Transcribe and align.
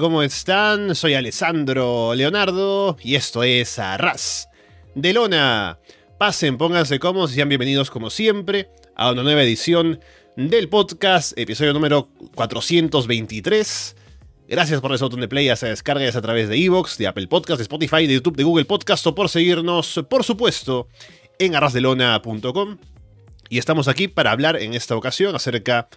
¿cómo 0.00 0.22
están? 0.22 0.94
Soy 0.94 1.12
Alessandro 1.12 2.14
Leonardo 2.14 2.96
y 3.02 3.16
esto 3.16 3.42
es 3.42 3.78
Arras 3.78 4.48
de 4.94 5.12
Lona. 5.12 5.78
Pasen, 6.18 6.56
pónganse 6.56 6.98
cómodos 6.98 7.32
y 7.32 7.34
sean 7.34 7.50
bienvenidos 7.50 7.90
como 7.90 8.08
siempre 8.08 8.70
a 8.96 9.12
una 9.12 9.22
nueva 9.22 9.42
edición 9.42 10.00
del 10.36 10.70
podcast, 10.70 11.38
episodio 11.38 11.74
número 11.74 12.08
423. 12.34 13.96
Gracias 14.48 14.80
por 14.80 14.94
ese 14.94 15.04
botón 15.04 15.20
de 15.20 15.28
play, 15.28 15.46
ya 15.46 15.56
sea 15.56 15.68
descargas 15.68 16.16
a 16.16 16.22
través 16.22 16.48
de 16.48 16.56
Evox, 16.56 16.96
de 16.96 17.06
Apple 17.06 17.28
Podcast, 17.28 17.58
de 17.58 17.64
Spotify, 17.64 18.06
de 18.06 18.14
YouTube, 18.14 18.36
de 18.36 18.44
Google 18.44 18.64
Podcast 18.64 19.06
o 19.06 19.14
por 19.14 19.28
seguirnos, 19.28 20.00
por 20.08 20.24
supuesto, 20.24 20.88
en 21.38 21.54
arrasdelona.com. 21.54 22.78
Y 23.50 23.58
estamos 23.58 23.86
aquí 23.86 24.08
para 24.08 24.30
hablar 24.30 24.56
en 24.56 24.72
esta 24.72 24.96
ocasión 24.96 25.34
acerca 25.34 25.90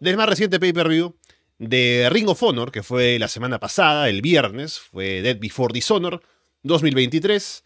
del 0.00 0.16
más 0.16 0.28
reciente 0.28 0.58
pay-per-view 0.58 1.14
de 1.62 2.08
Ring 2.10 2.28
of 2.28 2.42
Honor, 2.42 2.72
que 2.72 2.82
fue 2.82 3.18
la 3.20 3.28
semana 3.28 3.60
pasada, 3.60 4.08
el 4.08 4.20
viernes, 4.20 4.80
fue 4.80 5.22
Dead 5.22 5.38
Before 5.38 5.72
Dishonor 5.72 6.20
2023. 6.64 7.62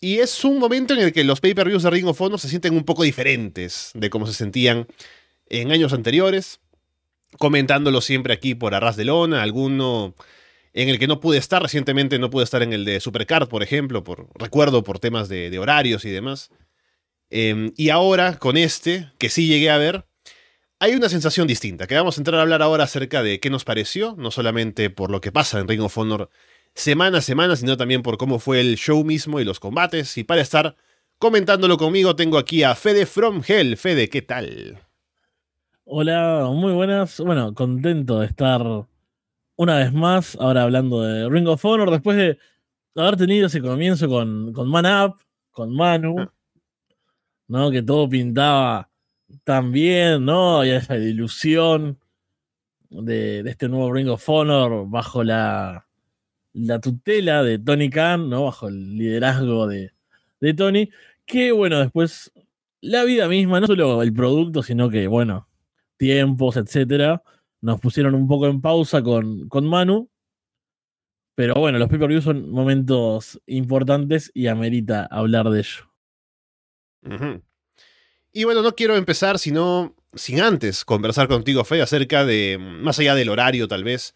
Y 0.00 0.18
es 0.18 0.42
un 0.44 0.58
momento 0.58 0.94
en 0.94 1.00
el 1.00 1.12
que 1.12 1.22
los 1.22 1.40
pay-per-views 1.40 1.82
de 1.82 1.90
Ring 1.90 2.06
of 2.06 2.20
Honor 2.20 2.40
se 2.40 2.48
sienten 2.48 2.74
un 2.74 2.84
poco 2.84 3.02
diferentes 3.02 3.90
de 3.94 4.08
cómo 4.08 4.26
se 4.26 4.32
sentían 4.32 4.86
en 5.48 5.70
años 5.70 5.92
anteriores. 5.92 6.60
Comentándolo 7.38 8.00
siempre 8.00 8.32
aquí 8.32 8.54
por 8.54 8.74
Arras 8.74 8.96
de 8.96 9.04
Lona, 9.04 9.42
alguno 9.42 10.14
en 10.72 10.88
el 10.88 10.98
que 10.98 11.08
no 11.08 11.20
pude 11.20 11.36
estar, 11.36 11.60
recientemente 11.60 12.18
no 12.18 12.30
pude 12.30 12.44
estar 12.44 12.62
en 12.62 12.72
el 12.72 12.86
de 12.86 13.00
Supercard, 13.00 13.48
por 13.48 13.62
ejemplo, 13.62 14.02
por 14.02 14.28
recuerdo 14.34 14.82
por 14.82 14.98
temas 14.98 15.28
de, 15.28 15.58
horarios 15.58 16.06
y 16.06 16.10
demás. 16.10 16.50
Em, 17.28 17.72
y 17.76 17.90
ahora, 17.90 18.38
con 18.38 18.56
este, 18.56 19.12
que 19.18 19.28
sí 19.28 19.46
llegué 19.46 19.68
a 19.68 19.76
ver, 19.76 20.07
hay 20.80 20.94
una 20.94 21.08
sensación 21.08 21.46
distinta, 21.46 21.86
que 21.86 21.96
vamos 21.96 22.16
a 22.16 22.20
entrar 22.20 22.38
a 22.38 22.42
hablar 22.42 22.62
ahora 22.62 22.84
acerca 22.84 23.22
de 23.22 23.40
qué 23.40 23.50
nos 23.50 23.64
pareció, 23.64 24.14
no 24.16 24.30
solamente 24.30 24.90
por 24.90 25.10
lo 25.10 25.20
que 25.20 25.32
pasa 25.32 25.58
en 25.58 25.68
Ring 25.68 25.82
of 25.82 25.98
Honor 25.98 26.30
semana 26.74 27.18
a 27.18 27.22
semana, 27.22 27.56
sino 27.56 27.76
también 27.76 28.02
por 28.02 28.18
cómo 28.18 28.38
fue 28.38 28.60
el 28.60 28.76
show 28.76 29.02
mismo 29.04 29.40
y 29.40 29.44
los 29.44 29.58
combates. 29.58 30.16
Y 30.16 30.24
para 30.24 30.40
estar 30.40 30.76
comentándolo 31.18 31.76
conmigo, 31.76 32.14
tengo 32.14 32.38
aquí 32.38 32.62
a 32.62 32.76
Fede 32.76 33.06
From 33.06 33.42
Hell. 33.46 33.76
Fede, 33.76 34.08
¿qué 34.08 34.22
tal? 34.22 34.78
Hola, 35.84 36.48
muy 36.52 36.72
buenas. 36.72 37.18
Bueno, 37.20 37.52
contento 37.54 38.20
de 38.20 38.26
estar 38.26 38.62
una 39.56 39.78
vez 39.78 39.92
más, 39.92 40.36
ahora 40.36 40.62
hablando 40.62 41.02
de 41.02 41.28
Ring 41.28 41.48
of 41.48 41.64
Honor, 41.64 41.90
después 41.90 42.16
de 42.16 42.38
haber 42.94 43.16
tenido 43.16 43.48
ese 43.48 43.60
comienzo 43.60 44.08
con, 44.08 44.52
con 44.52 44.68
Man 44.68 44.86
Up, 44.86 45.16
con 45.50 45.74
Manu, 45.74 46.20
ah. 46.20 46.32
¿no? 47.48 47.72
Que 47.72 47.82
todo 47.82 48.08
pintaba 48.08 48.88
también, 49.44 50.24
¿no? 50.24 50.60
Hay 50.60 50.70
esa 50.70 50.96
ilusión 50.96 51.98
de, 52.90 53.40
este 53.40 53.68
nuevo 53.68 53.92
Ring 53.92 54.08
of 54.08 54.28
Honor 54.28 54.88
bajo 54.88 55.22
la, 55.24 55.86
la 56.52 56.80
tutela 56.80 57.42
de 57.42 57.58
Tony 57.58 57.90
Khan, 57.90 58.28
¿no? 58.30 58.44
Bajo 58.44 58.68
el 58.68 58.96
liderazgo 58.96 59.66
de, 59.66 59.92
de 60.40 60.54
Tony. 60.54 60.90
Que 61.26 61.52
bueno, 61.52 61.78
después 61.78 62.32
la 62.80 63.04
vida 63.04 63.28
misma, 63.28 63.60
no 63.60 63.66
solo 63.66 64.02
el 64.02 64.12
producto, 64.12 64.62
sino 64.62 64.88
que, 64.90 65.06
bueno, 65.06 65.48
tiempos, 65.96 66.56
etcétera, 66.56 67.22
nos 67.60 67.80
pusieron 67.80 68.14
un 68.14 68.28
poco 68.28 68.46
en 68.46 68.60
pausa 68.60 69.02
con, 69.02 69.48
con 69.48 69.66
Manu. 69.66 70.08
Pero 71.34 71.54
bueno, 71.54 71.78
los 71.78 71.88
pay-per-view 71.88 72.20
son 72.20 72.50
momentos 72.50 73.40
importantes 73.46 74.30
y 74.34 74.48
amerita 74.48 75.06
hablar 75.06 75.50
de 75.50 75.60
ello. 75.60 75.88
Y 78.32 78.44
bueno, 78.44 78.62
no 78.62 78.74
quiero 78.74 78.96
empezar 78.96 79.38
sino 79.38 79.94
sin 80.14 80.40
antes 80.40 80.84
conversar 80.84 81.28
contigo, 81.28 81.64
Fe, 81.64 81.82
acerca 81.82 82.24
de, 82.24 82.58
más 82.58 82.98
allá 82.98 83.14
del 83.14 83.28
horario 83.28 83.68
tal 83.68 83.84
vez, 83.84 84.14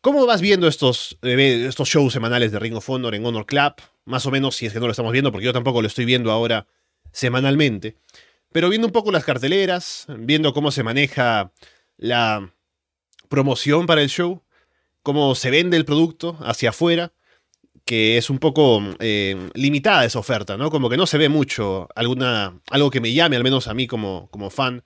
¿cómo 0.00 0.26
vas 0.26 0.40
viendo 0.40 0.68
estos, 0.68 1.18
eh, 1.22 1.66
estos 1.68 1.88
shows 1.88 2.12
semanales 2.12 2.52
de 2.52 2.58
Ring 2.58 2.76
of 2.76 2.88
Honor 2.88 3.14
en 3.14 3.24
Honor 3.24 3.46
Club? 3.46 3.74
Más 4.04 4.26
o 4.26 4.30
menos, 4.30 4.56
si 4.56 4.66
es 4.66 4.72
que 4.72 4.80
no 4.80 4.86
lo 4.86 4.92
estamos 4.92 5.12
viendo, 5.12 5.32
porque 5.32 5.44
yo 5.44 5.52
tampoco 5.52 5.82
lo 5.82 5.88
estoy 5.88 6.04
viendo 6.04 6.30
ahora 6.30 6.66
semanalmente. 7.12 7.96
Pero 8.52 8.68
viendo 8.68 8.86
un 8.86 8.92
poco 8.92 9.12
las 9.12 9.24
carteleras, 9.24 10.06
viendo 10.08 10.54
cómo 10.54 10.70
se 10.70 10.82
maneja 10.82 11.52
la 11.98 12.54
promoción 13.28 13.86
para 13.86 14.02
el 14.02 14.08
show, 14.08 14.42
cómo 15.02 15.34
se 15.34 15.50
vende 15.50 15.76
el 15.76 15.84
producto 15.84 16.38
hacia 16.40 16.70
afuera, 16.70 17.12
que 17.88 18.18
es 18.18 18.28
un 18.28 18.38
poco 18.38 18.82
eh, 18.98 19.48
limitada 19.54 20.04
esa 20.04 20.18
oferta, 20.18 20.58
¿no? 20.58 20.70
Como 20.70 20.90
que 20.90 20.98
no 20.98 21.06
se 21.06 21.16
ve 21.16 21.30
mucho 21.30 21.88
alguna, 21.94 22.60
algo 22.70 22.90
que 22.90 23.00
me 23.00 23.14
llame, 23.14 23.36
al 23.36 23.42
menos 23.42 23.66
a 23.66 23.72
mí 23.72 23.86
como, 23.86 24.28
como 24.30 24.50
fan, 24.50 24.84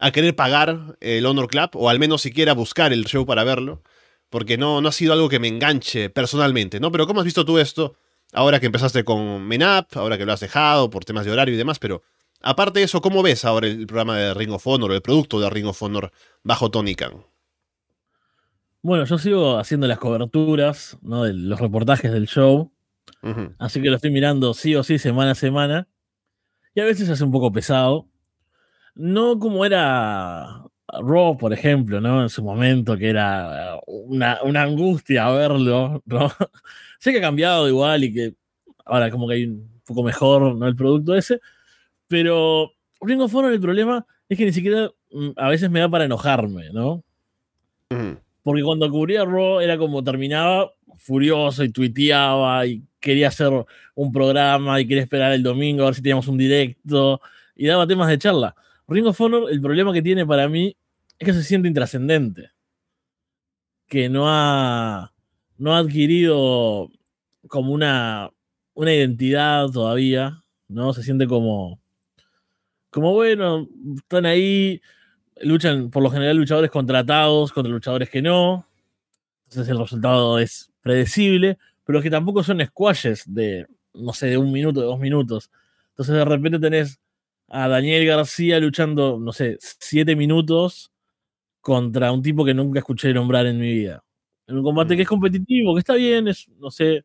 a 0.00 0.10
querer 0.10 0.34
pagar 0.34 0.96
el 0.98 1.26
Honor 1.26 1.46
Club, 1.46 1.70
o 1.74 1.88
al 1.88 2.00
menos 2.00 2.22
siquiera 2.22 2.52
buscar 2.52 2.92
el 2.92 3.04
show 3.04 3.24
para 3.24 3.44
verlo, 3.44 3.84
porque 4.30 4.58
no, 4.58 4.80
no 4.80 4.88
ha 4.88 4.92
sido 4.92 5.12
algo 5.12 5.28
que 5.28 5.38
me 5.38 5.46
enganche 5.46 6.10
personalmente, 6.10 6.80
¿no? 6.80 6.90
Pero 6.90 7.06
¿cómo 7.06 7.20
has 7.20 7.24
visto 7.24 7.44
tú 7.44 7.56
esto 7.60 7.94
ahora 8.32 8.58
que 8.58 8.66
empezaste 8.66 9.04
con 9.04 9.46
Menap, 9.46 9.96
ahora 9.96 10.18
que 10.18 10.26
lo 10.26 10.32
has 10.32 10.40
dejado 10.40 10.90
por 10.90 11.04
temas 11.04 11.24
de 11.26 11.30
horario 11.30 11.54
y 11.54 11.56
demás? 11.56 11.78
Pero 11.78 12.02
aparte 12.42 12.80
de 12.80 12.86
eso, 12.86 13.00
¿cómo 13.00 13.22
ves 13.22 13.44
ahora 13.44 13.68
el 13.68 13.86
programa 13.86 14.18
de 14.18 14.34
Ring 14.34 14.50
of 14.50 14.66
Honor, 14.66 14.90
el 14.90 15.02
producto 15.02 15.38
de 15.38 15.48
Ring 15.50 15.66
of 15.66 15.80
Honor 15.80 16.10
bajo 16.42 16.68
Tony 16.68 16.96
Khan? 16.96 17.24
Bueno, 18.82 19.04
yo 19.04 19.18
sigo 19.18 19.58
haciendo 19.58 19.86
las 19.86 19.98
coberturas, 19.98 20.98
¿no? 21.02 21.24
De 21.24 21.34
los 21.34 21.60
reportajes 21.60 22.10
del 22.12 22.26
show. 22.26 22.72
Así 23.58 23.82
que 23.82 23.90
lo 23.90 23.96
estoy 23.96 24.10
mirando 24.10 24.54
sí 24.54 24.74
o 24.74 24.82
sí, 24.82 24.98
semana 24.98 25.32
a 25.32 25.34
semana. 25.34 25.88
Y 26.74 26.80
a 26.80 26.84
veces 26.84 27.10
hace 27.10 27.24
un 27.24 27.32
poco 27.32 27.52
pesado. 27.52 28.08
No 28.94 29.38
como 29.38 29.64
era 29.64 30.64
Raw, 30.88 31.36
por 31.36 31.52
ejemplo, 31.52 32.00
¿no? 32.00 32.22
En 32.22 32.30
su 32.30 32.42
momento, 32.42 32.96
que 32.96 33.10
era 33.10 33.78
una, 33.86 34.38
angustia 34.62 35.28
verlo, 35.30 36.02
¿no? 36.06 36.30
sé 36.98 37.12
que 37.12 37.18
ha 37.18 37.22
cambiado 37.22 37.68
igual 37.68 38.04
y 38.04 38.14
que 38.14 38.34
ahora 38.84 39.10
como 39.10 39.28
que 39.28 39.34
hay 39.34 39.44
un 39.44 39.82
poco 39.84 40.02
mejor, 40.02 40.54
¿no? 40.56 40.66
El 40.66 40.74
producto 40.74 41.14
ese. 41.14 41.40
Pero 42.08 42.72
Ring 43.00 43.20
of 43.20 43.34
Honor 43.34 43.52
el 43.52 43.60
problema 43.60 44.06
es 44.28 44.38
que 44.38 44.46
ni 44.46 44.52
siquiera 44.52 44.90
mm, 45.12 45.30
a 45.36 45.48
veces 45.48 45.70
me 45.70 45.80
da 45.80 45.88
para 45.88 46.04
enojarme, 46.06 46.70
¿no? 46.72 47.04
Porque 48.42 48.62
cuando 48.62 48.90
cubría 48.90 49.24
Raw 49.24 49.60
era 49.60 49.76
como 49.76 50.02
terminaba 50.02 50.72
furioso 50.96 51.64
y 51.64 51.70
tuiteaba 51.70 52.66
y 52.66 52.82
quería 53.00 53.28
hacer 53.28 53.52
un 53.94 54.12
programa 54.12 54.80
y 54.80 54.86
quería 54.86 55.02
esperar 55.02 55.32
el 55.32 55.42
domingo 55.42 55.82
a 55.82 55.86
ver 55.86 55.94
si 55.94 56.02
teníamos 56.02 56.28
un 56.28 56.38
directo 56.38 57.20
y 57.56 57.66
daba 57.66 57.86
temas 57.86 58.08
de 58.08 58.18
charla. 58.18 58.54
Ring 58.88 59.06
of 59.06 59.20
el 59.50 59.60
problema 59.60 59.92
que 59.92 60.02
tiene 60.02 60.26
para 60.26 60.48
mí 60.48 60.76
es 61.18 61.26
que 61.26 61.32
se 61.32 61.44
siente 61.44 61.68
intrascendente. 61.68 62.50
Que 63.86 64.08
no 64.08 64.24
ha, 64.28 65.12
no 65.58 65.74
ha 65.74 65.78
adquirido 65.78 66.90
como 67.48 67.72
una, 67.72 68.30
una 68.74 68.94
identidad 68.94 69.68
todavía, 69.68 70.42
¿no? 70.68 70.92
Se 70.92 71.02
siente 71.02 71.26
como, 71.26 71.80
como 72.90 73.12
bueno, 73.12 73.68
están 73.96 74.26
ahí, 74.26 74.80
luchan 75.40 75.90
por 75.90 76.02
lo 76.02 76.10
general 76.10 76.36
luchadores 76.36 76.70
contratados 76.70 77.52
contra 77.52 77.72
luchadores 77.72 78.10
que 78.10 78.22
no. 78.22 78.66
Entonces 79.44 79.68
el 79.68 79.78
resultado 79.78 80.38
es 80.38 80.70
predecible, 80.80 81.58
pero 81.84 82.00
que 82.00 82.10
tampoco 82.10 82.42
son 82.42 82.64
squashes 82.64 83.24
de, 83.26 83.66
no 83.94 84.12
sé, 84.12 84.28
de 84.28 84.38
un 84.38 84.52
minuto, 84.52 84.80
de 84.80 84.86
dos 84.86 84.98
minutos. 84.98 85.50
Entonces 85.90 86.14
de 86.14 86.24
repente 86.24 86.58
tenés 86.58 87.00
a 87.48 87.68
Daniel 87.68 88.06
García 88.06 88.60
luchando, 88.60 89.18
no 89.18 89.32
sé, 89.32 89.58
siete 89.60 90.14
minutos 90.14 90.92
contra 91.60 92.12
un 92.12 92.22
tipo 92.22 92.44
que 92.44 92.54
nunca 92.54 92.78
escuché 92.78 93.12
nombrar 93.12 93.46
en 93.46 93.58
mi 93.58 93.72
vida. 93.72 94.04
En 94.46 94.58
un 94.58 94.62
combate 94.62 94.96
que 94.96 95.02
es 95.02 95.08
mm. 95.08 95.10
competitivo, 95.10 95.74
que 95.74 95.80
está 95.80 95.94
bien, 95.94 96.28
es, 96.28 96.48
no 96.58 96.70
sé, 96.70 97.04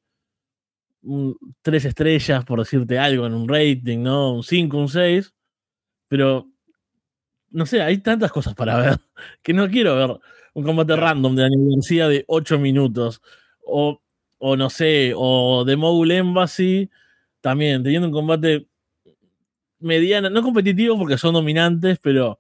tres 1.62 1.86
estrellas, 1.86 2.46
por 2.46 2.60
decirte 2.60 2.98
algo, 2.98 3.26
en 3.26 3.34
un 3.34 3.48
rating, 3.48 4.00
¿no? 4.00 4.34
Un 4.34 4.44
5, 4.44 4.78
un 4.78 4.90
6, 4.90 5.34
pero 6.08 6.48
no 7.56 7.66
sé, 7.66 7.82
hay 7.82 8.00
tantas 8.00 8.32
cosas 8.32 8.54
para 8.54 8.78
ver 8.78 9.00
que 9.42 9.54
no 9.54 9.70
quiero 9.70 9.96
ver 9.96 10.20
un 10.54 10.64
combate 10.64 10.96
random 10.96 11.36
de 11.36 11.44
Daniel 11.44 11.76
García 11.76 12.08
de 12.10 12.26
8 12.28 12.60
minutos. 12.60 13.22
O, 13.66 14.02
o 14.40 14.58
no 14.58 14.70
sé, 14.70 15.14
o 15.16 15.64
de 15.66 15.76
Mogul 15.78 16.12
Embassy 16.12 16.90
también, 17.42 17.82
teniendo 17.84 18.08
un 18.08 18.14
combate 18.14 18.68
mediano, 19.80 20.30
no 20.30 20.42
competitivo 20.44 20.98
porque 20.98 21.18
son 21.18 21.34
dominantes, 21.34 21.98
pero 22.02 22.40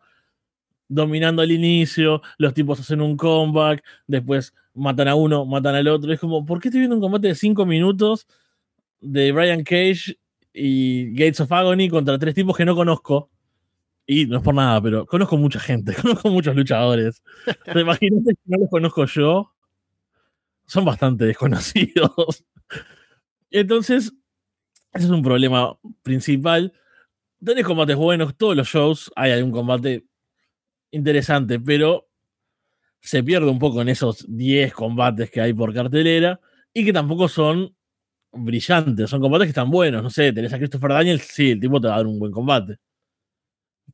dominando 0.87 1.41
al 1.41 1.51
inicio, 1.51 2.21
los 2.37 2.53
tipos 2.53 2.79
hacen 2.79 3.01
un 3.01 3.15
comeback, 3.15 3.83
después 4.07 4.53
matan 4.73 5.07
a 5.07 5.15
uno, 5.15 5.45
matan 5.45 5.75
al 5.75 5.87
otro. 5.87 6.11
Es 6.11 6.19
como, 6.19 6.45
¿por 6.45 6.59
qué 6.59 6.67
estoy 6.67 6.79
viendo 6.79 6.97
un 6.97 7.01
combate 7.01 7.29
de 7.29 7.35
5 7.35 7.65
minutos 7.65 8.27
de 8.99 9.31
Brian 9.31 9.63
Cage 9.63 10.17
y 10.53 11.11
Gates 11.13 11.39
of 11.39 11.51
Agony 11.53 11.89
contra 11.89 12.19
tres 12.19 12.35
tipos 12.35 12.57
que 12.57 12.65
no 12.65 12.75
conozco? 12.75 13.29
Y 14.07 14.25
no 14.27 14.37
es 14.37 14.43
por 14.43 14.53
nada, 14.53 14.81
pero 14.81 15.05
conozco 15.05 15.37
mucha 15.37 15.59
gente, 15.59 15.93
conozco 16.01 16.29
muchos 16.29 16.55
luchadores. 16.55 17.23
¿Te 17.71 17.79
imaginas 17.81 18.23
que 18.25 18.33
no 18.45 18.59
los 18.59 18.69
conozco 18.69 19.05
yo? 19.05 19.51
Son 20.67 20.85
bastante 20.85 21.25
desconocidos. 21.25 22.43
Entonces, 23.51 24.13
ese 24.93 25.05
es 25.05 25.11
un 25.11 25.23
problema 25.23 25.77
principal. 26.03 26.73
Tenés 27.43 27.65
combates 27.65 27.95
buenos, 27.95 28.37
todos 28.37 28.55
los 28.55 28.67
shows 28.67 29.11
hay 29.15 29.31
algún 29.31 29.51
combate 29.51 30.05
interesante, 30.91 31.59
pero 31.59 32.07
se 33.01 33.23
pierde 33.23 33.49
un 33.49 33.59
poco 33.59 33.81
en 33.81 33.89
esos 33.89 34.25
10 34.27 34.73
combates 34.73 35.31
que 35.31 35.41
hay 35.41 35.53
por 35.53 35.73
cartelera 35.73 36.39
y 36.73 36.85
que 36.85 36.93
tampoco 36.93 37.27
son 37.29 37.75
brillantes, 38.33 39.09
son 39.09 39.21
combates 39.21 39.47
que 39.47 39.51
están 39.51 39.71
buenos. 39.71 40.03
No 40.03 40.09
sé, 40.09 40.33
tenés 40.33 40.53
a 40.53 40.57
Christopher 40.59 40.91
Daniels, 40.91 41.23
sí, 41.23 41.51
el 41.51 41.59
tipo 41.59 41.81
te 41.81 41.87
va 41.87 41.95
a 41.95 41.97
dar 41.97 42.07
un 42.07 42.19
buen 42.19 42.31
combate. 42.31 42.77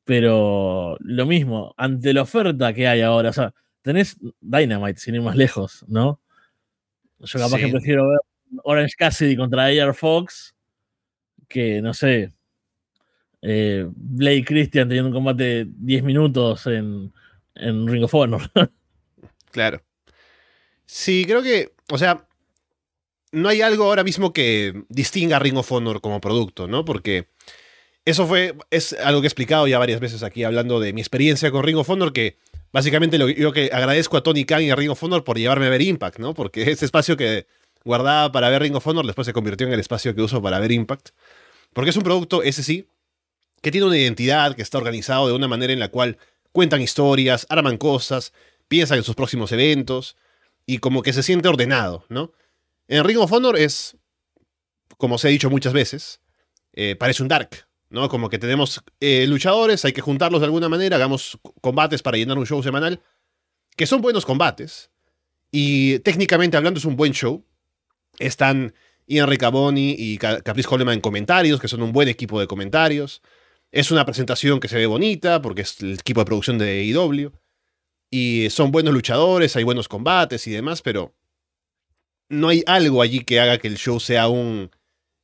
Pero 0.03 0.97
lo 0.99 1.25
mismo, 1.25 1.73
ante 1.77 2.13
la 2.13 2.23
oferta 2.23 2.73
que 2.73 2.88
hay 2.88 3.01
ahora, 3.01 3.29
o 3.29 3.33
sea, 3.33 3.53
tenés 3.81 4.17
Dynamite 4.39 4.99
sin 4.99 5.15
ir 5.15 5.21
más 5.21 5.35
lejos, 5.35 5.85
¿no? 5.88 6.19
Yo 7.19 7.39
capaz 7.39 7.57
que 7.57 7.67
prefiero 7.67 8.09
ver 8.09 8.19
Orange 8.63 8.95
Cassidy 8.97 9.35
contra 9.35 9.71
Air 9.71 9.93
Fox 9.93 10.55
que, 11.47 11.81
no 11.81 11.93
sé, 11.93 12.31
eh, 13.41 13.85
Blake 13.93 14.45
Christian 14.45 14.88
teniendo 14.88 15.09
un 15.09 15.15
combate 15.15 15.43
de 15.43 15.67
10 15.67 16.03
minutos 16.03 16.65
en, 16.67 17.13
en 17.55 17.88
Ring 17.88 18.03
of 18.03 18.13
Honor. 18.13 18.41
claro. 19.51 19.81
Sí, 20.85 21.25
creo 21.25 21.43
que, 21.43 21.73
o 21.89 21.97
sea, 21.97 22.27
no 23.31 23.49
hay 23.49 23.61
algo 23.61 23.85
ahora 23.85 24.03
mismo 24.03 24.33
que 24.33 24.83
distinga 24.89 25.38
a 25.38 25.39
Ring 25.39 25.57
of 25.57 25.71
Honor 25.71 26.01
como 26.01 26.21
producto, 26.21 26.67
¿no? 26.67 26.83
Porque 26.85 27.27
eso 28.06 28.27
fue, 28.27 28.56
es 28.71 28.94
algo 28.94 29.21
que 29.21 29.27
he 29.27 29.30
explicado 29.30 29.68
ya 29.68 29.77
varias 29.77 30.00
veces 30.00 30.24
aquí 30.24 30.44
hablando 30.44 30.80
de 30.80 30.94
mi 30.94 31.01
experiencia 31.01 31.51
con 31.51 31.63
Ring 31.63 31.77
of 31.77 31.89
Honor, 31.89 32.13
que 32.13 32.38
básicamente 32.71 33.18
lo, 33.18 33.30
yo 33.30 33.51
que 33.51 33.69
agradezco 33.71 34.18
a 34.18 34.24
Tony 34.24 34.45
Khan 34.45 34.63
y 34.63 34.71
a 34.71 34.75
Ring 34.75 34.89
of 34.89 35.03
Honor 35.03 35.24
por 35.24 35.38
llevarme 35.38 35.68
a 35.68 35.69
ver 35.69 35.81
Impact, 35.81 36.19
¿no? 36.19 36.33
Porque 36.33 36.63
ese 36.71 36.86
espacio 36.86 37.15
que 37.15 37.45
guardaba 37.83 38.31
para 38.31 38.50
ver 38.50 38.63
Ring 38.63 38.75
of 38.75 38.88
Honor 38.88 39.06
después 39.06 39.25
se 39.25 39.33
convirtió 39.33 39.68
en 39.68 39.74
el 39.74 39.80
espacio 39.80 40.15
que 40.15 40.21
uso 40.21 40.42
para 40.42 40.59
ver 40.59 40.71
Impact. 40.71 41.09
Porque 41.74 41.92
es 41.92 41.95
un 41.95 42.03
producto, 42.03 42.44
ese 42.44 42.63
sí, 42.63 42.88
que 43.62 43.71
tiene 43.71 43.88
una 43.88 43.98
identidad, 43.98 44.56
que 44.56 44.62
está 44.62 44.77
organizado 44.77 45.27
de 45.27 45.33
una 45.33 45.48
manera 45.48 45.71
en 45.71 45.80
la 45.80 45.89
cual 45.89 46.18
cuentan 46.51 46.81
historias, 46.81 47.45
arman 47.50 47.77
cosas, 47.77 48.33
piensan 48.68 48.98
en 48.98 49.03
sus 49.03 49.15
próximos 49.15 49.51
eventos 49.51 50.18
y 50.65 50.80
como 50.80 51.01
que 51.01 51.13
se 51.13 51.24
siente 51.24 51.48
ordenado, 51.48 52.06
¿no? 52.09 52.33
En 52.88 53.03
Ring 53.03 53.19
of 53.19 53.31
Honor 53.31 53.57
es, 53.57 53.95
como 54.98 55.18
se 55.18 55.27
ha 55.27 55.31
dicho 55.31 55.50
muchas 55.50 55.74
veces, 55.74 56.19
eh, 56.74 56.95
parece 56.95 57.24
un 57.24 57.30
Dark, 57.30 57.68
¿no? 57.91 58.09
Como 58.09 58.29
que 58.29 58.39
tenemos 58.39 58.83
eh, 58.99 59.27
luchadores, 59.27 59.85
hay 59.85 59.93
que 59.93 60.01
juntarlos 60.01 60.41
de 60.41 60.45
alguna 60.45 60.69
manera, 60.69 60.95
hagamos 60.95 61.38
combates 61.61 62.01
para 62.01 62.17
llenar 62.17 62.38
un 62.38 62.47
show 62.47 62.63
semanal, 62.63 63.01
que 63.75 63.85
son 63.85 64.01
buenos 64.01 64.25
combates, 64.25 64.89
y 65.51 65.99
técnicamente 65.99 66.57
hablando 66.57 66.79
es 66.79 66.85
un 66.85 66.95
buen 66.95 67.11
show. 67.11 67.45
Están 68.17 68.73
Ian 69.05 69.29
Riccaboni 69.29 69.95
y 69.97 70.17
Caprice 70.17 70.67
Coleman 70.67 70.95
en 70.95 71.01
comentarios, 71.01 71.59
que 71.59 71.67
son 71.67 71.81
un 71.81 71.91
buen 71.91 72.07
equipo 72.07 72.39
de 72.39 72.47
comentarios. 72.47 73.21
Es 73.71 73.91
una 73.91 74.05
presentación 74.05 74.59
que 74.59 74.69
se 74.69 74.77
ve 74.77 74.85
bonita, 74.85 75.41
porque 75.41 75.61
es 75.61 75.81
el 75.81 75.93
equipo 75.93 76.21
de 76.21 76.25
producción 76.25 76.57
de 76.57 76.81
AEW. 76.81 77.31
Y 78.09 78.49
son 78.49 78.71
buenos 78.71 78.93
luchadores, 78.93 79.55
hay 79.55 79.63
buenos 79.63 79.88
combates 79.88 80.47
y 80.47 80.51
demás, 80.51 80.81
pero 80.81 81.15
no 82.29 82.49
hay 82.49 82.63
algo 82.65 83.01
allí 83.01 83.21
que 83.21 83.39
haga 83.39 83.57
que 83.57 83.67
el 83.67 83.77
show 83.77 83.99
sea 83.99 84.29
un. 84.29 84.71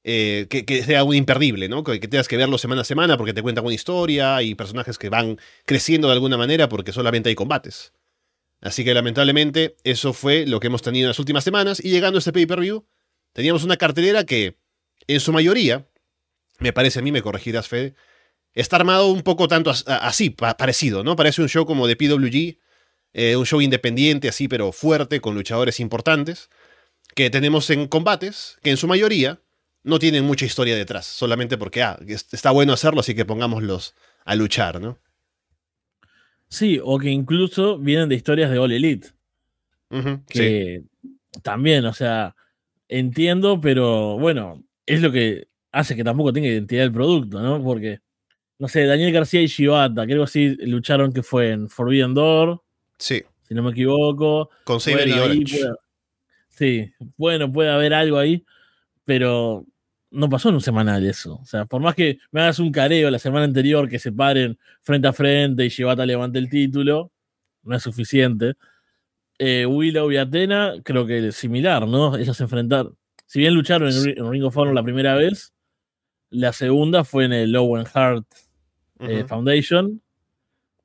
Eh, 0.09 0.47
que, 0.47 0.83
sea 0.83 1.03
un 1.03 1.15
imperdible, 1.15 1.67
¿no? 1.67 1.83
Que, 1.83 1.99
tengas 1.99 2.29
que 2.29 2.37
verlo 2.37 2.57
semana 2.57 2.79
a 2.79 2.85
semana 2.85 3.17
porque 3.17 3.33
te 3.33 3.41
cuentan 3.41 3.65
una 3.65 3.75
historia 3.75 4.41
y 4.41 4.55
personajes 4.55 4.97
que 4.97 5.09
van 5.09 5.37
creciendo 5.65 6.07
de 6.07 6.13
alguna 6.13 6.37
manera 6.37 6.69
porque 6.69 6.93
solamente 6.93 7.27
hay 7.27 7.35
combates. 7.35 7.91
Así 8.61 8.85
que 8.85 8.93
lamentablemente 8.93 9.75
eso 9.83 10.13
fue 10.13 10.45
lo 10.47 10.61
que 10.61 10.67
hemos 10.67 10.81
tenido 10.81 11.03
en 11.03 11.09
las 11.09 11.19
últimas 11.19 11.43
semanas 11.43 11.83
y 11.83 11.89
llegando 11.89 12.17
a 12.17 12.19
este 12.19 12.31
pay-per-view 12.31 12.85
teníamos 13.33 13.65
una 13.65 13.75
cartelera 13.75 14.23
que 14.23 14.57
en 15.07 15.19
su 15.19 15.33
mayoría, 15.33 15.85
me 16.59 16.71
parece 16.71 16.99
a 16.99 17.01
mí, 17.01 17.11
me 17.11 17.21
corregirás 17.21 17.67
Fede, 17.67 17.93
está 18.53 18.77
armado 18.77 19.07
un 19.07 19.23
poco 19.23 19.49
tanto 19.49 19.73
así, 19.87 20.29
parecido, 20.29 21.03
¿no? 21.03 21.17
Parece 21.17 21.41
un 21.41 21.49
show 21.49 21.65
como 21.65 21.85
de 21.85 21.97
PWG, 21.97 22.59
eh, 23.11 23.35
un 23.35 23.45
show 23.45 23.59
independiente 23.59 24.29
así 24.29 24.47
pero 24.47 24.71
fuerte 24.71 25.19
con 25.19 25.35
luchadores 25.35 25.81
importantes 25.81 26.49
que 27.13 27.29
tenemos 27.29 27.69
en 27.71 27.89
combates, 27.89 28.57
que 28.63 28.69
en 28.69 28.77
su 28.77 28.87
mayoría 28.87 29.41
no 29.83 29.99
tienen 29.99 30.25
mucha 30.25 30.45
historia 30.45 30.75
detrás, 30.75 31.05
solamente 31.05 31.57
porque 31.57 31.83
ah, 31.83 31.99
está 32.07 32.51
bueno 32.51 32.73
hacerlo, 32.73 32.99
así 32.99 33.15
que 33.15 33.25
pongámoslos 33.25 33.95
a 34.25 34.35
luchar, 34.35 34.81
¿no? 34.81 34.99
Sí, 36.49 36.79
o 36.83 36.97
que 36.97 37.09
incluso 37.09 37.77
vienen 37.77 38.09
de 38.09 38.15
historias 38.15 38.49
de 38.51 38.59
All 38.59 38.71
Elite. 38.71 39.09
que 40.29 40.83
también, 41.43 41.85
o 41.85 41.93
sea, 41.93 42.35
entiendo, 42.87 43.59
pero 43.59 44.17
bueno, 44.17 44.63
es 44.85 45.01
lo 45.01 45.11
que 45.11 45.47
hace 45.71 45.95
que 45.95 46.03
tampoco 46.03 46.33
tenga 46.33 46.47
identidad 46.47 46.83
el 46.83 46.91
producto, 46.91 47.41
¿no? 47.41 47.61
Porque, 47.63 47.99
no 48.59 48.67
sé, 48.67 48.85
Daniel 48.85 49.11
García 49.11 49.41
y 49.41 49.47
Shibata, 49.47 50.05
creo 50.05 50.25
que 50.25 50.31
sí 50.31 50.55
lucharon 50.65 51.13
que 51.13 51.23
fue 51.23 51.51
en 51.51 51.69
Forbidden 51.69 52.13
Door. 52.13 52.61
Sí. 52.97 53.23
Si 53.47 53.53
no 53.53 53.63
me 53.63 53.71
equivoco. 53.71 54.49
Con 54.63 54.79
Saber 54.79 55.07
y 55.07 55.13
Orange. 55.13 55.59
Sí, 56.49 56.91
bueno, 57.17 57.51
puede 57.51 57.69
haber 57.69 57.93
algo 57.93 58.17
ahí, 58.17 58.43
pero 59.07 59.65
no 60.11 60.29
pasó 60.29 60.49
en 60.49 60.55
un 60.55 60.61
semanal 60.61 61.05
eso. 61.05 61.39
O 61.41 61.45
sea, 61.45 61.65
por 61.65 61.81
más 61.81 61.95
que 61.95 62.19
me 62.31 62.41
hagas 62.41 62.59
un 62.59 62.73
careo 62.73 63.09
la 63.09 63.19
semana 63.19 63.45
anterior 63.45 63.87
que 63.87 63.99
se 63.99 64.11
paren 64.11 64.59
frente 64.81 65.07
a 65.07 65.13
frente 65.13 65.65
y 65.65 65.69
Shibata 65.69 66.05
levante 66.05 66.39
el 66.39 66.49
título, 66.49 67.13
no 67.63 67.77
es 67.77 67.83
suficiente. 67.83 68.55
Eh, 69.39 69.65
Willow 69.65 70.11
y 70.11 70.17
Atena, 70.17 70.73
creo 70.83 71.05
que 71.05 71.29
es 71.29 71.37
similar, 71.37 71.87
¿no? 71.87 72.17
Ellos 72.17 72.35
se 72.35 72.43
enfrentaron. 72.43 72.97
Si 73.25 73.39
bien 73.39 73.53
lucharon 73.53 73.89
en, 73.89 74.29
Ring 74.29 74.43
of 74.43 74.57
Honor 74.57 74.73
la 74.73 74.83
primera 74.83 75.15
vez, 75.15 75.53
la 76.29 76.51
segunda 76.51 77.05
fue 77.05 77.23
en 77.23 77.31
el 77.31 77.55
Owen 77.55 77.85
Heart 77.85 78.25
eh, 78.99 79.23
Foundation. 79.25 80.01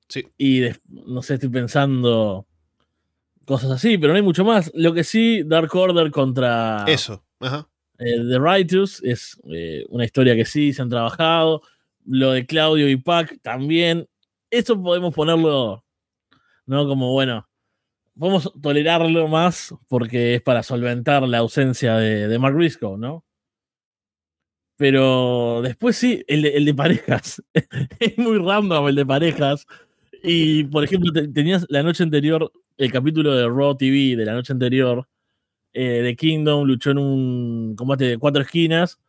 Sí. 0.07 0.29
Y 0.39 0.63
no 0.87 1.23
sé, 1.23 1.35
estoy 1.35 1.49
pensando 1.49 2.47
cosas 3.45 3.73
así, 3.73 3.99
pero 3.99 4.13
no 4.13 4.17
hay 4.17 4.23
mucho 4.23 4.45
más. 4.45 4.71
Lo 4.75 4.95
que 4.95 5.03
sí, 5.03 5.43
Dark 5.45 5.75
Order 5.75 6.13
contra. 6.13 6.85
Eso, 6.87 7.25
ajá. 7.41 7.69
Eh, 8.05 8.25
The 8.29 8.39
Righteous 8.39 9.03
es 9.05 9.41
eh, 9.51 9.85
una 9.89 10.05
historia 10.05 10.35
que 10.35 10.45
sí 10.45 10.73
se 10.73 10.83
han 10.83 10.91
trabajado. 10.91 11.63
Lo 12.05 12.33
de 12.33 12.47
Claudio 12.47 12.89
y 12.89 12.97
Pac 12.97 13.39
también. 13.43 14.09
Eso 14.51 14.81
podemos 14.83 15.15
ponerlo, 15.15 15.85
¿no? 16.67 16.87
Como 16.87 17.13
bueno, 17.13 17.49
podemos 18.19 18.53
tolerarlo 18.61 19.29
más 19.29 19.75
porque 19.89 20.35
es 20.37 20.43
para 20.43 20.63
solventar 20.63 21.23
la 21.29 21.39
ausencia 21.39 21.97
de, 21.97 22.29
de 22.29 22.39
Mark 22.39 22.57
Briscoe, 22.57 22.99
¿no? 22.99 23.25
Pero 24.77 25.61
después 25.63 25.97
sí, 25.97 26.25
el 26.27 26.45
el 26.45 26.65
de 26.65 26.75
parejas. 26.75 27.43
es 28.01 28.19
muy 28.19 28.39
random 28.39 28.89
el 28.89 28.97
de 28.97 29.07
parejas. 29.07 29.67
Y, 30.23 30.65
por 30.65 30.85
ejemplo, 30.85 31.13
tenías 31.13 31.67
la 31.69 31.83
noche 31.83 32.03
anterior, 32.05 32.53
el 32.79 32.93
capítulo 32.93 33.35
de 33.35 33.49
Raw 33.49 33.77
TV 33.77 34.17
de 34.17 34.25
la 34.25 34.35
noche 34.35 34.53
anterior, 34.53 35.09
eh, 35.73 36.03
de 36.03 36.17
Kingdom 36.17 36.67
luchó 36.67 36.91
en 36.91 36.99
un 36.99 37.77
combate 37.77 38.05
de 38.05 38.19
cuatro 38.19 38.43
esquinas 38.43 39.01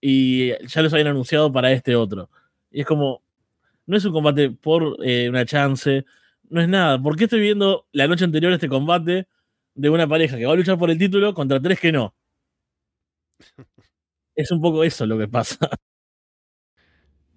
y 0.00 0.50
ya 0.66 0.82
los 0.82 0.92
habían 0.92 1.08
anunciado 1.08 1.50
para 1.52 1.72
este 1.72 1.96
otro. 1.96 2.30
Y 2.70 2.80
es 2.80 2.86
como, 2.86 3.22
no 3.86 3.96
es 3.96 4.04
un 4.04 4.12
combate 4.12 4.50
por 4.50 4.96
eh, 5.04 5.28
una 5.28 5.44
chance, 5.46 6.04
no 6.50 6.60
es 6.60 6.68
nada. 6.68 7.00
¿Por 7.00 7.16
qué 7.16 7.24
estoy 7.24 7.40
viendo 7.40 7.86
la 7.92 8.06
noche 8.06 8.24
anterior 8.24 8.52
este 8.52 8.68
combate 8.68 9.26
de 9.74 9.90
una 9.90 10.06
pareja 10.06 10.36
que 10.36 10.46
va 10.46 10.52
a 10.52 10.56
luchar 10.56 10.78
por 10.78 10.90
el 10.90 10.98
título 10.98 11.34
contra 11.34 11.60
tres 11.60 11.80
que 11.80 11.92
no? 11.92 12.14
Es 14.36 14.50
un 14.50 14.60
poco 14.60 14.82
eso 14.82 15.06
lo 15.06 15.16
que 15.16 15.28
pasa. 15.28 15.70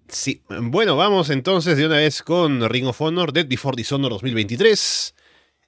Sí, 0.08 0.42
bueno, 0.48 0.96
vamos 0.96 1.30
entonces 1.30 1.76
de 1.76 1.86
una 1.86 1.98
vez 1.98 2.22
con 2.22 2.68
Ring 2.68 2.86
of 2.86 3.00
Honor 3.00 3.32
Dead 3.32 3.46
Before 3.46 3.76
Dishonor 3.76 4.10
2023. 4.10 5.14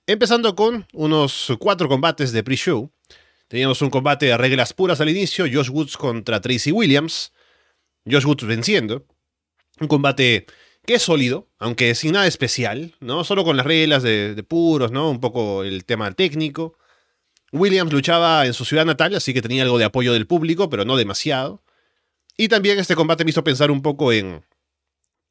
Empezando 0.07 0.57
con 0.57 0.87
unos 0.93 1.53
cuatro 1.59 1.89
combates 1.89 2.33
de 2.33 2.43
pre-show. 2.43 2.91
Teníamos 3.51 3.83
un 3.83 3.91
combate 3.91 4.27
de 4.27 4.37
reglas 4.37 4.73
puras 4.73 5.01
al 5.01 5.09
inicio, 5.09 5.45
Josh 5.53 5.71
Woods 5.71 5.97
contra 5.97 6.41
Tracy 6.41 6.71
Williams. 6.71 7.33
Josh 8.09 8.25
Woods 8.25 8.47
venciendo. 8.47 9.05
Un 9.81 9.89
combate 9.89 10.47
que 10.87 10.95
es 10.95 11.03
sólido, 11.03 11.49
aunque 11.59 11.97
sin 11.97 12.13
nada 12.13 12.29
especial, 12.29 12.95
¿no? 13.01 13.25
Solo 13.25 13.43
con 13.43 13.57
las 13.57 13.67
reglas 13.67 14.05
de, 14.05 14.37
de 14.37 14.43
puros, 14.45 14.93
¿no? 14.93 15.11
Un 15.11 15.19
poco 15.19 15.65
el 15.65 15.85
tema 15.85 16.13
técnico. 16.13 16.79
Williams 17.51 17.93
luchaba 17.93 18.47
en 18.47 18.55
su 18.55 18.65
ciudad 18.65 18.87
natal, 18.87 19.17
así 19.17 19.35
que 19.35 19.43
tenía 19.43 19.65
algo 19.65 19.79
de 19.79 19.85
apoyo 19.85 20.13
del 20.13 20.29
público, 20.29 20.71
pero 20.71 20.85
no 20.85 20.97
demasiado. 20.97 21.65
Y 22.37 22.47
también 22.47 22.79
este 22.79 22.95
combate 22.95 23.25
me 23.25 23.31
hizo 23.31 23.43
pensar 23.43 23.73
un 23.73 23.83
poco 23.83 24.13
en 24.13 24.45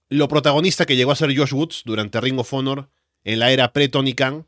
lo 0.10 0.28
protagonista 0.28 0.86
que 0.86 0.98
llegó 0.98 1.14
a 1.14 1.16
ser 1.16 1.34
Josh 1.34 1.54
Woods 1.54 1.84
durante 1.86 2.20
Ring 2.20 2.38
of 2.38 2.54
Honor 2.54 2.90
en 3.24 3.40
la 3.40 3.54
era 3.54 3.72
pre-Tony 3.72 4.14
Khan 4.14 4.46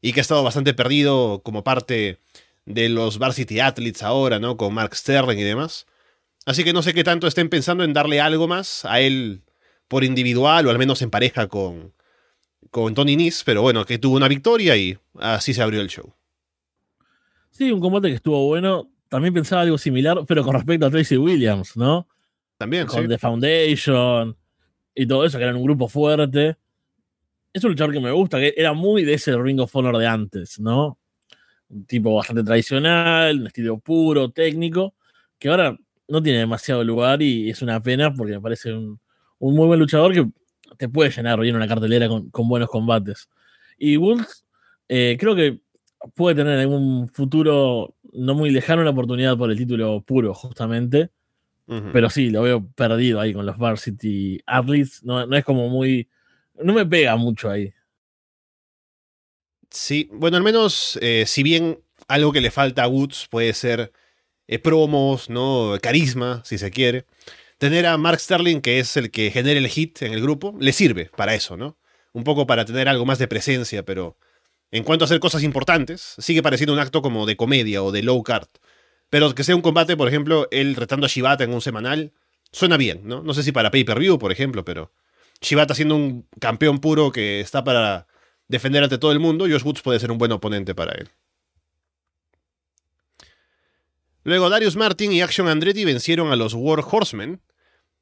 y 0.00 0.12
que 0.12 0.18
ha 0.18 0.22
estado 0.22 0.42
bastante 0.42 0.74
perdido 0.74 1.42
como 1.44 1.62
parte 1.62 2.18
de 2.66 2.88
los 2.88 3.18
Varsity 3.18 3.60
Athletes 3.60 4.02
ahora, 4.02 4.38
¿no? 4.38 4.56
Con 4.56 4.74
Mark 4.74 4.94
Sterling 4.94 5.38
y 5.38 5.44
demás. 5.44 5.86
Así 6.44 6.62
que 6.62 6.72
no 6.72 6.82
sé 6.82 6.92
qué 6.92 7.02
tanto 7.02 7.26
estén 7.26 7.48
pensando 7.48 7.82
en 7.82 7.92
darle 7.92 8.20
algo 8.20 8.46
más 8.46 8.84
a 8.84 9.00
él 9.00 9.42
por 9.88 10.04
individual 10.04 10.66
o 10.66 10.70
al 10.70 10.78
menos 10.78 11.00
en 11.02 11.10
pareja 11.10 11.48
con, 11.48 11.94
con 12.70 12.94
Tony 12.94 13.16
Nese, 13.16 13.42
pero 13.44 13.62
bueno, 13.62 13.84
que 13.84 13.98
tuvo 13.98 14.16
una 14.16 14.28
victoria 14.28 14.76
y 14.76 14.98
así 15.18 15.54
se 15.54 15.62
abrió 15.62 15.80
el 15.80 15.88
show. 15.88 16.12
Sí, 17.50 17.72
un 17.72 17.80
combate 17.80 18.08
que 18.08 18.14
estuvo 18.14 18.46
bueno 18.46 18.90
también 19.08 19.32
pensaba 19.32 19.62
algo 19.62 19.78
similar, 19.78 20.18
pero 20.26 20.44
con 20.44 20.54
respecto 20.54 20.86
a 20.86 20.90
Tracy 20.90 21.16
Williams, 21.16 21.76
¿no? 21.76 22.08
También, 22.58 22.86
con 22.86 23.06
The 23.06 23.18
Foundation 23.18 24.36
y 24.94 25.06
todo 25.06 25.24
eso, 25.24 25.38
que 25.38 25.44
eran 25.44 25.56
un 25.56 25.62
grupo 25.62 25.88
fuerte. 25.88 26.56
es 27.52 27.62
un 27.64 27.70
luchador 27.70 27.92
que 27.92 28.00
me 28.00 28.10
gusta, 28.10 28.38
que 28.38 28.54
era 28.56 28.72
muy 28.72 29.04
de 29.04 29.14
ese 29.14 29.36
Ring 29.36 29.60
of 29.60 29.74
Honor 29.76 29.98
de 29.98 30.06
antes, 30.06 30.58
¿no? 30.58 30.98
Un 31.68 31.84
tipo 31.86 32.14
bastante 32.14 32.44
tradicional, 32.44 33.40
un 33.40 33.46
estilo 33.48 33.78
puro, 33.78 34.30
técnico, 34.30 34.94
que 35.38 35.48
ahora 35.48 35.76
no 36.08 36.22
tiene 36.22 36.38
demasiado 36.40 36.84
lugar 36.84 37.22
y 37.22 37.50
es 37.50 37.62
una 37.62 37.80
pena 37.80 38.14
porque 38.14 38.34
me 38.34 38.40
parece 38.40 38.72
un, 38.72 39.00
muy 39.40 39.66
buen 39.66 39.80
luchador 39.80 40.12
que 40.12 40.28
te 40.76 40.88
puede 40.88 41.10
llenar 41.10 41.40
bien 41.40 41.56
una 41.56 41.68
cartelera 41.68 42.08
con, 42.08 42.48
buenos 42.48 42.68
combates. 42.68 43.28
Y 43.78 43.96
Wolves 43.96 44.44
eh, 44.88 45.16
creo 45.18 45.34
que 45.34 45.60
puede 46.14 46.36
tener 46.36 46.58
en 46.60 46.72
un 46.72 47.08
futuro 47.08 47.94
no 48.12 48.34
muy 48.34 48.50
lejano 48.50 48.82
una 48.82 48.90
oportunidad 48.90 49.36
por 49.36 49.50
el 49.50 49.58
título 49.58 50.00
puro, 50.02 50.34
justamente. 50.34 51.10
Pero 51.92 52.08
sí, 52.10 52.30
lo 52.30 52.42
veo 52.42 52.64
perdido 52.76 53.18
ahí 53.18 53.34
con 53.34 53.44
los 53.44 53.58
Varsity 53.58 54.40
Athletes. 54.46 55.02
No, 55.02 55.26
no 55.26 55.36
es 55.36 55.44
como 55.44 55.68
muy. 55.68 56.08
No 56.62 56.72
me 56.72 56.86
pega 56.86 57.16
mucho 57.16 57.50
ahí. 57.50 57.72
Sí, 59.76 60.08
bueno, 60.10 60.38
al 60.38 60.42
menos, 60.42 60.98
eh, 61.02 61.24
si 61.26 61.42
bien 61.42 61.78
algo 62.08 62.32
que 62.32 62.40
le 62.40 62.50
falta 62.50 62.84
a 62.84 62.88
Woods 62.88 63.28
puede 63.28 63.52
ser 63.52 63.92
eh, 64.48 64.58
promos, 64.58 65.28
¿no? 65.28 65.74
Carisma, 65.82 66.42
si 66.46 66.56
se 66.56 66.70
quiere. 66.70 67.04
Tener 67.58 67.86
a 67.86 67.98
Mark 67.98 68.18
Sterling, 68.18 68.62
que 68.62 68.78
es 68.78 68.96
el 68.96 69.10
que 69.10 69.30
genera 69.30 69.58
el 69.60 69.68
hit 69.68 70.00
en 70.00 70.14
el 70.14 70.22
grupo, 70.22 70.56
le 70.58 70.72
sirve 70.72 71.10
para 71.14 71.34
eso, 71.34 71.58
¿no? 71.58 71.76
Un 72.14 72.24
poco 72.24 72.46
para 72.46 72.64
tener 72.64 72.88
algo 72.88 73.04
más 73.04 73.18
de 73.18 73.28
presencia, 73.28 73.84
pero 73.84 74.16
en 74.70 74.82
cuanto 74.82 75.04
a 75.04 75.06
hacer 75.06 75.20
cosas 75.20 75.42
importantes, 75.42 76.14
sigue 76.18 76.42
pareciendo 76.42 76.72
un 76.72 76.78
acto 76.78 77.02
como 77.02 77.26
de 77.26 77.36
comedia 77.36 77.82
o 77.82 77.92
de 77.92 78.02
low 78.02 78.22
card. 78.22 78.48
Pero 79.10 79.34
que 79.34 79.44
sea 79.44 79.56
un 79.56 79.62
combate, 79.62 79.94
por 79.96 80.08
ejemplo, 80.08 80.48
él 80.52 80.74
retando 80.74 81.04
a 81.04 81.08
Shibata 81.10 81.44
en 81.44 81.52
un 81.52 81.60
semanal, 81.60 82.14
suena 82.50 82.78
bien, 82.78 83.02
¿no? 83.04 83.22
No 83.22 83.34
sé 83.34 83.42
si 83.42 83.52
para 83.52 83.70
pay-per-view, 83.70 84.18
por 84.18 84.32
ejemplo, 84.32 84.64
pero 84.64 84.90
Shibata 85.42 85.74
siendo 85.74 85.96
un 85.96 86.26
campeón 86.40 86.80
puro 86.80 87.12
que 87.12 87.40
está 87.40 87.62
para 87.62 88.06
defender 88.48 88.82
ante 88.82 88.98
todo 88.98 89.12
el 89.12 89.20
mundo, 89.20 89.46
Josh 89.46 89.62
Woods 89.62 89.82
puede 89.82 90.00
ser 90.00 90.10
un 90.10 90.18
buen 90.18 90.32
oponente 90.32 90.74
para 90.74 90.92
él. 90.92 91.10
Luego 94.24 94.48
Darius 94.50 94.76
Martin 94.76 95.12
y 95.12 95.20
Action 95.20 95.46
Andretti 95.46 95.84
vencieron 95.84 96.32
a 96.32 96.36
los 96.36 96.54
War 96.54 96.80
Horsemen 96.84 97.40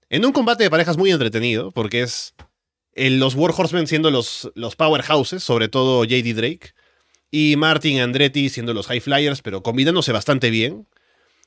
en 0.09 0.25
un 0.25 0.33
combate 0.33 0.65
de 0.65 0.71
parejas 0.71 0.97
muy 0.97 1.11
entretenido, 1.11 1.71
porque 1.71 2.03
es 2.03 2.35
los 2.95 3.35
War 3.35 3.53
Horsemen 3.57 3.87
siendo 3.87 4.11
los, 4.11 4.51
los 4.55 4.77
powerhouses, 4.77 5.43
sobre 5.43 5.69
todo 5.69 6.05
JD 6.05 6.35
Drake, 6.35 6.75
y 7.31 7.57
Martin 7.57 7.97
y 7.97 8.01
Andretti 8.01 8.49
siendo 8.49 8.73
los 8.73 8.87
High 8.87 9.01
Flyers, 9.01 9.43
pero 9.43 9.63
combinándose 9.63 10.13
bastante 10.13 10.51
bien. 10.51 10.87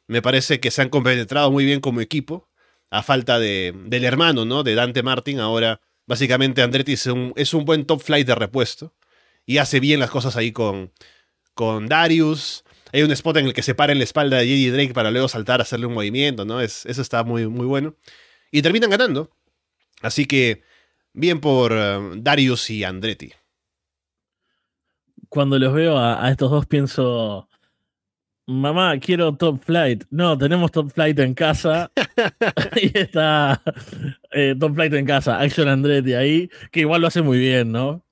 Me 0.06 0.22
parece 0.22 0.60
que 0.60 0.70
se 0.70 0.82
han 0.82 0.90
compenetrado 0.90 1.50
muy 1.50 1.66
bien 1.66 1.80
como 1.80 2.02
equipo, 2.02 2.50
a 2.90 3.04
falta 3.04 3.40
de, 3.40 3.74
del 3.86 4.04
hermano, 4.04 4.46
¿no? 4.46 4.64
De 4.64 4.76
Dante 4.76 5.02
Martin. 5.04 5.40
Ahora, 5.40 5.82
básicamente, 6.08 6.64
Andretti 6.64 6.94
es 6.94 7.06
un, 7.06 7.34
es 7.36 7.54
un 7.54 7.66
buen 7.66 7.86
top 7.86 8.02
flight 8.02 8.26
de 8.26 8.34
repuesto 8.34 8.96
y 9.46 9.60
hace 9.60 9.80
bien 9.80 10.00
las 10.00 10.10
cosas 10.10 10.36
ahí 10.36 10.52
con, 10.52 10.92
con 11.54 11.88
Darius. 11.88 12.64
Hay 12.94 13.04
un 13.04 13.12
spot 13.12 13.38
en 13.38 13.48
el 13.48 13.54
que 13.54 13.64
se 13.64 13.76
para 13.76 13.92
en 13.92 14.00
la 14.00 14.06
espalda 14.06 14.38
de 14.38 14.48
JD 14.48 14.74
Drake 14.74 14.94
para 14.94 15.12
luego 15.12 15.28
saltar, 15.28 15.62
hacerle 15.62 15.86
un 15.86 15.94
movimiento, 15.94 16.46
¿no? 16.46 16.62
Es, 16.62 16.86
eso 16.86 17.02
está 17.02 17.24
muy, 17.24 17.48
muy 17.48 17.66
bueno. 17.66 17.96
Y 18.52 18.62
terminan 18.62 18.90
ganando. 18.90 19.30
Así 20.02 20.26
que, 20.26 20.64
bien 21.14 21.40
por 21.42 21.74
eh, 21.74 22.00
Darius 22.18 22.70
y 22.70 22.84
Andretti. 22.84 23.34
Cuando 25.30 25.60
los 25.60 25.74
veo 25.74 25.98
a, 25.98 26.30
estos 26.32 26.50
dos 26.50 26.66
pienso, 26.66 27.50
mamá, 28.48 28.98
quiero 29.00 29.36
Top 29.36 29.64
Flight. 29.64 30.06
No, 30.10 30.38
tenemos 30.38 30.72
Top 30.72 30.90
Flight 30.92 31.20
en 31.20 31.34
casa. 31.34 31.92
y 32.82 32.98
está 32.98 33.62
eh, 34.32 34.56
Top 34.60 34.74
Flight 34.74 34.94
en 34.94 35.06
casa, 35.06 35.40
Action 35.40 35.68
Andretti 35.68 36.14
ahí, 36.14 36.50
que 36.72 36.82
igual 36.82 37.02
lo 37.02 37.08
hace 37.08 37.22
muy 37.22 37.38
bien, 37.38 37.72
¿no? 37.72 38.04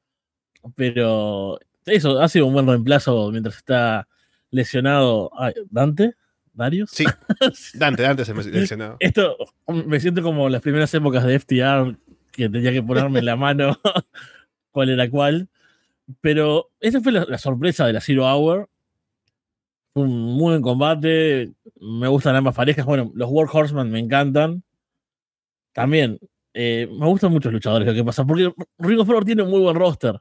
Pero 0.75 1.60
eso 1.86 2.20
ha 2.20 2.27
sido 2.30 2.48
un 2.48 2.54
buen 2.54 2.68
reemplazo 2.68 3.32
mientras 3.32 3.58
está 3.58 4.08
lesionado. 4.51 5.32
¿Dante? 5.70 6.15
¿Darius? 6.54 6.89
Sí, 6.92 7.06
Dante, 7.74 8.04
Dante 8.04 8.25
se 8.25 8.34
me 8.34 8.44
lesionado. 8.44 8.98
Esto 9.00 9.38
me 9.68 10.00
siento 10.00 10.24
como 10.24 10.50
las 10.50 10.62
primeras 10.62 10.94
épocas 10.94 11.24
de 11.25 11.39
FTR, 11.39 11.98
que 12.32 12.50
tenía 12.50 12.72
que 12.72 12.82
ponerme 12.82 13.20
en 13.20 13.25
la 13.25 13.36
mano 13.36 13.77
cuál 14.72 14.89
era 14.89 15.10
cuál. 15.10 15.50
Pero 16.22 16.72
esa 16.80 17.01
fue 17.01 17.12
la, 17.12 17.38
sorpresa 17.38 17.86
de 17.86 17.94
la 17.94 18.01
Zero 18.01 18.25
Hour. 18.25 18.70
Un 19.96 20.10
muy 20.12 20.52
buen 20.52 20.62
combate. 20.62 21.52
Me 21.80 22.08
gustan 22.08 22.36
ambas 22.36 22.56
parejas. 22.56 22.86
Bueno, 22.86 23.12
los 23.16 23.30
War 23.30 23.48
Horsemen 23.52 23.90
me 23.90 24.00
encantan. 24.00 24.64
También 25.74 26.20
eh, 26.54 26.88
me 26.90 27.06
gustan 27.08 27.32
muchos 27.32 27.52
luchadores, 27.52 27.88
lo 27.88 27.94
que 27.94 28.04
pasa. 28.04 28.25
Porque 28.25 28.54
Ring 28.78 29.00
of 29.00 29.10
Honor 29.10 29.25
tiene 29.25 29.44
un 29.44 29.50
muy 29.50 29.62
buen 29.62 29.75
roster. 29.75 30.20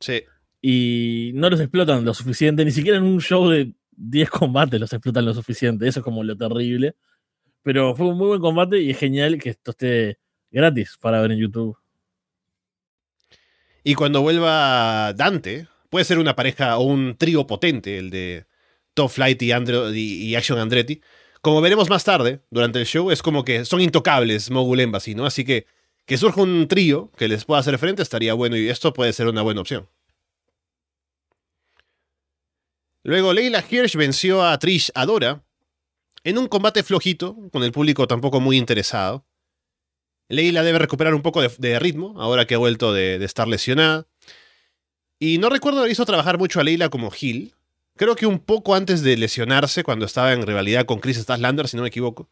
Sí 0.00 0.22
y 0.62 1.32
no 1.34 1.50
los 1.50 1.60
explotan 1.60 2.04
lo 2.04 2.14
suficiente, 2.14 2.64
ni 2.64 2.70
siquiera 2.70 2.96
en 2.96 3.02
un 3.02 3.20
show 3.20 3.48
de 3.48 3.74
10 3.90 4.30
combates 4.30 4.80
los 4.80 4.92
explotan 4.92 5.24
lo 5.24 5.34
suficiente, 5.34 5.88
eso 5.88 6.00
es 6.00 6.04
como 6.04 6.22
lo 6.22 6.36
terrible. 6.38 6.94
Pero 7.62 7.94
fue 7.94 8.06
un 8.06 8.16
muy 8.16 8.28
buen 8.28 8.40
combate 8.40 8.80
y 8.80 8.90
es 8.90 8.98
genial 8.98 9.38
que 9.38 9.50
esto 9.50 9.72
esté 9.72 10.18
gratis 10.50 10.96
para 11.00 11.20
ver 11.20 11.32
en 11.32 11.38
YouTube. 11.38 11.76
Y 13.84 13.94
cuando 13.94 14.22
vuelva 14.22 15.12
Dante, 15.12 15.66
puede 15.90 16.04
ser 16.04 16.18
una 16.18 16.36
pareja 16.36 16.78
o 16.78 16.84
un 16.84 17.16
trío 17.16 17.46
potente, 17.46 17.98
el 17.98 18.10
de 18.10 18.46
Top 18.94 19.10
Flight 19.10 19.42
y, 19.42 20.34
Action 20.34 20.58
Andretti. 20.58 21.00
Como 21.40 21.60
veremos 21.60 21.88
más 21.90 22.04
tarde, 22.04 22.40
durante 22.50 22.78
el 22.78 22.86
show, 22.86 23.10
es 23.10 23.22
como 23.22 23.44
que 23.44 23.64
son 23.64 23.80
intocables 23.80 24.50
Mogul 24.50 24.80
Embassy, 24.80 25.14
¿no? 25.14 25.26
Así 25.26 25.44
que 25.44 25.66
que 26.06 26.18
surja 26.18 26.40
un 26.42 26.66
trío 26.68 27.10
que 27.16 27.28
les 27.28 27.44
pueda 27.44 27.60
hacer 27.60 27.78
frente 27.78 28.02
estaría 28.02 28.34
bueno 28.34 28.56
y 28.56 28.68
esto 28.68 28.92
puede 28.92 29.12
ser 29.12 29.28
una 29.28 29.42
buena 29.42 29.60
opción. 29.60 29.88
Luego 33.04 33.32
Leila 33.32 33.64
Hirsch 33.68 33.96
venció 33.96 34.44
a 34.44 34.58
Trish 34.58 34.90
Adora 34.94 35.44
en 36.24 36.38
un 36.38 36.46
combate 36.46 36.82
flojito, 36.82 37.36
con 37.50 37.64
el 37.64 37.72
público 37.72 38.06
tampoco 38.06 38.40
muy 38.40 38.56
interesado. 38.56 39.26
Leila 40.28 40.62
debe 40.62 40.78
recuperar 40.78 41.14
un 41.14 41.22
poco 41.22 41.42
de, 41.42 41.78
ritmo, 41.78 42.14
ahora 42.20 42.46
que 42.46 42.54
ha 42.54 42.58
vuelto 42.58 42.92
de, 42.92 43.22
estar 43.24 43.48
lesionada. 43.48 44.06
Y 45.18 45.38
no 45.38 45.50
recuerdo 45.50 45.80
haber 45.80 45.90
visto 45.90 46.06
trabajar 46.06 46.38
mucho 46.38 46.60
a 46.60 46.64
Leila 46.64 46.88
como 46.88 47.12
Hill. 47.18 47.54
Creo 47.96 48.16
que 48.16 48.26
un 48.26 48.38
poco 48.38 48.74
antes 48.74 49.02
de 49.02 49.16
lesionarse, 49.16 49.84
cuando 49.84 50.06
estaba 50.06 50.32
en 50.32 50.46
rivalidad 50.46 50.86
con 50.86 51.00
Chris 51.00 51.18
Statlander, 51.18 51.68
si 51.68 51.76
no 51.76 51.82
me 51.82 51.88
equivoco. 51.88 52.28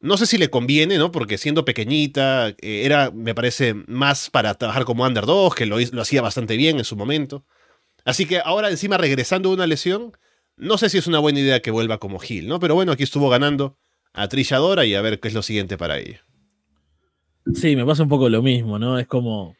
No 0.00 0.16
sé 0.16 0.26
si 0.26 0.38
le 0.38 0.48
conviene, 0.48 0.96
¿no? 0.96 1.12
Porque 1.12 1.36
siendo 1.36 1.64
pequeñita, 1.64 2.48
eh, 2.48 2.82
era, 2.84 3.10
me 3.10 3.34
parece, 3.34 3.74
más 3.74 4.30
para 4.30 4.54
trabajar 4.54 4.84
como 4.84 5.04
underdog, 5.04 5.54
que 5.54 5.66
lo, 5.66 5.78
lo 5.78 6.02
hacía 6.02 6.22
bastante 6.22 6.56
bien 6.56 6.78
en 6.78 6.84
su 6.84 6.96
momento. 6.96 7.44
Así 8.04 8.26
que 8.26 8.38
ahora 8.38 8.70
encima 8.70 8.96
regresando 8.96 9.50
de 9.50 9.56
una 9.56 9.66
lesión, 9.66 10.12
no 10.56 10.78
sé 10.78 10.88
si 10.88 10.98
es 10.98 11.06
una 11.06 11.18
buena 11.18 11.40
idea 11.40 11.60
que 11.60 11.70
vuelva 11.70 11.98
como 11.98 12.18
Gil, 12.18 12.48
¿no? 12.48 12.60
Pero 12.60 12.74
bueno, 12.74 12.92
aquí 12.92 13.02
estuvo 13.02 13.28
ganando 13.28 13.76
a 14.12 14.28
Trilladora 14.28 14.86
y 14.86 14.94
a 14.94 15.02
ver 15.02 15.20
qué 15.20 15.28
es 15.28 15.34
lo 15.34 15.42
siguiente 15.42 15.76
para 15.76 15.98
ella. 15.98 16.24
Sí, 17.54 17.76
me 17.76 17.84
pasa 17.84 18.02
un 18.02 18.08
poco 18.08 18.28
lo 18.28 18.42
mismo, 18.42 18.78
¿no? 18.78 18.98
Es 18.98 19.06
como, 19.06 19.56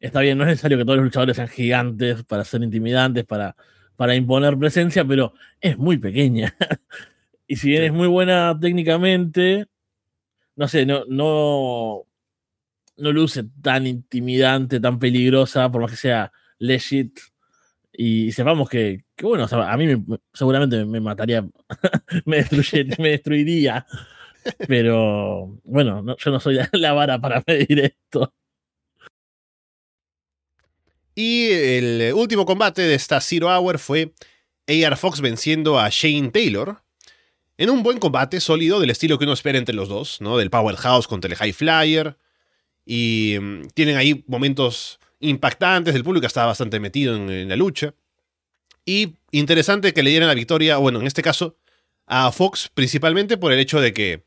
está 0.00 0.20
bien, 0.20 0.38
no 0.38 0.44
es 0.44 0.48
necesario 0.48 0.78
que 0.78 0.84
todos 0.84 0.96
los 0.96 1.04
luchadores 1.04 1.36
sean 1.36 1.48
gigantes 1.48 2.22
para 2.24 2.44
ser 2.44 2.62
intimidantes, 2.62 3.24
para, 3.24 3.56
para 3.96 4.14
imponer 4.14 4.58
presencia, 4.58 5.04
pero 5.04 5.34
es 5.60 5.78
muy 5.78 5.98
pequeña. 5.98 6.54
y 7.46 7.56
si 7.56 7.68
bien 7.68 7.84
es 7.84 7.92
muy 7.92 8.08
buena 8.08 8.58
técnicamente, 8.60 9.66
no 10.56 10.68
sé, 10.68 10.86
no, 10.86 11.04
no, 11.08 12.06
no 12.96 13.12
luce 13.12 13.44
tan 13.62 13.86
intimidante, 13.86 14.80
tan 14.80 14.98
peligrosa, 14.98 15.70
por 15.70 15.82
más 15.82 15.90
que 15.90 15.96
sea 15.96 16.32
legit 16.58 17.18
y 17.96 18.32
sepamos 18.32 18.68
que, 18.68 19.04
bueno, 19.22 19.46
a 19.50 19.76
mí 19.76 19.86
seguramente 20.32 20.84
me, 20.84 21.00
mataría, 21.00 21.46
me, 22.24 22.44
destruiría. 22.98 23.86
Pero 24.68 25.58
bueno, 25.64 26.04
yo 26.18 26.30
no 26.30 26.40
soy 26.40 26.58
la 26.72 26.92
vara 26.92 27.20
para 27.20 27.42
medir 27.46 27.80
esto. 27.80 28.34
Y 31.14 31.50
el 31.50 32.12
último 32.14 32.44
combate 32.44 32.82
de 32.82 32.94
esta 32.94 33.20
Zero 33.20 33.48
Hour 33.48 33.78
fue 33.78 34.12
AR 34.66 34.96
Fox 34.96 35.20
venciendo 35.20 35.78
a 35.78 35.88
Shane 35.88 36.30
Taylor. 36.30 36.82
En 37.56 37.70
un 37.70 37.82
buen 37.84 37.98
combate 37.98 38.40
sólido 38.40 38.80
del 38.80 38.90
estilo 38.90 39.16
que 39.16 39.24
uno 39.24 39.32
espera 39.32 39.58
entre 39.58 39.74
los 39.74 39.88
dos, 39.88 40.20
¿no? 40.20 40.38
Del 40.38 40.50
Powerhouse 40.50 41.06
contra 41.06 41.30
el 41.30 41.36
High 41.36 41.52
Flyer. 41.52 42.16
Y 42.84 43.36
mm, 43.40 43.68
tienen 43.74 43.96
ahí 43.96 44.24
momentos 44.26 44.98
impactantes, 45.20 45.94
el 45.94 46.04
público 46.04 46.26
estaba 46.26 46.48
bastante 46.48 46.80
metido 46.80 47.14
en, 47.16 47.48
la 47.48 47.56
lucha. 47.56 47.94
Y 48.84 49.14
interesante 49.30 49.94
que 49.94 50.02
le 50.02 50.10
dieran 50.10 50.28
la 50.28 50.34
victoria, 50.34 50.76
bueno, 50.76 51.00
en 51.00 51.06
este 51.06 51.22
caso, 51.22 51.56
a 52.06 52.30
Fox 52.32 52.70
principalmente 52.74 53.38
por 53.38 53.52
el 53.52 53.58
hecho 53.58 53.80
de 53.80 53.94
que 53.94 54.24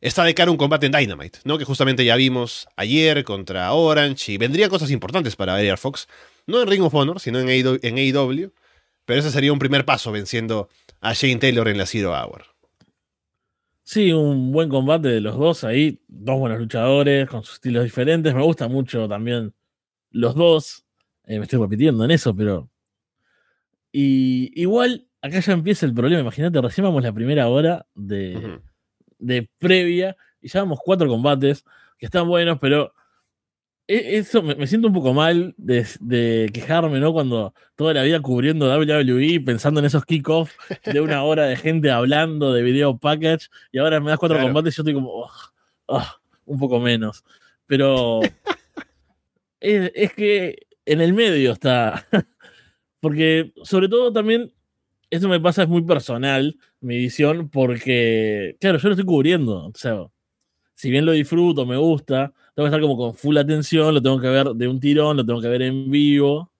está 0.00 0.24
de 0.24 0.34
cara 0.34 0.50
un 0.50 0.56
combate 0.56 0.86
en 0.86 0.92
Dynamite, 0.92 1.40
¿no? 1.44 1.58
Que 1.58 1.64
justamente 1.64 2.04
ya 2.04 2.16
vimos 2.16 2.68
ayer 2.76 3.24
contra 3.24 3.72
Orange 3.72 4.32
y 4.32 4.38
vendrían 4.38 4.70
cosas 4.70 4.90
importantes 4.90 5.36
para 5.36 5.60
Air 5.60 5.78
Fox, 5.78 6.08
no 6.46 6.62
en 6.62 6.68
Ring 6.68 6.82
of 6.82 6.94
Honor, 6.94 7.20
sino 7.20 7.38
en 7.40 7.48
AEW, 7.48 8.52
pero 9.04 9.20
ese 9.20 9.30
sería 9.30 9.52
un 9.52 9.58
primer 9.58 9.84
paso 9.84 10.12
venciendo 10.12 10.68
a 11.00 11.12
Shane 11.12 11.36
Taylor 11.36 11.68
en 11.68 11.78
la 11.78 11.86
Zero 11.86 12.12
Hour. 12.12 12.44
Sí, 13.82 14.12
un 14.12 14.52
buen 14.52 14.68
combate 14.68 15.08
de 15.08 15.22
los 15.22 15.38
dos 15.38 15.64
ahí, 15.64 16.02
dos 16.08 16.38
buenos 16.38 16.58
luchadores 16.58 17.26
con 17.26 17.42
sus 17.42 17.54
estilos 17.54 17.84
diferentes. 17.84 18.34
Me 18.34 18.42
gusta 18.42 18.68
mucho 18.68 19.08
también 19.08 19.54
los 20.10 20.34
dos. 20.34 20.84
Eh, 21.24 21.38
me 21.38 21.44
estoy 21.44 21.58
repitiendo 21.58 22.04
en 22.04 22.10
eso, 22.10 22.36
pero. 22.36 22.70
Y 23.90 24.50
igual, 24.60 25.08
acá 25.22 25.40
ya 25.40 25.54
empieza 25.54 25.86
el 25.86 25.94
problema. 25.94 26.20
Imagínate, 26.20 26.60
recién 26.60 26.84
vamos 26.84 27.02
la 27.02 27.14
primera 27.14 27.48
hora 27.48 27.86
de, 27.94 28.60
de 29.18 29.48
previa 29.58 30.16
y 30.40 30.48
ya 30.48 30.60
vamos 30.60 30.80
cuatro 30.84 31.08
combates 31.08 31.64
que 31.98 32.06
están 32.06 32.28
buenos, 32.28 32.58
pero 32.60 32.92
e, 33.88 34.18
eso 34.18 34.42
me, 34.42 34.66
siento 34.66 34.88
un 34.88 34.94
poco 34.94 35.14
mal 35.14 35.54
de, 35.56 36.50
quejarme, 36.52 37.00
¿no? 37.00 37.12
Cuando 37.14 37.54
toda 37.74 37.94
la 37.94 38.02
vida 38.02 38.20
cubriendo 38.20 38.68
WWE, 38.68 39.40
pensando 39.40 39.80
en 39.80 39.86
esos 39.86 40.04
kickoffs 40.04 40.54
de 40.84 41.00
una 41.00 41.22
hora 41.24 41.46
de 41.46 41.56
gente 41.56 41.90
hablando 41.90 42.52
de 42.52 42.62
video 42.62 42.98
package, 42.98 43.48
y 43.72 43.78
ahora 43.78 43.98
me 44.00 44.10
das 44.10 44.18
cuatro 44.18 44.38
combates 44.38 44.74
y 44.74 44.76
yo 44.76 44.82
estoy 44.82 44.94
como, 44.94 45.10
oh, 45.10 45.30
oh, 45.86 46.06
un 46.44 46.58
poco 46.58 46.78
menos. 46.80 47.24
Pero 47.66 48.20
es, 49.60 50.12
que 50.12 50.66
en 50.84 51.00
el 51.00 51.14
medio 51.14 51.52
está. 51.52 52.06
porque, 53.00 53.52
sobre 53.62 53.88
todo, 53.88 54.12
también, 54.12 54.52
esto 55.10 55.28
me 55.28 55.40
pasa, 55.40 55.62
es 55.62 55.68
muy 55.68 55.82
personal, 55.82 56.58
mi 56.80 56.96
visión, 56.96 57.48
porque, 57.48 58.56
claro, 58.60 58.78
yo 58.78 58.88
lo 58.88 58.94
estoy 58.94 59.06
cubriendo. 59.06 59.66
O 59.66 59.72
sea, 59.74 60.06
si 60.74 60.90
bien 60.90 61.04
lo 61.04 61.12
disfruto, 61.12 61.66
me 61.66 61.76
gusta, 61.76 62.32
tengo 62.54 62.66
que 62.66 62.76
estar 62.76 62.80
como 62.80 62.96
con 62.96 63.14
full 63.14 63.36
atención, 63.36 63.94
lo 63.94 64.02
tengo 64.02 64.20
que 64.20 64.28
ver 64.28 64.48
de 64.48 64.68
un 64.68 64.78
tirón, 64.80 65.16
lo 65.16 65.26
tengo 65.26 65.40
que 65.40 65.48
ver 65.48 65.62
en 65.62 65.90
vivo. 65.90 66.52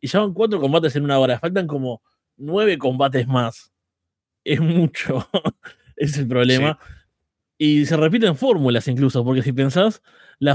Y 0.00 0.08
ya 0.08 0.20
van 0.20 0.34
cuatro 0.34 0.60
combates 0.60 0.96
en 0.96 1.04
una 1.04 1.18
hora, 1.18 1.38
faltan 1.38 1.66
como 1.66 2.02
nueve 2.36 2.76
combates 2.78 3.26
más. 3.26 3.72
Es 4.44 4.60
mucho, 4.60 5.26
es 5.96 6.18
el 6.18 6.26
problema. 6.28 6.78
Y 7.56 7.86
se 7.86 7.96
repiten 7.96 8.36
fórmulas 8.36 8.88
incluso, 8.88 9.24
porque 9.24 9.42
si 9.42 9.52
pensás, 9.52 10.02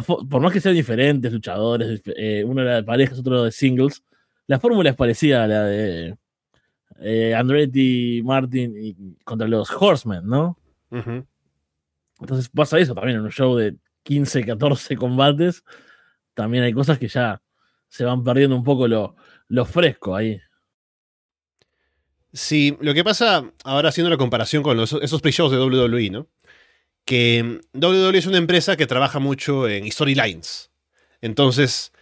por 0.06 0.42
más 0.42 0.52
que 0.52 0.60
sean 0.60 0.76
diferentes 0.76 1.32
luchadores, 1.32 2.02
eh, 2.18 2.44
uno 2.46 2.62
era 2.62 2.76
de 2.76 2.84
parejas, 2.84 3.20
otro 3.20 3.44
de 3.44 3.52
singles, 3.52 4.04
la 4.46 4.60
fórmula 4.60 4.90
es 4.90 4.96
parecida 4.96 5.44
a 5.44 5.48
la 5.48 5.64
de 5.64 6.18
eh, 7.02 7.34
Andretti, 7.36 8.22
Martin 8.24 8.74
y 8.78 9.16
contra 9.24 9.48
los 9.48 9.70
Horsemen, 9.72 10.26
¿no? 10.26 10.58
Entonces 12.20 12.50
pasa 12.50 12.80
eso 12.80 12.94
también 12.96 13.18
en 13.18 13.24
un 13.26 13.32
show 13.32 13.56
de 13.56 13.76
15, 14.04 14.46
14 14.46 14.96
combates. 14.96 15.64
También 16.34 16.64
hay 16.64 16.74
cosas 16.74 16.98
que 16.98 17.08
ya 17.08 17.42
se 17.90 18.06
van 18.06 18.24
perdiendo 18.24 18.56
un 18.56 18.64
poco 18.64 18.88
lo, 18.88 19.16
lo 19.48 19.66
fresco 19.66 20.16
ahí. 20.16 20.40
Sí, 22.34 22.78
lo 22.82 22.94
que 22.94 23.04
pasa 23.04 23.52
ahora 23.64 23.90
haciendo 23.90 24.10
la 24.10 24.18
comparación 24.18 24.64
con 24.64 24.80
esos 24.80 25.22
pre-shows 25.22 25.52
de 25.52 25.58
WWE, 25.58 26.10
¿no? 26.10 26.28
Que 27.06 27.62
WWE 27.74 28.18
es 28.18 28.28
una 28.28 28.38
empresa 28.38 28.76
que 28.76 28.86
trabaja 28.86 29.20
mucho 29.20 29.68
en 29.68 29.90
storylines. 29.92 30.72
Entonces, 31.22 31.94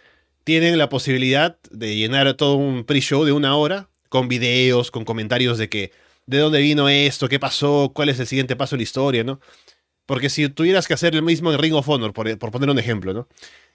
tienen 0.44 0.78
la 0.78 0.88
posibilidad 0.88 1.58
de 1.70 1.96
llenar 1.96 2.34
todo 2.34 2.56
un 2.56 2.84
pre-show 2.84 3.24
de 3.24 3.32
una 3.32 3.56
hora 3.56 3.88
con 4.08 4.28
videos, 4.28 4.90
con 4.90 5.04
comentarios 5.04 5.58
de 5.58 5.68
que 5.68 5.92
de 6.26 6.38
dónde 6.38 6.60
vino 6.60 6.88
esto, 6.88 7.28
qué 7.28 7.38
pasó, 7.38 7.92
cuál 7.94 8.08
es 8.08 8.18
el 8.18 8.26
siguiente 8.26 8.56
paso 8.56 8.74
en 8.74 8.80
la 8.80 8.84
historia, 8.84 9.24
¿no? 9.24 9.40
Porque 10.06 10.28
si 10.28 10.48
tuvieras 10.48 10.86
que 10.86 10.94
hacer 10.94 11.14
el 11.14 11.22
mismo 11.22 11.52
en 11.52 11.58
Ring 11.58 11.74
of 11.74 11.88
Honor, 11.88 12.12
por, 12.12 12.38
poner 12.38 12.70
un 12.70 12.78
ejemplo, 12.78 13.12
¿no? 13.12 13.28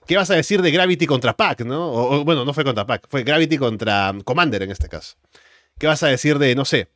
¿Qué 0.08 0.16
vas 0.18 0.30
a 0.32 0.36
decir 0.36 0.62
de 0.62 0.72
Gravity 0.72 1.06
contra 1.06 1.36
Pac, 1.36 1.62
¿no? 1.62 1.92
O, 1.92 2.24
bueno, 2.26 2.46
no 2.46 2.54
fue 2.54 2.64
contra 2.64 2.86
Pac, 2.86 3.08
fue 3.10 3.24
Gravity 3.24 3.58
contra 3.58 4.14
Commander 4.24 4.64
en 4.64 4.72
este 4.72 4.90
caso. 4.90 5.16
¿Qué 5.78 5.88
vas 5.88 6.04
a 6.04 6.08
decir 6.08 6.40
de, 6.40 6.56
no 6.56 6.66
sé, 6.66 6.90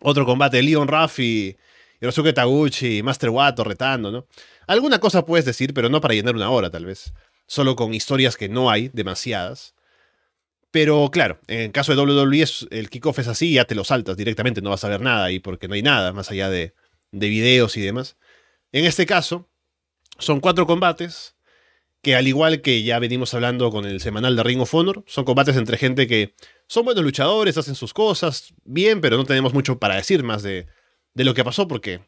otro 0.00 0.24
combate 0.24 0.58
de 0.58 0.62
Leon 0.62 0.88
Ruff 0.88 1.18
y 1.18 1.56
Hirosuke 2.00 2.32
Taguchi 2.32 3.02
Master 3.02 3.30
Wato 3.30 3.64
retando, 3.64 4.10
¿no? 4.10 4.26
Alguna 4.66 4.98
cosa 4.98 5.26
puedes 5.26 5.44
decir, 5.44 5.74
pero 5.74 5.88
no 5.88 6.00
para 6.00 6.14
llenar 6.14 6.34
una 6.34 6.50
hora, 6.50 6.70
tal 6.70 6.86
vez. 6.86 7.12
Solo 7.46 7.74
con 7.76 7.92
historias 7.92 8.36
que 8.36 8.48
no 8.48 8.70
hay, 8.70 8.88
demasiadas. 8.92 9.74
Pero 10.70 11.10
claro, 11.10 11.40
en 11.48 11.60
el 11.60 11.72
caso 11.72 11.94
de 11.94 12.00
WWE, 12.00 12.44
el 12.70 12.90
kickoff 12.90 13.18
es 13.18 13.28
así, 13.28 13.54
ya 13.54 13.64
te 13.64 13.74
lo 13.74 13.84
saltas 13.84 14.16
directamente, 14.16 14.62
no 14.62 14.70
vas 14.70 14.84
a 14.84 14.88
ver 14.88 15.00
nada 15.00 15.24
ahí 15.24 15.40
porque 15.40 15.66
no 15.66 15.74
hay 15.74 15.82
nada 15.82 16.12
más 16.12 16.30
allá 16.30 16.48
de, 16.48 16.74
de 17.10 17.28
videos 17.28 17.76
y 17.76 17.80
demás. 17.80 18.16
En 18.72 18.84
este 18.84 19.04
caso, 19.06 19.48
son 20.18 20.40
cuatro 20.40 20.66
combates 20.66 21.34
que 22.02 22.14
al 22.14 22.26
igual 22.26 22.62
que 22.62 22.82
ya 22.82 22.98
venimos 22.98 23.34
hablando 23.34 23.70
con 23.70 23.84
el 23.84 24.00
semanal 24.00 24.36
de 24.36 24.42
Ring 24.42 24.60
of 24.60 24.74
Honor, 24.74 25.04
son 25.06 25.24
combates 25.24 25.56
entre 25.56 25.76
gente 25.76 26.06
que 26.06 26.34
son 26.66 26.84
buenos 26.84 27.04
luchadores, 27.04 27.58
hacen 27.58 27.74
sus 27.74 27.92
cosas 27.92 28.54
bien, 28.64 29.00
pero 29.00 29.16
no 29.16 29.24
tenemos 29.24 29.52
mucho 29.52 29.78
para 29.78 29.96
decir 29.96 30.22
más 30.22 30.42
de, 30.42 30.66
de 31.14 31.24
lo 31.24 31.34
que 31.34 31.44
pasó 31.44 31.68
porque 31.68 32.00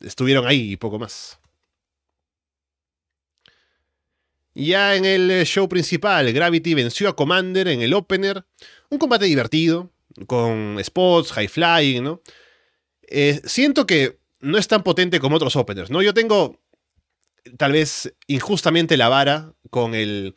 estuvieron 0.00 0.46
ahí 0.46 0.72
y 0.72 0.76
poco 0.76 0.98
más. 0.98 1.39
Ya 4.54 4.96
en 4.96 5.04
el 5.04 5.44
show 5.46 5.68
principal, 5.68 6.32
Gravity 6.32 6.74
venció 6.74 7.08
a 7.08 7.16
Commander 7.16 7.68
en 7.68 7.82
el 7.82 7.94
opener. 7.94 8.44
Un 8.88 8.98
combate 8.98 9.26
divertido, 9.26 9.92
con 10.26 10.78
spots, 10.82 11.32
high 11.32 11.48
flying, 11.48 12.02
¿no? 12.02 12.22
Eh, 13.02 13.40
siento 13.44 13.86
que 13.86 14.18
no 14.40 14.58
es 14.58 14.68
tan 14.68 14.82
potente 14.82 15.20
como 15.20 15.36
otros 15.36 15.56
openers, 15.56 15.90
¿no? 15.90 16.02
Yo 16.02 16.14
tengo 16.14 16.60
tal 17.56 17.72
vez 17.72 18.14
injustamente 18.26 18.96
la 18.96 19.08
vara 19.08 19.54
con 19.70 19.94
el 19.94 20.34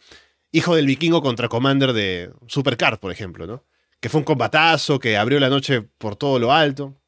hijo 0.52 0.76
del 0.76 0.86
vikingo 0.86 1.21
contra 1.21 1.49
Commander 1.49 1.93
de 1.93 2.32
Supercard, 2.47 2.99
por 2.99 3.12
ejemplo, 3.12 3.47
¿no? 3.47 3.65
Que 3.99 4.10
fue 4.10 4.19
un 4.19 4.26
combatazo, 4.26 4.99
que 4.99 5.17
abrió 5.17 5.39
la 5.39 5.49
noche 5.49 5.82
por 5.82 6.15
todo 6.15 6.39
lo 6.39 6.52
alto. 6.52 6.99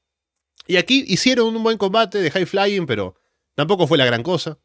Y 0.68 0.78
aquí 0.78 1.04
hicieron 1.08 1.56
un 1.56 1.64
buen 1.64 1.78
combate 1.78 2.20
de 2.20 2.32
high 2.32 2.46
flying, 2.46 2.86
pero 2.86 3.16
tampoco 3.54 3.88
fue 3.88 3.98
la 3.98 4.06
gran 4.06 4.24
cosa. 4.24 4.58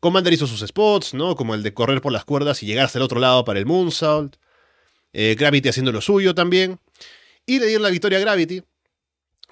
Commander 0.00 0.32
hizo 0.32 0.46
sus 0.46 0.66
spots, 0.66 1.14
¿no? 1.14 1.36
Como 1.36 1.54
el 1.54 1.62
de 1.62 1.74
correr 1.74 2.00
por 2.00 2.12
las 2.12 2.24
cuerdas 2.24 2.62
y 2.62 2.66
llegar 2.66 2.86
hasta 2.86 2.98
el 2.98 3.02
otro 3.02 3.20
lado 3.20 3.44
para 3.44 3.58
el 3.58 3.66
moonsault. 3.66 4.36
Eh, 5.12 5.36
Gravity 5.38 5.68
haciendo 5.68 5.92
lo 5.92 6.00
suyo 6.00 6.34
también. 6.34 6.78
Y 7.46 7.58
le 7.58 7.66
dieron 7.66 7.82
la 7.82 7.90
victoria 7.90 8.18
a 8.18 8.20
Gravity, 8.20 8.62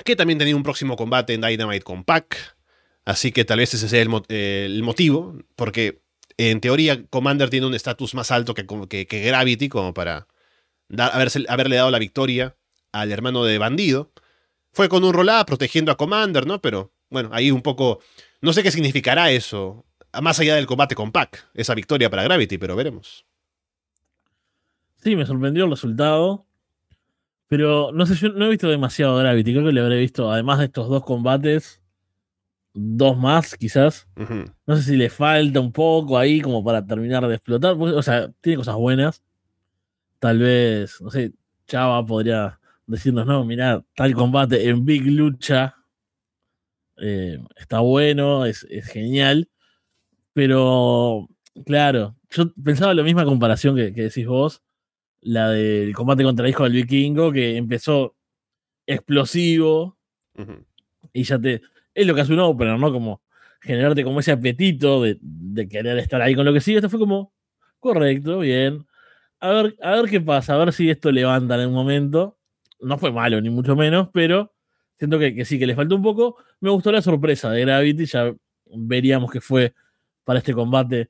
que 0.05 0.17
también 0.17 0.39
tenía 0.39 0.57
un 0.57 0.63
próximo 0.63 0.97
combate 0.97 1.35
en 1.35 1.43
Dynamite 1.43 1.83
con 1.83 2.05
Pac. 2.05 2.57
Así 3.05 3.33
que 3.33 3.45
tal 3.45 3.59
vez 3.59 3.73
ese 3.75 3.89
sea 3.89 4.03
el, 4.03 4.83
motivo, 4.83 5.37
porque 5.57 6.03
en 6.37 6.61
teoría 6.61 7.03
Commander 7.09 7.51
tiene 7.51 7.67
un 7.67 7.75
estatus 7.75 8.15
más 8.15 8.31
alto 8.31 8.55
que, 8.55 8.67
que, 9.07 9.21
Gravity, 9.23 9.69
como 9.69 9.95
para 9.95 10.29
haberle 10.99 11.77
dado 11.77 11.91
la 11.91 11.99
victoria 11.99 12.57
al 12.93 13.13
hermano 13.13 13.45
de 13.45 13.59
Bandido. 13.59 14.13
Fue 14.73 14.89
con 14.89 15.05
un 15.05 15.13
rolá 15.13 15.45
protegiendo 15.47 15.91
a 15.91 15.97
Commander, 15.97 16.47
¿no? 16.47 16.61
Pero 16.61 16.93
bueno, 17.11 17.31
ahí 17.33 17.51
un 17.51 17.63
poco... 17.63 18.01
No 18.41 18.53
sé 18.53 18.63
qué 18.63 18.71
significará 18.71 19.33
eso, 19.33 19.85
más 20.23 20.41
allá 20.41 20.55
del 20.55 20.67
combate 20.67 20.95
con 20.95 21.13
Pac, 21.13 21.49
esa 21.55 21.75
victoria 21.75 22.11
para 22.11 22.23
Gravity, 22.25 22.59
pero 22.59 22.77
veremos. 22.77 23.27
Sí, 24.97 25.17
me 25.17 25.27
sorprendió 25.27 25.65
el 25.65 25.71
resultado. 25.71 26.45
Pero 27.49 27.93
no 27.93 28.05
sé, 28.05 28.15
yo 28.15 28.29
no 28.29 28.47
he 28.47 28.51
visto 28.51 28.69
demasiado 28.69 29.17
Gravity. 29.17 29.53
Creo 29.53 29.65
que 29.65 29.73
le 29.73 29.81
habré 29.81 29.99
visto, 29.99 30.31
además 30.31 30.59
de 30.59 30.67
estos 30.67 30.89
dos 30.89 31.03
combates, 31.05 31.81
dos 32.75 33.17
más 33.17 33.57
quizás. 33.57 34.07
No 34.67 34.77
sé 34.77 34.83
si 34.83 34.97
le 34.97 35.09
falta 35.09 35.61
un 35.61 35.73
poco 35.73 36.19
ahí 36.19 36.41
como 36.41 36.63
para 36.63 36.85
terminar 36.87 37.27
de 37.27 37.35
explotar. 37.35 37.75
O 37.79 38.03
sea, 38.03 38.31
tiene 38.41 38.59
cosas 38.59 38.77
buenas. 38.77 39.23
Tal 40.19 40.39
vez, 40.39 41.01
no 41.01 41.11
sé, 41.11 41.33
Chava 41.67 42.05
podría 42.05 42.61
decirnos, 42.87 43.27
no, 43.27 43.45
mira, 43.45 43.85
tal 43.95 44.15
combate 44.15 44.69
en 44.69 44.85
Big 44.85 45.07
Lucha 45.07 45.77
eh, 47.01 47.39
está 47.57 47.81
bueno, 47.81 48.45
es, 48.45 48.67
genial. 48.87 49.49
Pero, 50.39 51.29
claro, 51.67 52.15
yo 52.31 52.55
pensaba 52.63 52.95
la 52.95 53.03
misma 53.03 53.25
comparación 53.25 53.75
que 53.75 53.91
decís 53.91 54.25
vos 54.25 54.63
la 55.21 55.51
del 55.51 55.93
combate 55.97 56.23
contra 56.23 56.47
el 56.47 56.51
hijo 56.51 56.63
del 56.63 56.75
vikingo, 56.75 57.33
que 57.33 57.57
empezó 57.57 58.15
explosivo 58.87 59.99
y 61.13 61.25
ya 61.25 61.41
te... 61.41 61.61
Es 61.93 62.07
lo 62.07 62.15
que 62.15 62.21
hace 62.21 62.35
un 62.35 62.39
opener, 62.39 62.79
¿no? 62.79 62.93
Como 62.93 63.21
generarte 63.61 64.05
como 64.05 64.21
ese 64.21 64.31
apetito 64.31 65.03
de, 65.03 65.19
querer 65.69 65.99
estar 65.99 66.23
ahí 66.23 66.37
con 66.37 66.45
lo 66.45 66.53
que 66.53 66.61
sigue. 66.61 66.79
Esto 66.79 66.89
fue 66.89 67.01
como, 67.01 67.33
correcto, 67.81 68.39
bien. 68.39 68.87
A 69.41 69.51
ver, 69.51 69.77
a 69.83 69.97
ver 69.97 70.09
qué 70.09 70.21
pasa, 70.21 70.55
a 70.55 70.59
ver 70.59 70.73
si 70.73 70.89
esto 70.89 71.11
levanta 71.11 71.61
en 71.61 71.71
un 71.71 71.75
momento. 71.75 72.39
No 72.79 72.97
fue 72.97 73.11
malo, 73.11 73.41
ni 73.41 73.51
mucho 73.51 73.75
menos, 73.75 74.11
pero 74.13 74.55
siento 74.99 75.19
que, 75.19 75.35
que 75.35 75.45
sí, 75.45 75.59
que 75.59 75.67
le 75.67 75.75
faltó 75.75 75.97
un 75.97 76.03
poco. 76.03 76.37
Me 76.61 76.71
gustó 76.71 76.93
la 76.93 77.03
sorpresa 77.03 77.51
de 77.51 77.63
Gravity, 77.63 78.07
ya 78.07 78.33
veríamos 78.67 79.33
que 79.33 79.41
fue 79.41 79.75
para 80.29 80.41
este 80.41 80.53
combate 80.53 81.09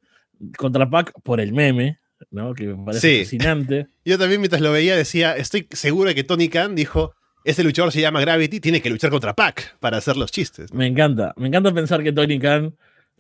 contra 0.57 0.89
Pac 0.89 1.13
por 1.25 1.41
el 1.41 1.53
meme, 1.53 1.99
¿no? 2.31 2.55
Que 2.55 2.69
me 2.69 2.85
parece 2.85 3.25
fascinante. 3.25 3.89
Yo 4.05 4.17
también 4.17 4.41
mientras 4.41 4.63
lo 4.63 4.71
veía 4.71 4.97
decía, 4.97 5.37
estoy 5.37 5.67
seguro 5.73 6.11
de 6.11 6.15
que 6.15 6.23
Tony 6.23 6.49
Khan 6.49 6.77
dijo, 6.77 7.17
este 7.43 7.65
luchador 7.65 7.91
se 7.91 8.01
llama 8.01 8.21
Gravity, 8.21 8.61
tiene 8.61 8.81
que 8.81 8.91
luchar 8.91 9.11
contra 9.11 9.35
Pac 9.35 9.77
para 9.81 9.97
hacer 9.97 10.17
los 10.17 10.31
chistes. 10.31 10.73
Me 10.73 10.87
encanta, 10.87 11.35
me 11.37 11.49
encanta 11.49 11.75
pensar 11.75 12.05
que 12.05 12.13
Tony 12.13 12.39
Khan 12.39 12.77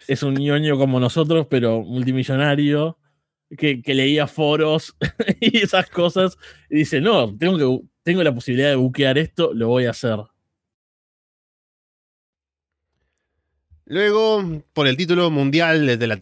es 0.06 0.22
un 0.22 0.34
ñoño 0.34 0.78
como 0.78 1.00
nosotros, 1.00 1.48
pero 1.50 1.82
multimillonario, 1.82 2.96
que, 3.56 3.82
leía 3.84 4.28
foros 4.28 4.94
y 5.40 5.58
esas 5.58 5.90
cosas, 5.90 6.38
y 6.70 6.76
dice, 6.76 7.00
no, 7.00 7.36
tengo, 7.36 7.58
que, 7.58 7.86
tengo 8.04 8.22
la 8.22 8.32
posibilidad 8.32 8.68
de 8.68 8.76
buquear 8.76 9.18
esto, 9.18 9.52
lo 9.52 9.66
voy 9.66 9.86
a 9.86 9.90
hacer. 9.90 10.20
Luego, 13.90 14.62
por 14.74 14.86
el 14.86 14.98
título 14.98 15.30
mundial 15.30 15.98
de 15.98 16.06
la, 16.06 16.18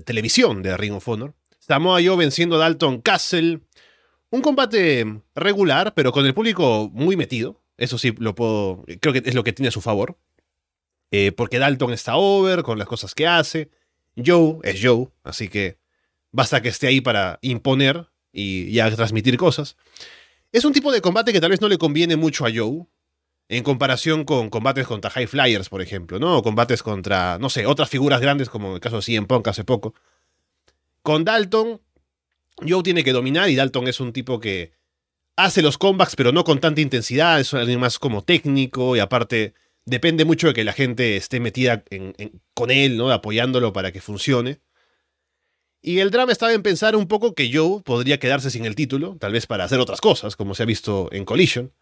televisión 0.00 0.62
de 0.62 0.76
Ring 0.76 0.92
of 0.92 1.08
Honor, 1.08 1.34
Samoa 1.58 2.00
Joe 2.04 2.18
venciendo 2.18 2.56
a 2.56 2.58
Dalton 2.58 3.00
Castle. 3.00 3.60
Un 4.28 4.42
combate 4.42 5.06
regular, 5.34 5.94
pero 5.94 6.12
con 6.12 6.26
el 6.26 6.34
público 6.34 6.90
muy 6.92 7.16
metido. 7.16 7.62
Eso 7.78 7.96
sí, 7.96 8.12
lo 8.18 8.34
puedo. 8.34 8.84
Creo 9.00 9.14
que 9.14 9.22
es 9.24 9.34
lo 9.34 9.42
que 9.42 9.54
tiene 9.54 9.68
a 9.68 9.72
su 9.72 9.80
favor. 9.80 10.18
Eh, 11.10 11.32
porque 11.32 11.58
Dalton 11.58 11.94
está 11.94 12.16
over 12.16 12.62
con 12.62 12.78
las 12.78 12.86
cosas 12.86 13.14
que 13.14 13.26
hace. 13.26 13.70
Joe 14.14 14.58
es 14.62 14.78
Joe, 14.82 15.08
así 15.24 15.48
que 15.48 15.78
basta 16.30 16.60
que 16.60 16.68
esté 16.68 16.88
ahí 16.88 17.00
para 17.00 17.38
imponer 17.40 18.10
y 18.34 18.70
ya 18.70 18.94
transmitir 18.94 19.38
cosas. 19.38 19.78
Es 20.52 20.66
un 20.66 20.74
tipo 20.74 20.92
de 20.92 21.00
combate 21.00 21.32
que 21.32 21.40
tal 21.40 21.52
vez 21.52 21.62
no 21.62 21.70
le 21.70 21.78
conviene 21.78 22.16
mucho 22.16 22.44
a 22.44 22.50
Joe, 22.54 22.84
en 23.48 23.62
comparación 23.62 24.24
con 24.24 24.50
combates 24.50 24.86
contra 24.86 25.10
High 25.10 25.26
Flyers, 25.26 25.68
por 25.68 25.80
ejemplo, 25.80 26.18
¿no? 26.18 26.36
O 26.36 26.42
combates 26.42 26.82
contra, 26.82 27.38
no 27.38 27.48
sé, 27.48 27.66
otras 27.66 27.88
figuras 27.88 28.20
grandes, 28.20 28.50
como 28.50 28.68
en 28.68 28.74
el 28.74 28.80
caso 28.80 28.96
de 28.96 29.02
CM 29.02 29.26
Punk 29.26 29.48
hace 29.48 29.64
poco. 29.64 29.94
Con 31.02 31.24
Dalton, 31.24 31.80
Joe 32.66 32.82
tiene 32.82 33.04
que 33.04 33.12
dominar 33.12 33.48
y 33.48 33.56
Dalton 33.56 33.88
es 33.88 34.00
un 34.00 34.12
tipo 34.12 34.38
que 34.38 34.72
hace 35.36 35.62
los 35.62 35.78
comebacks, 35.78 36.16
pero 36.16 36.32
no 36.32 36.44
con 36.44 36.60
tanta 36.60 36.80
intensidad, 36.80 37.40
es 37.40 37.54
alguien 37.54 37.80
más 37.80 37.98
como 37.98 38.22
técnico 38.22 38.96
y 38.96 39.00
aparte 39.00 39.54
depende 39.86 40.24
mucho 40.24 40.48
de 40.48 40.54
que 40.54 40.64
la 40.64 40.72
gente 40.72 41.16
esté 41.16 41.40
metida 41.40 41.84
con 42.52 42.70
él, 42.70 42.96
¿no? 42.98 43.10
Apoyándolo 43.10 43.72
para 43.72 43.92
que 43.92 44.00
funcione. 44.00 44.60
Y 45.80 46.00
el 46.00 46.10
drama 46.10 46.32
estaba 46.32 46.52
en 46.52 46.62
pensar 46.62 46.96
un 46.96 47.06
poco 47.06 47.34
que 47.34 47.50
Joe 47.52 47.82
podría 47.82 48.18
quedarse 48.18 48.50
sin 48.50 48.66
el 48.66 48.74
título, 48.74 49.16
tal 49.18 49.32
vez 49.32 49.46
para 49.46 49.64
hacer 49.64 49.78
otras 49.78 50.00
cosas, 50.00 50.36
como 50.36 50.54
se 50.54 50.64
ha 50.64 50.66
visto 50.66 51.08
en 51.12 51.24
Collision. 51.24 51.72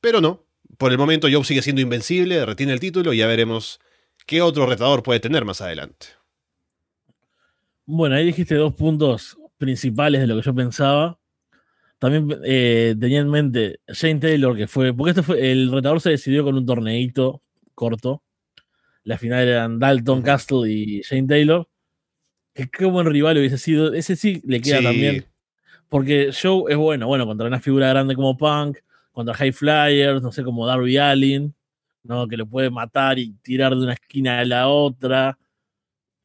Pero 0.00 0.20
no, 0.20 0.45
por 0.78 0.92
el 0.92 0.98
momento 0.98 1.28
Joe 1.30 1.44
sigue 1.44 1.62
siendo 1.62 1.82
invencible, 1.82 2.44
retiene 2.44 2.72
el 2.72 2.80
título 2.80 3.12
y 3.12 3.18
ya 3.18 3.26
veremos 3.26 3.80
qué 4.26 4.42
otro 4.42 4.66
retador 4.66 5.02
puede 5.02 5.20
tener 5.20 5.44
más 5.44 5.60
adelante. 5.60 6.06
Bueno, 7.86 8.16
ahí 8.16 8.26
dijiste 8.26 8.56
dos 8.56 8.74
puntos 8.74 9.38
principales 9.58 10.20
de 10.20 10.26
lo 10.26 10.36
que 10.36 10.42
yo 10.42 10.54
pensaba. 10.54 11.18
También 11.98 12.40
eh, 12.44 12.94
tenía 12.98 13.20
en 13.20 13.30
mente 13.30 13.80
Shane 13.88 14.20
Taylor, 14.20 14.56
que 14.56 14.66
fue. 14.66 14.92
Porque 14.92 15.10
este 15.10 15.22
fue. 15.22 15.50
El 15.50 15.70
retador 15.70 16.00
se 16.00 16.10
decidió 16.10 16.44
con 16.44 16.56
un 16.56 16.66
torneito 16.66 17.42
corto. 17.74 18.22
La 19.04 19.18
final 19.18 19.46
eran 19.46 19.78
Dalton 19.78 20.22
Castle 20.22 20.70
y 20.70 21.00
Shane 21.02 21.28
Taylor. 21.28 21.68
Que 22.52 22.68
qué 22.68 22.84
buen 22.86 23.06
rival 23.06 23.38
hubiese 23.38 23.56
sido. 23.56 23.94
Ese 23.94 24.16
sí 24.16 24.42
le 24.44 24.60
queda 24.60 24.82
también. 24.82 25.26
Porque 25.88 26.30
Joe 26.32 26.72
es 26.72 26.76
bueno, 26.76 27.06
bueno, 27.06 27.24
contra 27.24 27.46
una 27.46 27.60
figura 27.60 27.88
grande 27.88 28.16
como 28.16 28.36
Punk, 28.36 28.78
contra 29.16 29.34
High 29.34 29.52
Flyers, 29.52 30.20
no 30.20 30.30
sé, 30.30 30.44
como 30.44 30.66
Darby 30.66 30.98
Allin, 30.98 31.54
¿no? 32.02 32.28
Que 32.28 32.36
lo 32.36 32.44
puede 32.44 32.68
matar 32.68 33.18
y 33.18 33.32
tirar 33.40 33.74
de 33.74 33.82
una 33.82 33.94
esquina 33.94 34.40
a 34.40 34.44
la 34.44 34.68
otra. 34.68 35.38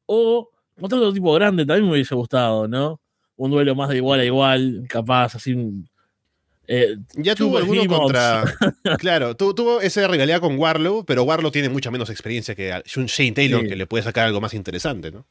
O 0.05 0.49
contra 0.77 0.97
otro 0.97 1.13
tipo 1.13 1.31
grande 1.31 1.65
también 1.65 1.85
me 1.85 1.93
hubiese 1.93 2.13
gustado, 2.15 2.67
¿no? 2.67 2.99
Un 3.37 3.49
duelo 3.49 3.75
más 3.75 3.87
de 3.87 3.95
igual 3.95 4.19
a 4.19 4.25
igual, 4.25 4.83
capaz, 4.89 5.35
así. 5.35 5.55
Eh, 6.67 6.97
ya 7.15 7.33
tuvo 7.33 7.59
alguno 7.59 7.87
contra. 7.87 8.43
claro, 8.99 9.37
tuvo 9.37 9.79
esa 9.79 10.05
rivalidad 10.09 10.41
con 10.41 10.59
Warlow, 10.59 11.05
pero 11.05 11.23
Warlow 11.23 11.49
tiene 11.49 11.69
mucha 11.69 11.91
menos 11.91 12.09
experiencia 12.09 12.55
que 12.55 12.73
un 12.97 13.05
Shane 13.05 13.31
Taylor 13.31 13.65
que 13.65 13.77
le 13.77 13.87
puede 13.87 14.03
sacar 14.03 14.27
algo 14.27 14.41
más 14.41 14.53
interesante, 14.53 15.11
¿no? 15.11 15.25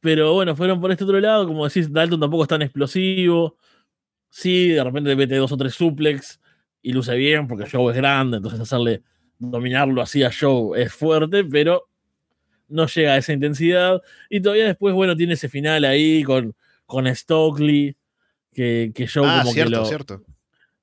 Pero 0.00 0.32
bueno, 0.32 0.56
fueron 0.56 0.80
por 0.80 0.90
este 0.90 1.04
otro 1.04 1.20
lado, 1.20 1.46
como 1.46 1.68
decís, 1.68 1.92
Dalton 1.92 2.18
tampoco 2.18 2.44
es 2.44 2.48
tan 2.48 2.62
explosivo. 2.62 3.58
Sí, 4.30 4.68
de 4.68 4.82
repente 4.82 5.14
mete 5.16 5.36
dos 5.36 5.52
o 5.52 5.56
tres 5.56 5.74
suplex 5.74 6.40
y 6.82 6.92
luce 6.92 7.14
bien 7.16 7.46
porque 7.46 7.68
Joe 7.68 7.92
es 7.92 7.96
grande, 7.96 8.38
entonces 8.38 8.60
hacerle 8.60 9.02
dominarlo 9.38 10.00
así 10.00 10.22
a 10.22 10.30
Joe 10.32 10.80
es 10.80 10.92
fuerte, 10.92 11.44
pero 11.44 11.88
no 12.68 12.86
llega 12.86 13.14
a 13.14 13.16
esa 13.18 13.32
intensidad. 13.32 14.00
Y 14.30 14.40
todavía 14.40 14.66
después, 14.66 14.94
bueno, 14.94 15.16
tiene 15.16 15.34
ese 15.34 15.48
final 15.48 15.84
ahí 15.84 16.22
con, 16.22 16.54
con 16.86 17.12
Stokely, 17.14 17.96
que, 18.54 18.92
que 18.94 19.08
Joe 19.08 19.26
ah, 19.26 19.40
como 19.42 19.54
que 19.54 19.64
lo, 19.66 19.84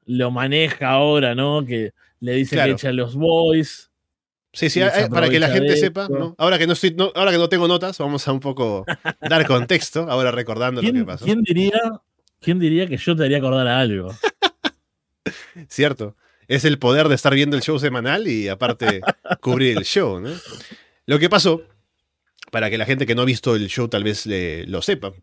lo, 0.05 0.31
maneja 0.31 0.89
ahora, 0.89 1.33
¿no? 1.33 1.65
Que 1.65 1.93
le 2.19 2.33
dice 2.33 2.57
que 2.57 2.71
echa 2.71 2.89
a 2.89 2.93
los 2.93 3.15
boys. 3.15 3.89
Sí, 4.53 4.69
sí, 4.69 4.81
para 5.09 5.29
que 5.29 5.39
la 5.39 5.49
gente 5.49 5.77
sepa, 5.77 6.07
¿no? 6.09 6.35
Ahora 6.37 6.57
que 6.57 6.65
no 6.65 6.73
estoy, 6.73 6.95
ahora 7.15 7.31
que 7.31 7.37
no 7.37 7.47
tengo 7.47 7.67
notas, 7.67 7.97
vamos 7.99 8.27
a 8.27 8.31
un 8.31 8.39
poco 8.39 8.85
dar 9.21 9.45
contexto, 9.47 10.09
ahora 10.09 10.31
recordando 10.31 10.81
lo 10.81 10.91
que 10.91 11.03
pasó. 11.03 11.25
¿Quién 11.25 11.43
diría 11.43 11.79
¿Quién 12.39 12.59
diría 12.59 12.87
que 12.87 12.97
yo 12.97 13.15
te 13.15 13.23
haría 13.23 13.37
acordar 13.37 13.67
a 13.67 13.79
algo? 13.79 14.13
Cierto. 15.67 16.15
Es 16.47 16.63
el 16.63 16.79
poder 16.79 17.09
de 17.09 17.15
estar 17.15 17.33
viendo 17.33 17.57
el 17.57 17.61
show 17.61 17.77
semanal 17.77 18.27
y 18.27 18.47
aparte 18.47 19.01
cubrir 19.41 19.77
el 19.77 19.83
show, 19.83 20.19
¿no? 20.19 20.29
Lo 21.05 21.19
que 21.19 21.29
pasó, 21.29 21.63
para 22.51 22.69
que 22.69 22.77
la 22.77 22.85
gente 22.85 23.05
que 23.05 23.15
no 23.15 23.23
ha 23.23 23.25
visto 23.25 23.55
el 23.55 23.67
show 23.67 23.87
tal 23.89 24.03
vez 24.03 24.25
lo 24.25 24.81
sepa, 24.81 25.13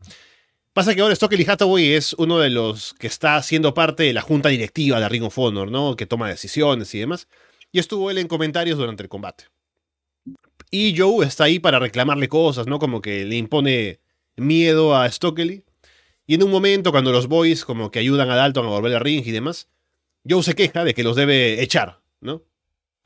pasa 0.74 0.94
que 0.94 1.00
ahora 1.00 1.14
Stockley 1.14 1.46
Hathaway 1.48 1.94
es 1.94 2.12
uno 2.14 2.38
de 2.38 2.50
los 2.50 2.94
que 2.94 3.07
está 3.07 3.42
siendo 3.42 3.72
parte 3.72 4.03
de 4.03 4.12
la 4.12 4.20
junta 4.20 4.50
directiva 4.50 5.00
de 5.00 5.09
Ring 5.09 5.24
of 5.24 5.38
Honor, 5.38 5.70
¿no? 5.70 5.96
Que 5.96 6.07
toma 6.07 6.29
decisiones 6.29 6.94
y 6.94 6.98
demás. 6.98 7.29
Y 7.72 7.79
estuvo 7.79 8.11
él 8.11 8.18
en 8.18 8.29
comentarios 8.29 8.77
durante 8.77 9.03
el 9.03 9.09
combate. 9.09 9.44
Y 10.70 10.94
Joe 10.96 11.27
está 11.27 11.44
ahí 11.44 11.59
para 11.59 11.79
reclamarle 11.79 12.29
cosas, 12.29 12.66
¿no? 12.66 12.79
Como 12.79 13.00
que 13.00 13.24
le 13.24 13.37
impone 13.37 14.00
miedo 14.37 14.96
a 14.96 15.11
Stockley 15.11 15.64
y 16.27 16.35
en 16.35 16.43
un 16.43 16.51
momento, 16.51 16.91
cuando 16.91 17.13
los 17.13 17.27
boys 17.27 17.65
como 17.65 17.91
que 17.91 17.99
ayudan 17.99 18.31
a 18.31 18.37
Dalton 18.37 18.67
a 18.67 18.71
volver 18.71 18.95
al 18.95 19.01
ring 19.01 19.23
y 19.27 19.31
demás, 19.31 19.69
Joe 20.29 20.43
se 20.43 20.55
queja 20.55 20.85
de 20.85 20.95
que 20.95 21.05
los 21.05 21.17
debe 21.17 21.63
echar, 21.63 22.01
¿no? 22.21 22.43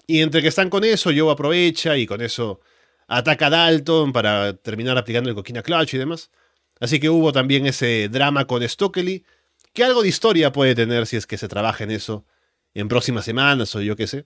Y 0.07 0.21
entre 0.21 0.41
que 0.41 0.49
están 0.49 0.71
con 0.71 0.85
eso, 0.85 1.11
Joe 1.15 1.33
aprovecha 1.33 1.97
y 1.97 2.07
con 2.07 2.21
eso 2.21 2.61
ataca 3.09 3.47
a 3.47 3.51
Dalton 3.51 4.13
para 4.13 4.55
terminar 4.55 4.97
aplicando 4.97 5.29
el 5.29 5.37
coquina 5.37 5.63
clutch 5.63 5.95
y 5.95 5.99
demás. 5.99 6.31
Así 6.81 7.01
que 7.01 7.11
hubo 7.11 7.33
también 7.33 7.67
ese 7.67 8.09
drama 8.09 8.47
con 8.47 8.67
Stokely, 8.67 9.25
que 9.73 9.85
algo 9.85 10.03
de 10.03 10.09
historia 10.09 10.53
puede 10.53 10.75
tener 10.75 11.07
si 11.07 11.17
es 11.17 11.27
que 11.27 11.39
se 11.39 11.49
trabaja 11.49 11.85
en 11.85 11.91
eso 11.91 12.25
en 12.75 12.89
próximas 12.89 13.25
semanas 13.25 13.75
o 13.75 13.81
yo 13.81 13.97
qué 13.97 14.07
sé. 14.07 14.25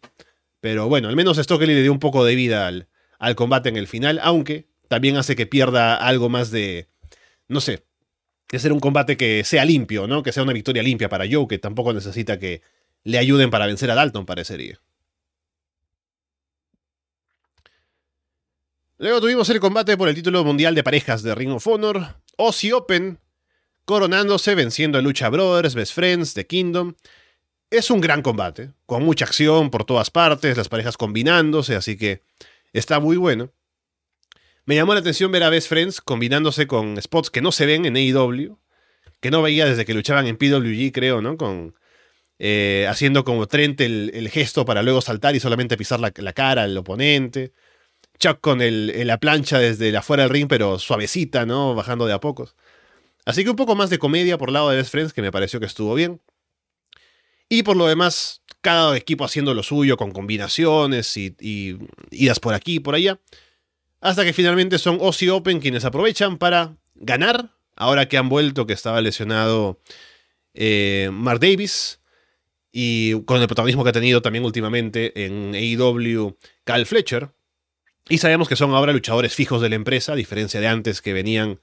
Pero 0.61 0.89
bueno, 0.89 1.09
al 1.09 1.17
menos 1.17 1.39
Stokely 1.39 1.75
le 1.75 1.83
dio 1.83 1.93
un 1.93 1.99
poco 1.99 2.25
de 2.25 2.35
vida 2.35 2.67
al, 2.67 2.89
al 3.19 3.35
combate 3.35 3.71
en 3.71 3.77
el 3.77 3.89
final, 3.89 4.21
aunque 4.23 4.69
también 4.89 5.17
hace 5.17 5.35
que 5.35 5.47
pierda 5.47 5.97
algo 5.97 6.29
más 6.29 6.51
de, 6.51 6.89
no 7.49 7.61
sé, 7.61 7.85
de 8.51 8.59
ser 8.59 8.73
un 8.73 8.81
combate 8.81 9.17
que 9.17 9.45
sea 9.45 9.65
limpio, 9.65 10.07
¿no? 10.07 10.23
Que 10.23 10.33
sea 10.33 10.43
una 10.43 10.53
victoria 10.53 10.83
limpia 10.83 11.09
para 11.09 11.25
Joe, 11.31 11.47
que 11.49 11.59
tampoco 11.59 11.93
necesita 11.93 12.39
que 12.39 12.63
le 13.05 13.19
ayuden 13.19 13.51
para 13.51 13.67
vencer 13.67 13.91
a 13.91 13.95
Dalton, 13.95 14.27
parecería. 14.27 14.81
Luego 18.99 19.21
tuvimos 19.21 19.49
el 19.51 19.59
combate 19.59 19.97
por 19.97 20.09
el 20.09 20.15
título 20.15 20.45
mundial 20.45 20.75
de 20.75 20.85
parejas 20.85 21.23
de 21.23 21.35
Ring 21.35 21.51
of 21.51 21.67
Honor, 21.67 22.17
Aussie 22.39 22.73
Open, 22.73 23.19
coronándose, 23.85 24.55
venciendo 24.55 24.99
a 24.99 25.03
Lucha 25.03 25.29
Brothers, 25.29 25.75
Best 25.75 25.95
Friends, 25.95 26.35
The 26.35 26.47
Kingdom. 26.47 26.95
Es 27.71 27.91
un 27.91 28.01
gran 28.01 28.23
combate, 28.23 28.71
con 28.87 29.03
mucha 29.03 29.25
acción 29.25 29.71
por 29.71 29.85
todas 29.85 30.11
partes, 30.11 30.57
las 30.57 30.69
parejas 30.69 30.97
combinándose, 30.97 31.75
así 31.75 31.97
que 31.97 32.23
está 32.73 33.01
muy 33.01 33.17
bueno. 33.17 33.51
Me 34.65 34.77
llamó 34.77 34.95
la 34.95 35.01
atención 35.01 35.33
ver 35.33 35.43
a 35.43 35.51
Best 35.51 35.69
Friends 35.69 36.01
combinándose 36.01 36.67
con 36.67 37.01
spots 37.01 37.31
que 37.31 37.41
no 37.41 37.51
se 37.51 37.67
ven 37.67 37.85
en 37.85 37.97
AEW, 37.97 38.59
que 39.21 39.31
no 39.31 39.43
veía 39.43 39.67
desde 39.67 39.85
que 39.85 39.95
luchaban 39.95 40.27
en 40.27 40.37
PWG, 40.37 40.93
creo, 40.93 41.21
¿no? 41.21 41.37
Con, 41.37 41.75
eh, 42.39 42.87
haciendo 42.89 43.25
como 43.25 43.47
Trent 43.49 43.81
el, 43.81 44.29
gesto 44.31 44.65
para 44.65 44.83
luego 44.83 45.01
saltar 45.01 45.35
y 45.35 45.41
solamente 45.41 45.77
pisar 45.77 46.01
la, 46.01 46.11
cara 46.11 46.63
al 46.65 46.77
oponente. 46.77 47.53
Chuck 48.19 48.41
con 48.41 48.61
la 48.61 49.19
plancha 49.19 49.59
desde 49.59 49.97
afuera 49.97 50.25
del 50.25 50.31
ring, 50.31 50.49
pero 50.49 50.79
suavecita, 50.79 51.45
¿no? 51.45 51.75
Bajando 51.75 52.07
de 52.07 52.13
a 52.13 52.21
pocos. 52.21 52.55
Así 53.25 53.43
que 53.45 53.51
un 53.51 53.57
poco 53.57 53.75
más 53.75 53.91
de 53.91 53.99
comedia 53.99 54.39
por 54.39 54.51
lado 54.53 54.71
de 54.71 54.77
Best 54.77 54.93
Friends, 54.93 55.13
que 55.13 55.23
me 55.23 55.33
pareció 55.33 55.59
que 55.59 55.67
estuvo 55.67 55.95
bien. 55.95 56.21
Y 57.49 57.65
por 57.65 57.77
lo 57.77 57.87
demás, 57.87 58.43
cada 58.61 58.97
equipo 58.97 59.25
haciendo 59.25 59.55
lo 59.55 59.63
suyo 59.65 59.97
con 59.97 60.13
combinaciones 60.13 61.17
y, 61.17 61.37
y 61.41 61.79
idas 62.11 62.39
por 62.39 62.55
aquí 62.55 62.77
y 62.77 62.81
por 62.81 62.95
allá. 62.95 63.19
Hasta 64.03 64.25
que 64.25 64.33
finalmente 64.33 64.79
son 64.79 64.99
Aussie 65.01 65.31
Open 65.31 65.61
quienes 65.61 65.85
aprovechan 65.85 66.37
para 66.37 66.77
ganar. 66.97 67.51
Ahora 67.77 68.09
que 68.09 68.19
han 68.19 68.29
vuelto, 68.29 68.67
que 68.67 68.73
estaba 68.73 69.01
lesionado 69.01 69.81
eh, 70.55 71.09
Mark 71.13 71.39
Davis. 71.39 72.01
Y 72.73 73.23
con 73.23 73.41
el 73.41 73.47
protagonismo 73.47 73.85
que 73.85 73.91
ha 73.91 73.95
tenido 73.95 74.21
también 74.21 74.45
últimamente 74.45 75.25
en 75.25 75.55
AEW 75.55 76.37
Cal 76.65 76.85
Fletcher. 76.85 77.31
Y 78.09 78.19
sabemos 78.19 78.49
que 78.49 78.57
son 78.57 78.73
ahora 78.73 78.93
luchadores 78.93 79.37
fijos 79.37 79.63
de 79.63 79.69
la 79.69 79.77
empresa, 79.77 80.15
a 80.15 80.17
diferencia 80.17 80.59
de 80.59 80.67
antes 80.67 81.01
que 81.01 81.13
venían 81.13 81.61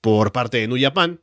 por 0.00 0.32
parte 0.32 0.56
de 0.56 0.68
New 0.68 0.80
Japan. 0.80 1.20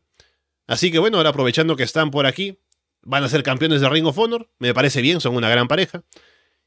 Así 0.67 0.91
que 0.91 0.99
bueno, 0.99 1.17
ahora 1.17 1.29
aprovechando 1.29 1.75
que 1.75 1.83
están 1.83 2.11
por 2.11 2.27
aquí, 2.27 2.59
van 3.01 3.23
a 3.23 3.29
ser 3.29 3.41
campeones 3.41 3.81
de 3.81 3.89
Ring 3.89 4.05
of 4.05 4.17
Honor. 4.19 4.47
Me 4.59 4.75
parece 4.75 5.01
bien, 5.01 5.21
son 5.21 5.35
una 5.35 5.49
gran 5.49 5.67
pareja 5.67 6.03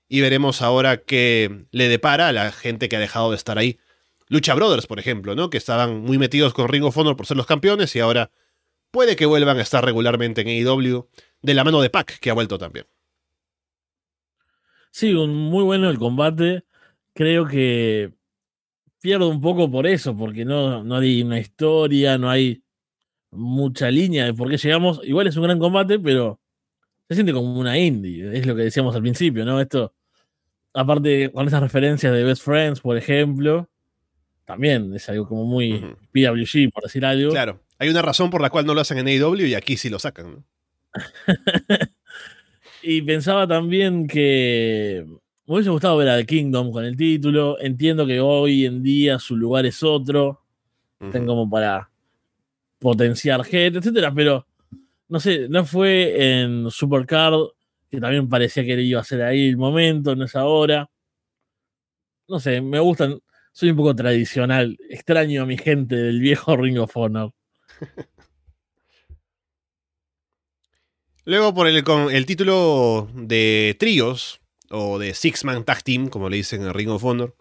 y 0.09 0.21
veremos 0.21 0.62
ahora 0.62 0.99
qué 0.99 1.66
le 1.71 1.88
depara 1.88 2.29
a 2.29 2.33
la 2.33 2.51
gente 2.51 2.88
que 2.88 2.97
ha 2.97 3.01
dejado 3.01 3.31
de 3.31 3.37
estar 3.37 3.59
ahí. 3.59 3.79
Lucha 4.29 4.55
Brothers, 4.55 4.87
por 4.87 4.99
ejemplo, 4.99 5.35
¿no? 5.35 5.51
Que 5.51 5.59
estaban 5.59 6.01
muy 6.01 6.18
metidos 6.18 6.55
con 6.55 6.68
Ring 6.68 6.85
of 6.85 6.97
Honor 6.97 7.16
por 7.16 7.27
ser 7.27 7.37
los 7.37 7.47
campeones 7.47 7.94
y 7.97 8.01
ahora 8.01 8.31
puede 8.90 9.16
que 9.16 9.27
vuelvan 9.27 9.59
a 9.59 9.62
estar 9.62 9.85
regularmente 9.85 10.40
en 10.40 10.49
AEW 10.49 11.09
de 11.42 11.55
la 11.55 11.64
mano 11.64 11.81
de 11.81 11.90
Pac, 11.90 12.18
que 12.18 12.31
ha 12.31 12.35
vuelto 12.35 12.59
también. 12.59 12.87
Sí, 14.90 15.12
un 15.12 15.35
muy 15.35 15.64
bueno 15.64 15.90
el 15.90 15.99
combate. 15.99 16.64
Creo 17.14 17.47
que 17.47 18.12
pierdo 19.01 19.29
un 19.29 19.40
poco 19.40 19.71
por 19.71 19.87
eso, 19.87 20.16
porque 20.16 20.44
no, 20.44 20.83
no 20.85 20.97
hay 20.97 21.23
una 21.23 21.38
historia, 21.38 22.18
no 22.18 22.31
hay 22.31 22.62
mucha 23.31 23.90
línea 23.90 24.25
de 24.25 24.35
por 24.35 24.49
qué 24.51 24.57
llegamos. 24.57 25.01
Igual 25.05 25.27
es 25.27 25.37
un 25.37 25.44
gran 25.44 25.59
combate, 25.59 25.99
pero 25.99 26.40
se 27.09 27.14
siente 27.14 27.33
como 27.33 27.59
una 27.59 27.79
indie, 27.79 28.37
es 28.37 28.47
lo 28.47 28.55
que 28.55 28.62
decíamos 28.62 28.94
al 28.94 29.03
principio, 29.03 29.44
¿no? 29.44 29.61
Esto, 29.61 29.94
aparte 30.79 31.33
con 31.33 31.47
esas 31.47 31.61
referencias 31.61 32.12
de 32.12 32.23
Best 32.23 32.43
Friends, 32.43 32.81
por 32.81 32.97
ejemplo, 32.97 33.69
también 34.45 34.95
es 34.95 35.09
algo 35.09 35.27
como 35.27 35.45
muy 35.45 35.81
PWG, 36.12 36.71
por 36.73 36.85
decir 36.85 37.05
algo. 37.05 37.31
Claro, 37.31 37.61
hay 37.79 37.88
una 37.88 38.03
razón 38.03 38.31
por 38.31 38.41
la 38.41 38.51
cual 38.51 38.64
no 38.64 38.75
lo 38.75 38.81
hacen 38.81 38.99
en 38.99 39.09
AEW 39.09 39.47
y 39.47 39.55
aquí 39.55 39.77
sí 39.77 39.88
lo 39.91 39.99
sacan, 39.99 40.33
¿no? 40.33 40.45
y 42.83 43.03
pensaba 43.03 43.47
también 43.47 44.07
que 44.07 45.05
me 45.47 45.55
hubiese 45.55 45.71
gustado 45.71 45.97
ver 45.97 46.09
a 46.09 46.17
The 46.17 46.27
Kingdom 46.27 46.71
con 46.71 46.85
el 46.85 46.97
título. 46.97 47.59
Entiendo 47.61 48.07
que 48.07 48.21
hoy 48.21 48.64
en 48.64 48.83
día 48.83 49.19
su 49.19 49.37
lugar 49.37 49.67
es 49.67 49.83
otro. 49.83 50.43
Tengo 51.12 51.27
como 51.27 51.51
para 51.51 51.91
potenciar 52.79 53.45
gente, 53.45 53.79
etcétera, 53.79 54.12
pero 54.12 54.47
no 55.09 55.21
sé, 55.21 55.49
no 55.49 55.64
fue 55.64 56.41
en 56.41 56.71
Supercard, 56.71 57.35
que 57.90 58.01
también 58.01 58.29
parecía 58.29 58.64
que 58.64 58.81
iba 58.83 59.01
a 59.01 59.05
ser 59.05 59.22
ahí 59.22 59.48
el 59.48 59.57
momento, 59.57 60.14
no 60.14 60.24
es 60.24 60.37
ahora. 60.37 60.90
No 62.29 62.40
sé, 62.40 62.61
me 62.61 62.79
gustan, 62.79 63.20
soy 63.53 63.70
un 63.70 63.77
poco 63.77 63.94
tradicional, 63.96 64.77
extraño 64.90 65.42
a 65.42 65.46
mi 65.46 65.57
gente 65.57 65.96
del 65.96 66.20
viejo 66.20 66.57
Ring 66.57 66.79
of 66.79 66.96
Honor. 66.96 67.33
Luego 71.24 71.53
por 71.55 71.66
el, 71.68 71.85
con 71.85 72.11
el 72.11 72.24
título 72.27 73.09
de 73.14 73.77
tríos, 73.79 74.40
o 74.70 74.98
de 74.98 75.14
Six 75.14 75.44
Man 75.44 75.64
Tag 75.64 75.83
Team, 75.83 76.09
como 76.09 76.29
le 76.29 76.38
dicen 76.38 76.62
en 76.62 76.74
Ring 76.74 76.90
of 76.90 77.05
Honor, 77.05 77.35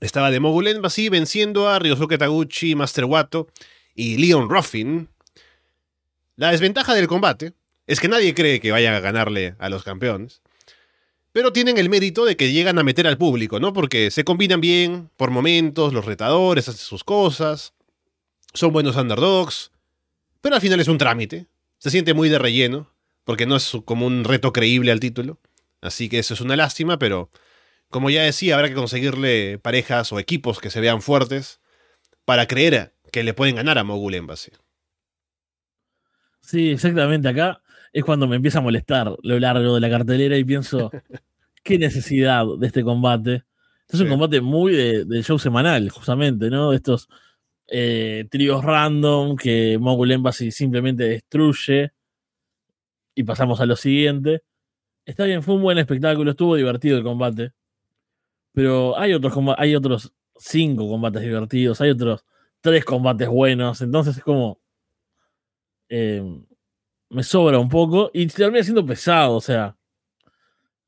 estaba 0.00 0.30
de 0.30 0.40
Mogul 0.40 0.66
Embassy 0.66 1.08
venciendo 1.08 1.68
a 1.68 1.78
Ryosuke 1.78 2.18
Taguchi, 2.18 2.74
Master 2.74 3.04
Wato 3.04 3.48
y 3.94 4.18
Leon 4.18 4.48
Ruffin. 4.50 5.08
La 6.36 6.50
desventaja 6.50 6.94
del 6.94 7.06
combate 7.06 7.54
es 7.86 8.00
que 8.00 8.08
nadie 8.08 8.34
cree 8.34 8.60
que 8.60 8.72
vayan 8.72 8.94
a 8.94 9.00
ganarle 9.00 9.56
a 9.58 9.68
los 9.68 9.84
campeones. 9.84 10.42
Pero 11.32 11.52
tienen 11.52 11.78
el 11.78 11.88
mérito 11.88 12.24
de 12.24 12.36
que 12.36 12.52
llegan 12.52 12.78
a 12.78 12.82
meter 12.82 13.06
al 13.06 13.16
público, 13.16 13.58
¿no? 13.58 13.72
Porque 13.72 14.10
se 14.10 14.24
combinan 14.24 14.60
bien 14.60 15.10
por 15.16 15.30
momentos, 15.30 15.94
los 15.94 16.04
retadores 16.04 16.68
hacen 16.68 16.78
sus 16.78 17.04
cosas, 17.04 17.72
son 18.52 18.72
buenos 18.72 18.96
underdogs, 18.96 19.72
pero 20.42 20.54
al 20.56 20.60
final 20.60 20.80
es 20.80 20.88
un 20.88 20.98
trámite. 20.98 21.46
Se 21.78 21.90
siente 21.90 22.12
muy 22.14 22.28
de 22.28 22.38
relleno, 22.38 22.92
porque 23.24 23.46
no 23.46 23.56
es 23.56 23.76
como 23.84 24.06
un 24.06 24.24
reto 24.24 24.52
creíble 24.52 24.92
al 24.92 25.00
título. 25.00 25.38
Así 25.80 26.08
que 26.08 26.18
eso 26.18 26.34
es 26.34 26.40
una 26.40 26.54
lástima, 26.54 26.98
pero 26.98 27.30
como 27.88 28.10
ya 28.10 28.22
decía, 28.22 28.54
habrá 28.54 28.68
que 28.68 28.74
conseguirle 28.74 29.58
parejas 29.58 30.12
o 30.12 30.18
equipos 30.18 30.60
que 30.60 30.70
se 30.70 30.80
vean 30.80 31.02
fuertes 31.02 31.60
para 32.24 32.46
creer 32.46 32.94
que 33.10 33.22
le 33.22 33.34
pueden 33.34 33.56
ganar 33.56 33.78
a 33.78 33.84
Mogul 33.84 34.14
Embassy. 34.14 34.52
Sí, 36.40 36.70
exactamente. 36.70 37.28
Acá 37.28 37.61
es 37.92 38.04
cuando 38.04 38.26
me 38.26 38.36
empieza 38.36 38.58
a 38.58 38.62
molestar 38.62 39.14
lo 39.22 39.38
largo 39.38 39.74
de 39.74 39.80
la 39.80 39.90
cartelera 39.90 40.36
y 40.36 40.44
pienso, 40.44 40.90
¿qué 41.62 41.78
necesidad 41.78 42.44
de 42.58 42.66
este 42.66 42.82
combate? 42.82 43.44
Este 43.82 43.96
es 43.96 44.00
un 44.00 44.08
combate 44.08 44.40
muy 44.40 44.72
de, 44.74 45.22
show 45.22 45.38
semanal, 45.38 45.90
justamente, 45.90 46.48
¿no? 46.48 46.70
De 46.70 46.76
estos 46.76 47.08
eh, 47.68 48.26
tríos 48.30 48.64
random 48.64 49.36
que 49.36 49.76
Mogul 49.78 50.12
Embassy 50.12 50.50
simplemente 50.50 51.04
destruye 51.04 51.92
y 53.14 53.24
pasamos 53.24 53.60
a 53.60 53.66
lo 53.66 53.76
siguiente. 53.76 54.42
Está 55.04 55.24
bien, 55.24 55.42
fue 55.42 55.56
un 55.56 55.62
buen 55.62 55.78
espectáculo, 55.78 56.30
estuvo 56.30 56.56
divertido 56.56 56.96
el 56.96 57.04
combate. 57.04 57.52
Pero 58.52 58.98
hay 58.98 59.12
otros, 59.14 59.34
hay 59.58 59.74
otros 59.74 60.12
cinco 60.36 60.88
combates 60.88 61.22
divertidos, 61.22 61.80
hay 61.80 61.90
otros 61.90 62.24
tres 62.60 62.84
combates 62.84 63.28
buenos. 63.28 63.82
Entonces 63.82 64.16
es 64.16 64.24
como. 64.24 64.58
Eh, 65.88 66.22
me 67.12 67.22
sobra 67.22 67.58
un 67.58 67.68
poco 67.68 68.10
y 68.12 68.26
termina 68.26 68.62
siendo 68.64 68.84
pesado, 68.84 69.36
o 69.36 69.40
sea. 69.40 69.76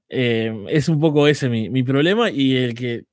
Eh, 0.08 0.66
es 0.68 0.88
un 0.88 1.00
poco 1.00 1.26
ese 1.26 1.48
mi, 1.48 1.82
problema 1.82 2.30
y 2.30 2.56
el 2.56 2.74
que. 2.74 3.04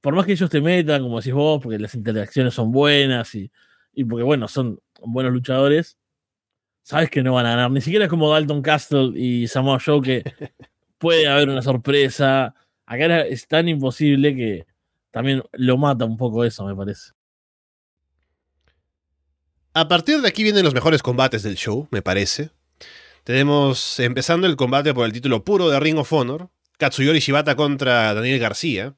Por 0.00 0.14
más 0.14 0.24
que 0.26 0.32
ellos 0.32 0.48
te 0.48 0.60
metan, 0.60 1.02
como 1.02 1.18
decís 1.18 1.34
vos, 1.34 1.60
porque 1.62 1.78
las 1.78 1.94
interacciones 1.94 2.54
son 2.54 2.72
buenas 2.72 3.34
y, 3.34 3.50
y 3.92 4.04
porque, 4.04 4.24
bueno, 4.24 4.48
son 4.48 4.80
buenos 5.02 5.32
luchadores, 5.32 5.98
sabes 6.82 7.10
que 7.10 7.22
no 7.22 7.34
van 7.34 7.46
a 7.46 7.50
ganar. 7.50 7.70
Ni 7.70 7.82
siquiera 7.82 8.06
es 8.06 8.10
como 8.10 8.30
Dalton 8.30 8.62
Castle 8.62 9.12
y 9.14 9.46
Samoa 9.46 9.78
Joe 9.84 10.00
que 10.00 10.24
puede 10.98 11.28
haber 11.28 11.50
una 11.50 11.62
sorpresa. 11.62 12.54
Acá 12.86 13.20
es 13.22 13.46
tan 13.46 13.68
imposible 13.68 14.34
que 14.34 14.66
también 15.10 15.42
lo 15.52 15.76
mata 15.76 16.06
un 16.06 16.16
poco 16.16 16.44
eso, 16.44 16.64
me 16.64 16.74
parece. 16.74 17.12
A 19.72 19.86
partir 19.86 20.20
de 20.20 20.26
aquí 20.26 20.42
vienen 20.42 20.64
los 20.64 20.74
mejores 20.74 21.00
combates 21.00 21.44
del 21.44 21.54
show, 21.54 21.86
me 21.92 22.02
parece. 22.02 22.50
Tenemos 23.22 24.00
empezando 24.00 24.48
el 24.48 24.56
combate 24.56 24.92
por 24.92 25.06
el 25.06 25.12
título 25.12 25.44
puro 25.44 25.68
de 25.68 25.78
Ring 25.78 25.98
of 25.98 26.12
Honor, 26.12 26.50
Katsuyori 26.76 27.20
Shibata 27.20 27.54
contra 27.54 28.12
Daniel 28.12 28.40
García, 28.40 28.96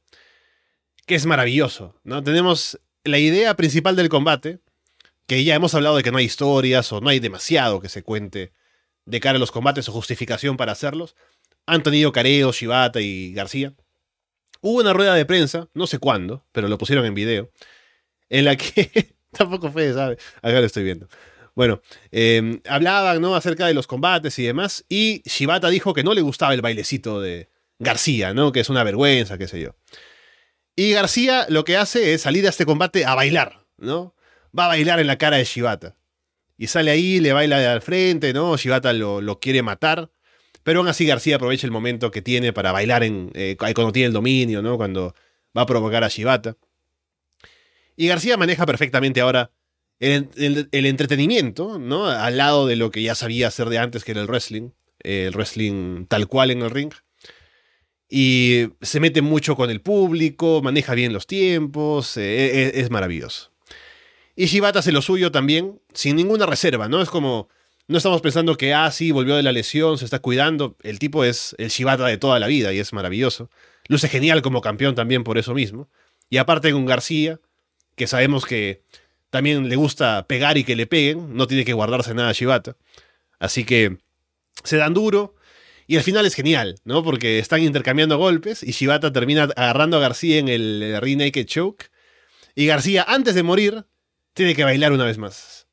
que 1.04 1.14
es 1.14 1.26
maravilloso, 1.26 2.00
¿no? 2.04 2.22
Tenemos 2.22 2.80
la 3.04 3.18
idea 3.18 3.54
principal 3.54 3.96
del 3.96 4.08
combate, 4.08 4.60
que 5.26 5.44
ya 5.44 5.54
hemos 5.54 5.74
hablado 5.74 5.96
de 5.96 6.02
que 6.02 6.10
no 6.10 6.16
hay 6.16 6.24
historias 6.24 6.90
o 6.90 7.02
no 7.02 7.10
hay 7.10 7.20
demasiado 7.20 7.80
que 7.80 7.90
se 7.90 8.02
cuente 8.02 8.54
de 9.04 9.20
cara 9.20 9.36
a 9.36 9.40
los 9.40 9.50
combates 9.50 9.90
o 9.90 9.92
justificación 9.92 10.56
para 10.56 10.72
hacerlos. 10.72 11.16
Han 11.66 11.82
tenido 11.82 12.12
careos, 12.12 12.56
Shibata 12.56 13.02
y 13.02 13.34
García. 13.34 13.74
Hubo 14.62 14.80
una 14.80 14.94
rueda 14.94 15.14
de 15.14 15.26
prensa, 15.26 15.68
no 15.74 15.86
sé 15.86 15.98
cuándo, 15.98 16.46
pero 16.50 16.68
lo 16.68 16.78
pusieron 16.78 17.04
en 17.04 17.12
video, 17.12 17.50
en 18.30 18.46
la 18.46 18.56
que 18.56 19.11
tampoco 19.36 19.70
fue, 19.70 19.92
¿sabes? 19.92 20.18
Acá 20.36 20.60
lo 20.60 20.66
estoy 20.66 20.84
viendo. 20.84 21.08
Bueno, 21.54 21.82
em, 22.10 22.60
hablaban 22.66 23.20
¿no? 23.20 23.34
acerca 23.34 23.66
de 23.66 23.74
los 23.74 23.86
combates 23.86 24.38
y 24.38 24.44
demás, 24.44 24.84
y 24.88 25.22
Shibata 25.26 25.68
dijo 25.68 25.92
que 25.92 26.02
no 26.02 26.14
le 26.14 26.22
gustaba 26.22 26.54
el 26.54 26.62
bailecito 26.62 27.20
de 27.20 27.50
García, 27.78 28.32
¿no? 28.32 28.52
que 28.52 28.60
es 28.60 28.70
una 28.70 28.84
vergüenza, 28.84 29.36
qué 29.36 29.48
sé 29.48 29.60
yo. 29.60 29.74
Y 30.76 30.92
García 30.92 31.46
lo 31.50 31.64
que 31.64 31.76
hace 31.76 32.14
es 32.14 32.22
salir 32.22 32.46
a 32.46 32.48
este 32.48 32.64
combate 32.64 33.04
a 33.04 33.14
bailar, 33.14 33.66
¿no? 33.76 34.14
va 34.58 34.66
a 34.66 34.68
bailar 34.68 35.00
en 35.00 35.06
la 35.06 35.18
cara 35.18 35.36
de 35.36 35.44
Shibata. 35.44 35.96
Y 36.56 36.68
sale 36.68 36.90
ahí, 36.90 37.20
le 37.20 37.32
baila 37.32 37.72
al 37.72 37.82
frente, 37.82 38.32
¿no? 38.32 38.56
Shibata 38.56 38.92
lo, 38.92 39.40
quiere 39.40 39.62
matar. 39.62 40.10
Pero 40.62 40.80
aún 40.80 40.88
así 40.88 41.06
García 41.06 41.36
aprovecha 41.36 41.66
el 41.66 41.72
momento 41.72 42.10
que 42.10 42.22
tiene 42.22 42.52
para 42.52 42.70
bailar 42.70 43.02
en, 43.02 43.30
eh, 43.34 43.56
cuando 43.58 43.90
tiene 43.90 44.06
el 44.06 44.12
dominio, 44.12 44.62
¿no? 44.62 44.76
Cuando 44.76 45.14
va 45.56 45.62
a 45.62 45.66
provocar 45.66 46.04
a 46.04 46.08
Shibata. 46.08 46.56
Y 48.02 48.08
García 48.08 48.36
maneja 48.36 48.66
perfectamente 48.66 49.20
ahora 49.20 49.52
el, 50.00 50.66
entretenimiento, 50.72 51.78
¿no? 51.78 52.08
Al 52.08 52.36
lado 52.36 52.66
de 52.66 52.74
lo 52.74 52.90
que 52.90 53.00
ya 53.00 53.14
sabía 53.14 53.46
hacer 53.46 53.68
de 53.68 53.78
antes, 53.78 54.02
que 54.02 54.10
era 54.10 54.20
el 54.20 54.26
wrestling. 54.26 54.70
el 54.98 55.32
wrestling 55.34 56.06
tal 56.06 56.26
cual 56.26 56.50
en 56.50 56.62
el 56.62 56.70
ring. 56.72 56.92
Y 58.08 58.70
se 58.80 58.98
mete 58.98 59.22
mucho 59.22 59.54
con 59.54 59.70
el 59.70 59.80
público, 59.80 60.62
maneja 60.64 60.94
bien 60.96 61.12
los 61.12 61.28
tiempos, 61.28 62.16
eh, 62.16 62.72
es 62.74 62.90
maravilloso. 62.90 63.52
Y 64.34 64.46
Shibata 64.46 64.80
hace 64.80 64.90
lo 64.90 65.00
suyo 65.00 65.30
también, 65.30 65.80
sin 65.94 66.16
ninguna 66.16 66.46
reserva, 66.46 66.88
¿no? 66.88 67.02
Es 67.02 67.08
como, 67.08 67.50
no 67.86 67.98
estamos 67.98 68.20
pensando 68.20 68.56
que, 68.56 68.74
ah, 68.74 68.90
sí, 68.90 69.12
volvió 69.12 69.36
de 69.36 69.44
la 69.44 69.52
lesión, 69.52 69.96
se 69.96 70.06
está 70.06 70.18
cuidando. 70.18 70.76
El 70.82 70.98
tipo 70.98 71.22
es 71.22 71.54
el 71.56 71.68
Shibata 71.68 72.06
de 72.06 72.18
toda 72.18 72.40
la 72.40 72.48
vida 72.48 72.72
y 72.72 72.80
es 72.80 72.92
maravilloso. 72.92 73.48
Luce 73.86 74.08
genial 74.08 74.42
como 74.42 74.60
campeón 74.60 74.96
también 74.96 75.22
por 75.22 75.38
eso 75.38 75.54
mismo. 75.54 75.88
Y 76.30 76.38
aparte 76.38 76.72
con 76.72 76.84
García, 76.84 77.38
que 77.96 78.06
sabemos 78.06 78.44
que 78.44 78.82
también 79.30 79.68
le 79.68 79.76
gusta 79.76 80.26
pegar 80.26 80.58
y 80.58 80.64
que 80.64 80.76
le 80.76 80.86
peguen, 80.86 81.34
no 81.34 81.46
tiene 81.46 81.64
que 81.64 81.72
guardarse 81.72 82.14
nada 82.14 82.30
a 82.30 82.32
Shibata. 82.32 82.76
Así 83.38 83.64
que 83.64 83.98
se 84.62 84.76
dan 84.76 84.94
duro. 84.94 85.34
Y 85.86 85.96
al 85.96 86.02
final 86.02 86.24
es 86.26 86.34
genial, 86.34 86.76
¿no? 86.84 87.02
Porque 87.02 87.38
están 87.38 87.62
intercambiando 87.62 88.16
golpes 88.16 88.62
y 88.62 88.72
Shibata 88.72 89.12
termina 89.12 89.44
agarrando 89.44 89.96
a 89.96 90.00
García 90.00 90.38
en 90.38 90.48
el 90.48 90.98
Ring 91.00 91.18
Naked 91.18 91.46
Choke. 91.46 91.90
Y 92.54 92.66
García, 92.66 93.04
antes 93.08 93.34
de 93.34 93.42
morir, 93.42 93.84
tiene 94.34 94.54
que 94.54 94.64
bailar 94.64 94.92
una 94.92 95.04
vez 95.04 95.18
más. 95.18 95.66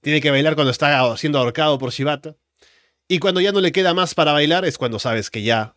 Tiene 0.00 0.20
que 0.20 0.30
bailar 0.30 0.54
cuando 0.54 0.70
está 0.70 1.16
siendo 1.16 1.38
ahorcado 1.38 1.78
por 1.78 1.90
Shibata. 1.90 2.36
Y 3.08 3.18
cuando 3.18 3.40
ya 3.40 3.52
no 3.52 3.60
le 3.60 3.72
queda 3.72 3.94
más 3.94 4.14
para 4.14 4.32
bailar 4.32 4.64
es 4.64 4.78
cuando 4.78 4.98
sabes 4.98 5.30
que 5.30 5.42
ya 5.42 5.74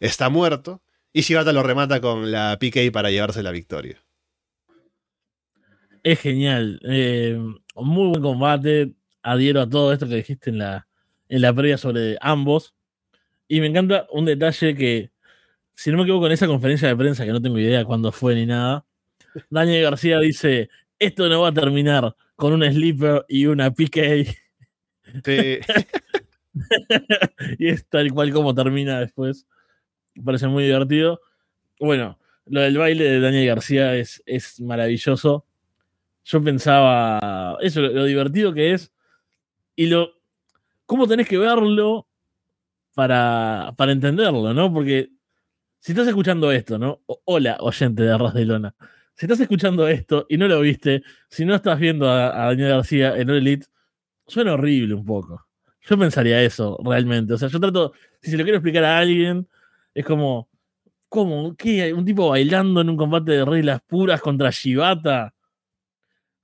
está 0.00 0.28
muerto. 0.28 0.82
Y 1.12 1.22
Shibata 1.22 1.52
lo 1.52 1.62
remata 1.62 2.00
con 2.00 2.32
la 2.32 2.58
PK 2.58 2.90
para 2.92 3.10
llevarse 3.10 3.42
la 3.42 3.52
victoria. 3.52 4.03
Es 6.04 6.20
genial. 6.20 6.80
Eh, 6.84 7.38
muy 7.76 8.08
buen 8.08 8.22
combate. 8.22 8.92
Adhiero 9.22 9.62
a 9.62 9.68
todo 9.68 9.90
esto 9.90 10.06
que 10.06 10.16
dijiste 10.16 10.50
en 10.50 10.58
la, 10.58 10.86
en 11.30 11.40
la 11.40 11.52
previa 11.54 11.78
sobre 11.78 12.18
ambos. 12.20 12.74
Y 13.48 13.60
me 13.60 13.68
encanta 13.68 14.06
un 14.12 14.26
detalle 14.26 14.74
que, 14.74 15.10
si 15.74 15.90
no 15.90 15.96
me 15.96 16.02
equivoco, 16.02 16.26
en 16.26 16.32
esa 16.32 16.46
conferencia 16.46 16.88
de 16.88 16.96
prensa, 16.96 17.24
que 17.24 17.32
no 17.32 17.40
tengo 17.40 17.58
idea 17.58 17.86
cuándo 17.86 18.12
fue 18.12 18.34
ni 18.34 18.44
nada, 18.44 18.84
Daniel 19.48 19.84
García 19.84 20.20
dice: 20.20 20.68
esto 20.98 21.28
no 21.28 21.40
va 21.40 21.48
a 21.48 21.54
terminar 21.54 22.14
con 22.36 22.52
un 22.52 22.62
sleeper 22.70 23.24
y 23.28 23.46
una 23.46 23.72
PK. 23.72 24.26
Sí. 25.24 25.58
y 27.58 27.68
es 27.68 27.86
tal 27.88 28.12
cual 28.12 28.30
como 28.32 28.54
termina 28.54 29.00
después. 29.00 29.46
parece 30.22 30.48
muy 30.48 30.64
divertido. 30.64 31.22
Bueno, 31.80 32.18
lo 32.46 32.60
del 32.60 32.76
baile 32.76 33.04
de 33.04 33.20
Daniel 33.20 33.46
García 33.46 33.96
es, 33.96 34.22
es 34.26 34.60
maravilloso. 34.60 35.46
Yo 36.24 36.42
pensaba 36.42 37.58
eso, 37.60 37.80
lo, 37.80 38.04
divertido 38.04 38.52
que 38.52 38.72
es 38.72 38.92
y 39.76 39.86
lo 39.86 40.12
cómo 40.86 41.06
tenés 41.06 41.28
que 41.28 41.38
verlo 41.38 42.06
para, 42.94 43.74
para 43.76 43.92
entenderlo, 43.92 44.54
¿no? 44.54 44.72
Porque 44.72 45.10
si 45.80 45.92
estás 45.92 46.08
escuchando 46.08 46.50
esto, 46.50 46.78
¿no? 46.78 47.02
hola, 47.24 47.58
oyente 47.60 48.04
de 48.04 48.12
Arras 48.12 48.34
de 48.34 48.46
Lona. 48.46 48.74
Si 49.14 49.26
estás 49.26 49.38
escuchando 49.40 49.86
esto 49.86 50.26
y 50.28 50.38
no 50.38 50.48
lo 50.48 50.60
viste, 50.60 51.02
si 51.28 51.44
no 51.44 51.54
estás 51.54 51.78
viendo 51.78 52.10
a, 52.10 52.30
Daniel 52.30 52.70
García 52.70 53.16
en 53.16 53.30
Elite, 53.30 53.66
suena 54.26 54.54
horrible 54.54 54.94
un 54.94 55.04
poco. 55.04 55.46
Yo 55.82 55.98
pensaría 55.98 56.42
eso, 56.42 56.78
realmente. 56.82 57.34
O 57.34 57.38
sea, 57.38 57.48
yo 57.48 57.60
trato, 57.60 57.92
si 58.22 58.30
se 58.30 58.38
lo 58.38 58.44
quiero 58.44 58.56
explicar 58.56 58.82
a 58.84 58.98
alguien, 58.98 59.46
es 59.92 60.04
como, 60.06 60.48
¿cómo? 61.08 61.54
¿Qué? 61.54 61.92
¿Un 61.92 62.04
tipo 62.04 62.30
bailando 62.30 62.80
en 62.80 62.88
un 62.88 62.96
combate 62.96 63.32
de 63.32 63.44
reglas 63.44 63.82
puras 63.86 64.20
contra 64.20 64.50
Shibata? 64.50 65.33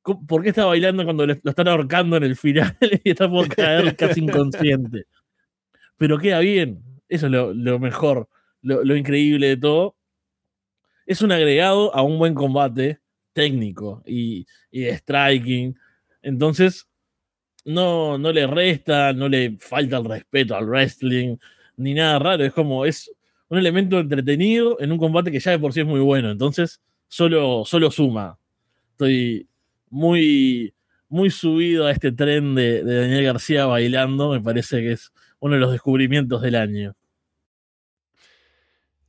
¿Por 0.02 0.42
qué 0.42 0.48
está 0.48 0.64
bailando 0.64 1.04
cuando 1.04 1.26
lo 1.26 1.32
están 1.32 1.68
ahorcando 1.68 2.16
en 2.16 2.24
el 2.24 2.36
final 2.36 2.76
y 3.04 3.10
está 3.10 3.28
por 3.28 3.48
caer 3.48 3.94
casi 3.96 4.20
inconsciente? 4.24 5.04
Pero 5.98 6.18
queda 6.18 6.38
bien. 6.40 6.82
Eso 7.08 7.26
es 7.26 7.32
lo, 7.32 7.78
mejor, 7.78 8.28
lo, 8.62 8.96
increíble 8.96 9.48
de 9.48 9.56
todo. 9.56 9.96
Es 11.06 11.22
un 11.22 11.32
agregado 11.32 11.94
a 11.94 12.02
un 12.02 12.18
buen 12.18 12.34
combate 12.34 13.00
técnico 13.32 14.02
y, 14.06 14.46
y 14.70 14.82
de 14.82 14.96
striking. 14.96 15.76
Entonces, 16.22 16.88
no, 17.64 18.16
no 18.16 18.32
le 18.32 18.46
resta, 18.46 19.12
no 19.12 19.28
le 19.28 19.56
falta 19.58 19.98
el 19.98 20.04
respeto 20.04 20.56
al 20.56 20.66
wrestling, 20.66 21.36
ni 21.76 21.94
nada 21.94 22.18
raro. 22.18 22.44
Es 22.44 22.52
como, 22.52 22.84
es 22.84 23.10
un 23.48 23.58
elemento 23.58 23.98
entretenido 23.98 24.80
en 24.80 24.92
un 24.92 24.98
combate 24.98 25.30
que 25.30 25.40
ya 25.40 25.50
de 25.50 25.58
por 25.58 25.72
sí 25.72 25.80
es 25.80 25.86
muy 25.86 26.00
bueno. 26.00 26.30
Entonces, 26.30 26.80
solo, 27.08 27.64
solo 27.66 27.90
suma. 27.90 28.38
Estoy 28.92 29.49
muy, 29.90 30.74
muy 31.09 31.31
subido 31.31 31.87
a 31.87 31.92
este 31.92 32.12
tren 32.12 32.55
de, 32.55 32.83
Daniel 32.83 33.24
García 33.24 33.66
bailando. 33.66 34.31
Me 34.31 34.40
parece 34.40 34.79
que 34.79 34.92
es 34.92 35.12
uno 35.40 35.55
de 35.55 35.61
los 35.61 35.72
descubrimientos 35.72 36.40
del 36.42 36.55
año. 36.55 36.94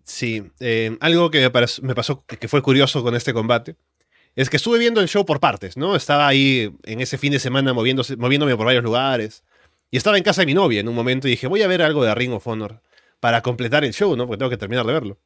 Sí, 0.03 0.43
eh, 0.59 0.97
algo 0.99 1.31
que 1.31 1.49
me, 1.81 1.95
pasó 1.95 2.25
que 2.25 2.47
fue 2.47 2.61
curioso 2.61 3.01
con 3.01 3.15
este 3.15 3.33
combate 3.33 3.77
es 4.35 4.49
que 4.49 4.57
estuve 4.57 4.79
viendo 4.79 5.01
el 5.01 5.07
show 5.07 5.25
por 5.25 5.39
partes, 5.39 5.77
¿no? 5.77 5.95
Estaba 5.95 6.27
ahí 6.27 6.73
en 6.83 7.01
ese 7.01 7.17
fin 7.17 7.31
de 7.31 7.39
semana 7.39 7.73
moviéndome 7.73 8.55
por 8.55 8.65
varios 8.65 8.83
lugares. 8.83 9.43
Y 9.89 9.97
estaba 9.97 10.17
en 10.17 10.23
casa 10.23 10.41
de 10.41 10.45
mi 10.45 10.53
novia 10.53 10.79
en 10.79 10.87
un 10.87 10.95
momento 10.95 11.27
y 11.27 11.31
dije, 11.31 11.47
voy 11.47 11.61
a 11.63 11.67
ver 11.67 11.81
algo 11.81 12.03
de 12.03 12.15
Ring 12.15 12.31
of 12.31 12.47
Honor 12.47 12.81
para 13.19 13.41
completar 13.41 13.83
el 13.83 13.93
show, 13.93 14.15
¿no? 14.15 14.25
Porque 14.25 14.39
tengo 14.39 14.49
que 14.49 14.57
terminar 14.57 14.85
de 14.85 14.93
verlo. 14.93 15.19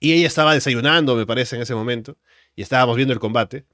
Y 0.00 0.12
ella 0.12 0.26
estaba 0.26 0.54
desayunando, 0.54 1.16
me 1.16 1.26
parece, 1.26 1.56
en 1.56 1.62
ese 1.62 1.74
momento. 1.74 2.16
Y 2.56 2.62
estábamos 2.62 2.96
viendo 2.96 3.14
el 3.14 3.20
combate. 3.20 3.66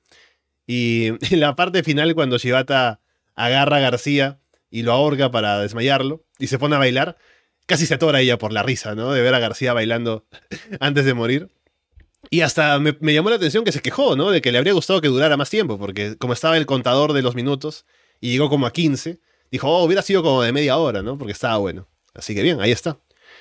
Y 0.66 1.08
en 1.32 1.40
la 1.40 1.56
parte 1.56 1.82
final, 1.82 2.14
cuando 2.14 2.38
Shibata 2.38 3.00
agarra 3.34 3.76
a 3.76 3.80
García 3.80 4.40
y 4.70 4.82
lo 4.82 4.92
ahorca 4.92 5.30
para 5.30 5.60
desmayarlo 5.60 6.24
y 6.38 6.48
se 6.48 6.58
pone 6.58 6.76
a 6.76 6.78
bailar, 6.78 7.16
casi 7.66 7.86
se 7.86 7.94
atora 7.94 8.20
ella 8.20 8.38
por 8.38 8.52
la 8.52 8.62
risa, 8.62 8.94
¿no? 8.94 9.12
De 9.12 9.22
ver 9.22 9.34
a 9.34 9.38
García 9.38 9.72
bailando 9.72 10.26
antes 10.80 11.04
de 11.04 11.14
morir. 11.14 11.48
Y 12.30 12.40
hasta 12.40 12.78
me, 12.80 12.96
llamó 13.00 13.30
la 13.30 13.36
atención 13.36 13.64
que 13.64 13.72
se 13.72 13.80
quejó, 13.80 14.16
¿no? 14.16 14.30
De 14.30 14.40
que 14.40 14.50
le 14.50 14.58
habría 14.58 14.72
gustado 14.72 15.00
que 15.00 15.08
durara 15.08 15.36
más 15.36 15.50
tiempo, 15.50 15.78
porque 15.78 16.16
como 16.16 16.32
estaba 16.32 16.56
el 16.56 16.66
contador 16.66 17.12
de 17.12 17.22
los 17.22 17.34
minutos 17.34 17.84
y 18.20 18.32
llegó 18.32 18.48
como 18.48 18.66
a 18.66 18.72
15, 18.72 19.20
dijo, 19.50 19.68
oh, 19.68 19.84
hubiera 19.84 20.02
sido 20.02 20.22
como 20.22 20.42
de 20.42 20.52
media 20.52 20.76
hora, 20.76 21.02
¿no? 21.02 21.18
Porque 21.18 21.32
estaba 21.32 21.56
bueno. 21.58 21.88
Así 22.14 22.34
que 22.34 22.42
bien, 22.42 22.60
ahí 22.60 22.72
está. 22.72 22.98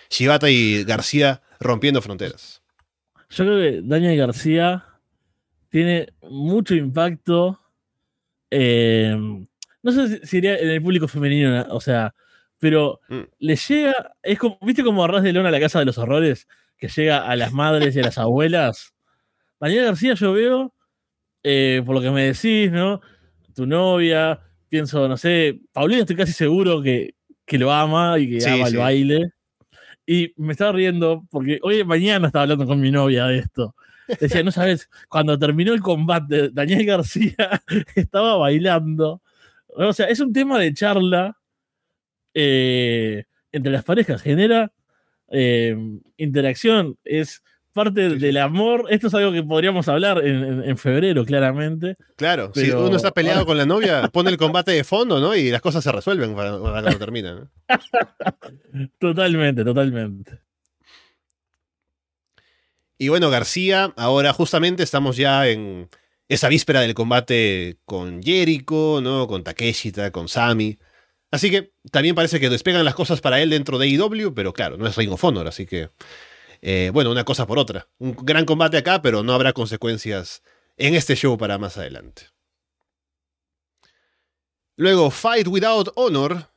Shibata 0.10 0.50
y 0.50 0.84
García 0.84 1.42
rompiendo 1.60 2.02
fronteras. 2.02 2.62
Yo 3.30 3.44
creo 3.44 3.60
que 3.60 3.82
Daniel 3.84 4.18
García 4.18 4.86
tiene 5.76 6.08
mucho 6.22 6.74
impacto. 6.74 7.60
Eh, 8.50 9.14
no 9.84 9.92
sé 9.92 10.08
si 10.08 10.26
sería 10.26 10.58
en 10.58 10.70
el 10.70 10.82
público 10.82 11.06
femenino, 11.10 11.66
o 11.70 11.82
sea, 11.82 12.16
pero 12.60 13.02
mm. 13.10 13.22
le 13.40 13.56
llega. 13.58 14.14
Es 14.24 14.40
como, 14.40 14.58
¿viste 14.62 14.86
como 14.86 15.04
Arras 15.04 15.22
de 15.22 15.34
Lona 15.34 15.50
a 15.50 15.52
la 15.52 15.60
casa 15.60 15.80
de 15.80 15.86
los 15.86 15.98
horrores? 15.98 16.48
que 16.78 16.88
llega 16.88 17.26
a 17.28 17.36
las 17.36 17.52
madres 17.52 17.94
y 17.94 18.00
a 18.00 18.04
las 18.04 18.18
abuelas. 18.18 18.94
Daniel 19.60 19.84
García, 19.84 20.14
yo 20.14 20.32
veo, 20.32 20.74
eh, 21.44 21.84
por 21.86 21.96
lo 21.96 22.02
que 22.02 22.12
me 22.12 22.24
decís, 22.24 22.72
¿no? 22.72 23.02
Tu 23.54 23.66
novia, 23.66 24.40
pienso, 24.70 25.10
no 25.10 25.18
sé, 25.18 25.60
Paulina 25.74 26.02
estoy 26.02 26.16
casi 26.16 26.32
seguro 26.32 26.82
que, 26.82 27.16
que 27.46 27.58
lo 27.58 27.70
ama 27.74 28.18
y 28.18 28.30
que 28.30 28.50
ama 28.50 28.70
el 28.70 28.78
baile. 28.78 29.32
Y 30.06 30.32
me 30.38 30.54
estaba 30.54 30.72
riendo 30.72 31.26
porque 31.30 31.60
hoy 31.64 31.84
mañana 31.84 32.28
estaba 32.28 32.44
hablando 32.44 32.66
con 32.66 32.80
mi 32.80 32.92
novia 32.92 33.26
de 33.26 33.40
esto. 33.40 33.76
Decía, 34.20 34.44
no 34.44 34.52
sabes, 34.52 34.90
cuando 35.10 35.38
terminó 35.38 35.74
el 35.74 35.82
combate, 35.82 36.50
Daniel 36.52 36.86
García 36.86 37.62
estaba 37.96 38.38
bailando. 38.38 39.22
O 39.68 39.94
sea, 39.94 40.08
es 40.08 40.20
un 40.20 40.32
tema 40.32 40.60
de 40.60 40.74
charla 40.74 41.38
eh, 42.34 43.26
entre 43.52 43.72
las 43.72 43.84
parejas. 43.84 44.22
Genera 44.22 44.72
eh, 45.30 45.76
interacción, 46.18 46.98
es 47.04 47.42
parte 47.76 48.10
del 48.18 48.38
amor. 48.38 48.86
Esto 48.90 49.08
es 49.08 49.14
algo 49.14 49.34
que 49.34 49.44
podríamos 49.44 49.88
hablar 49.90 50.26
en, 50.26 50.78
febrero, 50.78 51.26
claramente. 51.26 51.96
Claro, 52.16 52.52
si 52.56 52.72
uno 52.72 52.96
está 52.96 53.12
peleado 53.12 53.46
con 53.46 53.58
la 53.58 53.66
novia, 53.66 54.08
pone 54.14 54.30
el 54.30 54.38
combate 54.38 54.72
de 54.72 54.86
fondo, 54.86 55.20
¿no? 55.20 55.36
Y 55.36 55.52
las 55.52 55.62
cosas 55.62 55.84
se 55.84 55.92
resuelven 55.92 56.34
cuando 56.34 56.98
terminan. 56.98 57.50
totalmente, 59.00 59.66
totalmente. 59.66 60.40
Y 63.06 63.10
bueno, 63.10 63.30
García, 63.30 63.94
ahora 63.98 64.34
justamente 64.34 64.82
estamos 64.82 65.16
ya 65.16 65.48
en 65.48 65.92
esa 66.28 66.50
víspera 66.50 66.82
del 66.82 66.96
combate 66.96 67.78
con 67.86 68.24
Jericho, 68.24 69.00
¿no? 69.00 69.28
Con 69.28 69.44
Takeshita, 69.44 70.10
con 70.10 70.28
Sami. 70.28 70.80
Así 71.30 71.52
que 71.52 71.72
también 71.92 72.16
parece 72.16 72.40
que 72.40 72.50
despegan 72.50 72.84
las 72.84 72.96
cosas 72.96 73.22
para 73.22 73.40
él 73.44 73.52
dentro 73.52 73.78
de 73.78 73.90
IW, 73.90 74.34
pero 74.34 74.54
claro, 74.54 74.78
no 74.78 74.88
es 74.88 74.96
Ring 74.96 75.12
of 75.12 75.24
Honor, 75.24 75.48
así 75.48 75.68
que. 75.68 75.92
Eh, 76.64 76.90
bueno, 76.92 77.12
una 77.12 77.26
cosa 77.26 77.46
por 77.46 77.60
otra. 77.60 77.88
Un 78.00 78.16
gran 78.16 78.44
combate 78.44 78.78
acá, 78.78 79.04
pero 79.04 79.22
no 79.22 79.34
habrá 79.34 79.54
consecuencias 79.54 80.42
en 80.76 80.96
este 80.96 81.16
show 81.16 81.38
para 81.38 81.60
más 81.60 81.78
adelante. 81.78 82.24
Luego, 84.78 85.12
Fight 85.12 85.48
Without 85.48 85.92
Honor, 85.94 86.50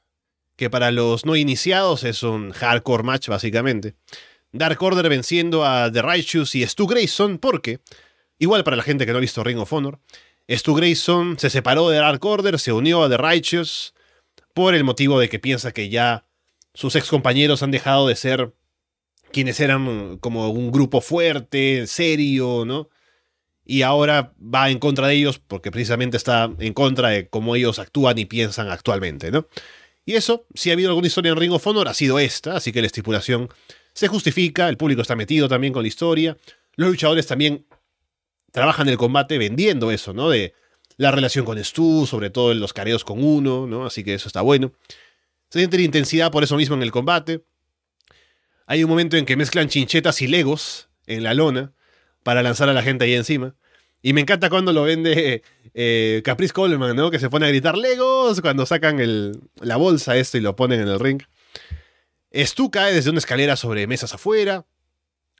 que 0.57 0.71
para 0.71 0.93
los 0.93 1.27
no 1.27 1.37
iniciados 1.37 2.05
es 2.05 2.23
un 2.23 2.53
hardcore 2.53 3.03
match 3.03 3.29
básicamente. 3.29 3.97
Dark 4.53 4.83
Order 4.83 5.09
venciendo 5.09 5.65
a 5.65 5.91
The 5.93 6.03
Righteous 6.03 6.55
y 6.55 6.67
Stu 6.67 6.87
Grayson, 6.87 7.39
porque, 7.39 7.81
igual 8.39 8.65
para 8.65 8.77
la 8.77 8.83
gente 8.83 9.07
que 9.07 9.13
no 9.13 9.19
ha 9.19 9.21
visto 9.21 9.45
Ring 9.45 9.59
of 9.59 9.73
Honor, 9.73 9.99
Stu 10.49 10.75
Grayson 10.75 11.39
se 11.39 11.51
separó 11.51 11.91
de 11.91 11.99
Dark 11.99 12.25
Order, 12.25 12.59
se 12.59 12.73
unió 12.73 13.05
a 13.05 13.09
The 13.09 13.19
Righteous, 13.19 13.95
por 14.55 14.75
el 14.75 14.83
motivo 14.83 15.21
de 15.21 15.29
que 15.29 15.39
piensa 15.39 15.73
que 15.73 15.89
ya 15.89 16.25
sus 16.75 16.97
ex 16.97 17.09
compañeros 17.09 17.63
han 17.63 17.71
dejado 17.71 18.09
de 18.09 18.17
ser 18.17 18.55
quienes 19.31 19.61
eran 19.61 20.19
como 20.19 20.49
un 20.49 20.73
grupo 20.73 21.01
fuerte, 21.01 21.87
serio, 21.87 22.65
¿no? 22.67 22.89
Y 23.65 23.83
ahora 23.83 24.33
va 24.43 24.71
en 24.71 24.79
contra 24.79 25.07
de 25.07 25.15
ellos 25.15 25.39
porque 25.39 25.71
precisamente 25.71 26.17
está 26.17 26.51
en 26.59 26.73
contra 26.73 27.11
de 27.11 27.29
cómo 27.29 27.55
ellos 27.55 27.79
actúan 27.79 28.19
y 28.19 28.25
piensan 28.25 28.69
actualmente, 28.69 29.31
¿no? 29.31 29.47
Y 30.05 30.15
eso, 30.15 30.47
si 30.55 30.71
ha 30.71 30.73
habido 30.73 30.89
alguna 30.89 31.07
historia 31.07 31.31
en 31.31 31.37
Ring 31.37 31.53
of 31.53 31.67
Honor, 31.67 31.87
ha 31.87 31.95
sido 31.95 32.19
esta, 32.19 32.57
así 32.57 32.73
que 32.73 32.81
la 32.81 32.87
estipulación 32.87 33.51
se 33.99 34.07
justifica, 34.07 34.69
el 34.69 34.77
público 34.77 35.03
está 35.03 35.17
metido 35.17 35.49
también 35.49 35.73
con 35.73 35.83
la 35.83 35.89
historia, 35.89 36.37
los 36.77 36.91
luchadores 36.91 37.27
también 37.27 37.67
trabajan 38.53 38.89
el 38.89 38.97
combate 38.97 39.39
vendiendo 39.39 39.91
eso, 39.91 40.13
¿no? 40.13 40.31
De 40.31 40.55
la 40.99 41.11
relación 41.11 41.45
con 41.45 41.59
Stu, 41.65 42.07
sobre 42.07 42.31
todo 42.31 42.53
en 42.53 42.61
los 42.61 42.73
careos 42.73 43.03
con 43.03 43.25
uno, 43.25 43.67
¿no? 43.67 43.87
Así 43.87 44.05
que 44.05 44.15
eso 44.15 44.29
está 44.29 44.41
bueno. 44.41 44.73
Se 45.51 45.59
siente 45.59 45.79
la 45.79 45.83
intensidad 45.83 46.31
por 46.31 46.45
eso 46.45 46.57
mismo 46.57 46.77
en 46.77 46.85
el 46.85 46.93
combate. 46.93 47.43
Hay 48.67 48.85
un 48.85 48.89
momento 48.89 49.17
en 49.17 49.27
que 49.27 49.35
mezclan 49.35 49.67
chinchetas 49.67 50.23
y 50.23 50.29
legos 50.29 50.89
en 51.09 51.25
la 51.25 51.35
lona 51.35 51.73
para 52.23 52.41
lanzar 52.45 52.69
a 52.69 52.75
la 52.75 52.85
gente 52.85 53.05
ahí 53.05 53.15
encima. 53.15 53.57
Y 54.01 54.13
me 54.13 54.21
encanta 54.21 54.49
cuando 54.49 54.73
lo 54.73 54.85
vende 54.85 55.43
eh, 55.75 56.23
Caprice 56.25 56.53
Coleman, 56.53 56.95
¿no? 56.95 57.11
Que 57.11 57.19
se 57.19 57.31
pone 57.31 57.47
a 57.47 57.49
gritar 57.49 57.77
Legos 57.77 58.41
cuando 58.43 58.65
sacan 58.65 59.01
la 59.61 59.77
bolsa 59.77 60.17
esto 60.17 60.39
y 60.39 60.41
lo 60.41 60.55
ponen 60.55 60.83
en 60.83 60.87
el 60.87 61.01
ring. 61.01 61.21
Stu 62.33 62.71
cae 62.71 62.93
desde 62.93 63.11
una 63.11 63.19
escalera 63.19 63.57
sobre 63.57 63.87
mesas 63.87 64.15
afuera. 64.15 64.67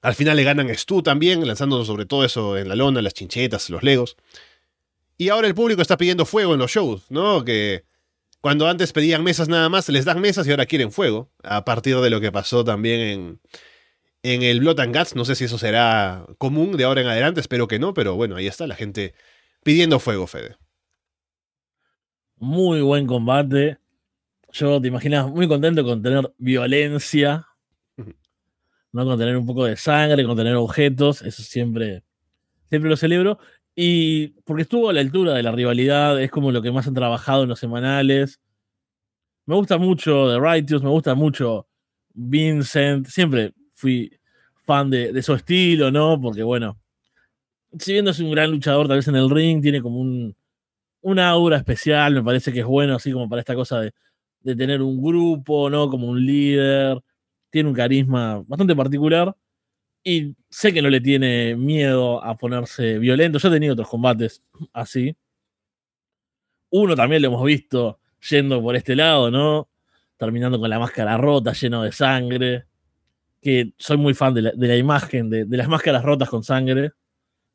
Al 0.01 0.15
final 0.15 0.37
le 0.37 0.45
ganan 0.45 0.71
a 0.71 0.75
Stu 0.75 1.03
también, 1.03 1.47
lanzando 1.47 1.85
sobre 1.85 2.07
todo 2.07 2.25
eso 2.25 2.57
en 2.57 2.69
la 2.69 2.77
lona, 2.77 3.03
las 3.03 3.15
chinchetas, 3.15 3.69
los 3.71 3.83
legos. 3.83 4.17
Y 5.17 5.31
ahora 5.31 5.49
el 5.49 5.55
público 5.55 5.83
está 5.83 5.97
pidiendo 5.97 6.25
fuego 6.25 6.55
en 6.55 6.61
los 6.61 6.71
shows, 6.71 7.11
¿no? 7.11 7.45
Que 7.45 7.85
cuando 8.41 8.69
antes 8.69 8.93
pedían 8.93 9.25
mesas 9.25 9.49
nada 9.49 9.69
más, 9.69 9.89
les 9.89 10.05
dan 10.05 10.21
mesas 10.21 10.47
y 10.47 10.51
ahora 10.51 10.67
quieren 10.67 10.93
fuego. 10.93 11.31
A 11.43 11.65
partir 11.65 11.97
de 11.99 12.11
lo 12.11 12.21
que 12.21 12.31
pasó 12.31 12.65
también 12.65 13.01
en, 13.01 13.41
en 14.23 14.43
el 14.43 14.61
Blood 14.61 14.81
and 14.81 14.97
Guts. 14.97 15.17
No 15.17 15.25
sé 15.25 15.35
si 15.35 15.45
eso 15.45 15.59
será 15.59 16.25
común 16.39 16.77
de 16.77 16.85
ahora 16.85 17.01
en 17.01 17.09
adelante, 17.09 17.41
espero 17.41 17.69
que 17.69 17.79
no, 17.79 17.95
pero 17.95 18.15
bueno, 18.15 18.37
ahí 18.37 18.47
está 18.47 18.67
la 18.67 18.77
gente 18.77 19.15
pidiendo 19.63 19.99
fuego, 19.99 20.27
Fede. 20.27 20.57
Muy 22.37 22.81
buen 22.81 23.07
combate. 23.07 23.79
Yo 24.59 24.81
te 24.81 24.89
imaginas 24.89 25.29
muy 25.31 25.47
contento 25.47 25.85
con 25.85 26.03
tener 26.03 26.33
violencia, 26.37 27.47
¿no? 28.91 29.05
Con 29.05 29.17
tener 29.17 29.37
un 29.37 29.47
poco 29.47 29.65
de 29.67 29.77
sangre, 29.77 30.25
con 30.25 30.37
tener 30.37 30.57
objetos. 30.57 31.23
Eso 31.23 31.45
siempre, 31.45 32.03
siempre 32.69 32.91
lo 32.91 32.97
celebro. 32.97 33.39
Y 33.77 34.29
porque 34.43 34.63
estuvo 34.63 34.91
a 34.91 34.93
la 34.93 35.01
altura 35.01 35.35
de 35.35 35.45
la 35.45 35.53
rivalidad, 35.53 36.21
es 36.21 36.33
como 36.33 36.51
lo 36.51 36.61
que 36.61 36.73
más 36.73 36.89
han 36.89 36.95
trabajado 36.95 37.45
en 37.45 37.51
los 37.51 37.61
semanales. 37.61 38.41
Me 39.47 39.55
gusta 39.55 39.79
mucho 39.79 40.29
The 40.29 40.41
Righteous, 40.41 40.83
me 40.83 40.91
gusta 40.91 41.15
mucho 41.15 41.69
Vincent. 42.13 43.07
Siempre 43.07 43.55
fui 43.75 44.11
fan 44.65 44.91
de, 44.91 45.23
su 45.23 45.35
estilo, 45.35 45.93
¿no? 45.93 46.21
Porque 46.21 46.43
bueno, 46.43 46.81
si 47.79 47.93
bien 47.93 48.05
no 48.05 48.11
es 48.11 48.19
un 48.19 48.33
gran 48.33 48.51
luchador, 48.51 48.89
tal 48.89 48.97
vez 48.97 49.07
en 49.07 49.15
el 49.15 49.31
ring, 49.31 49.63
tiene 49.63 49.81
como 49.81 50.01
un, 50.01 50.37
una 51.01 51.29
aura 51.29 51.59
especial, 51.59 52.15
me 52.15 52.25
parece 52.25 52.53
que 52.53 52.61
es 52.61 52.67
bueno, 52.67 52.97
así 52.97 53.13
como 53.13 53.29
para 53.29 53.41
esta 53.41 53.55
cosa 53.55 53.81
de, 53.83 53.93
de 54.41 54.57
tener 54.57 54.83
un 54.83 55.03
grupo, 55.03 55.71
¿no? 55.71 55.89
Como 55.91 56.09
un 56.09 56.25
líder. 56.25 57.03
Tiene 57.51 57.69
un 57.69 57.75
carisma 57.75 58.43
bastante 58.47 58.75
particular. 58.77 59.35
Y 60.05 60.35
sé 60.49 60.73
que 60.73 60.83
no 60.83 60.91
le 60.91 61.01
tiene 61.01 61.57
miedo 61.57 62.23
a 62.25 62.37
ponerse 62.37 62.99
violento. 62.99 63.39
Yo 63.39 63.49
he 63.49 63.53
tenido 63.53 63.75
otros 63.75 63.89
combates 63.89 64.43
así. 64.73 65.17
Uno 66.71 66.95
también 66.95 67.23
lo 67.23 67.29
hemos 67.29 67.45
visto 67.45 68.01
yendo 68.31 68.63
por 68.63 68.77
este 68.77 68.95
lado, 68.97 69.31
¿no? 69.31 69.69
Terminando 70.17 70.59
con 70.59 70.71
la 70.71 70.79
máscara 70.79 71.17
rota, 71.17 71.53
lleno 71.53 71.83
de 71.83 71.93
sangre. 71.93 72.67
Que 73.41 73.73
soy 73.79 73.97
muy 73.97 74.15
fan 74.15 74.35
de 74.35 74.43
la, 74.43 74.77
imagen 74.77 75.31
de, 75.31 75.45
de, 75.45 75.57
las 75.57 75.69
máscaras 75.69 76.03
rotas 76.03 76.29
con 76.29 76.43
sangre, 76.43 76.93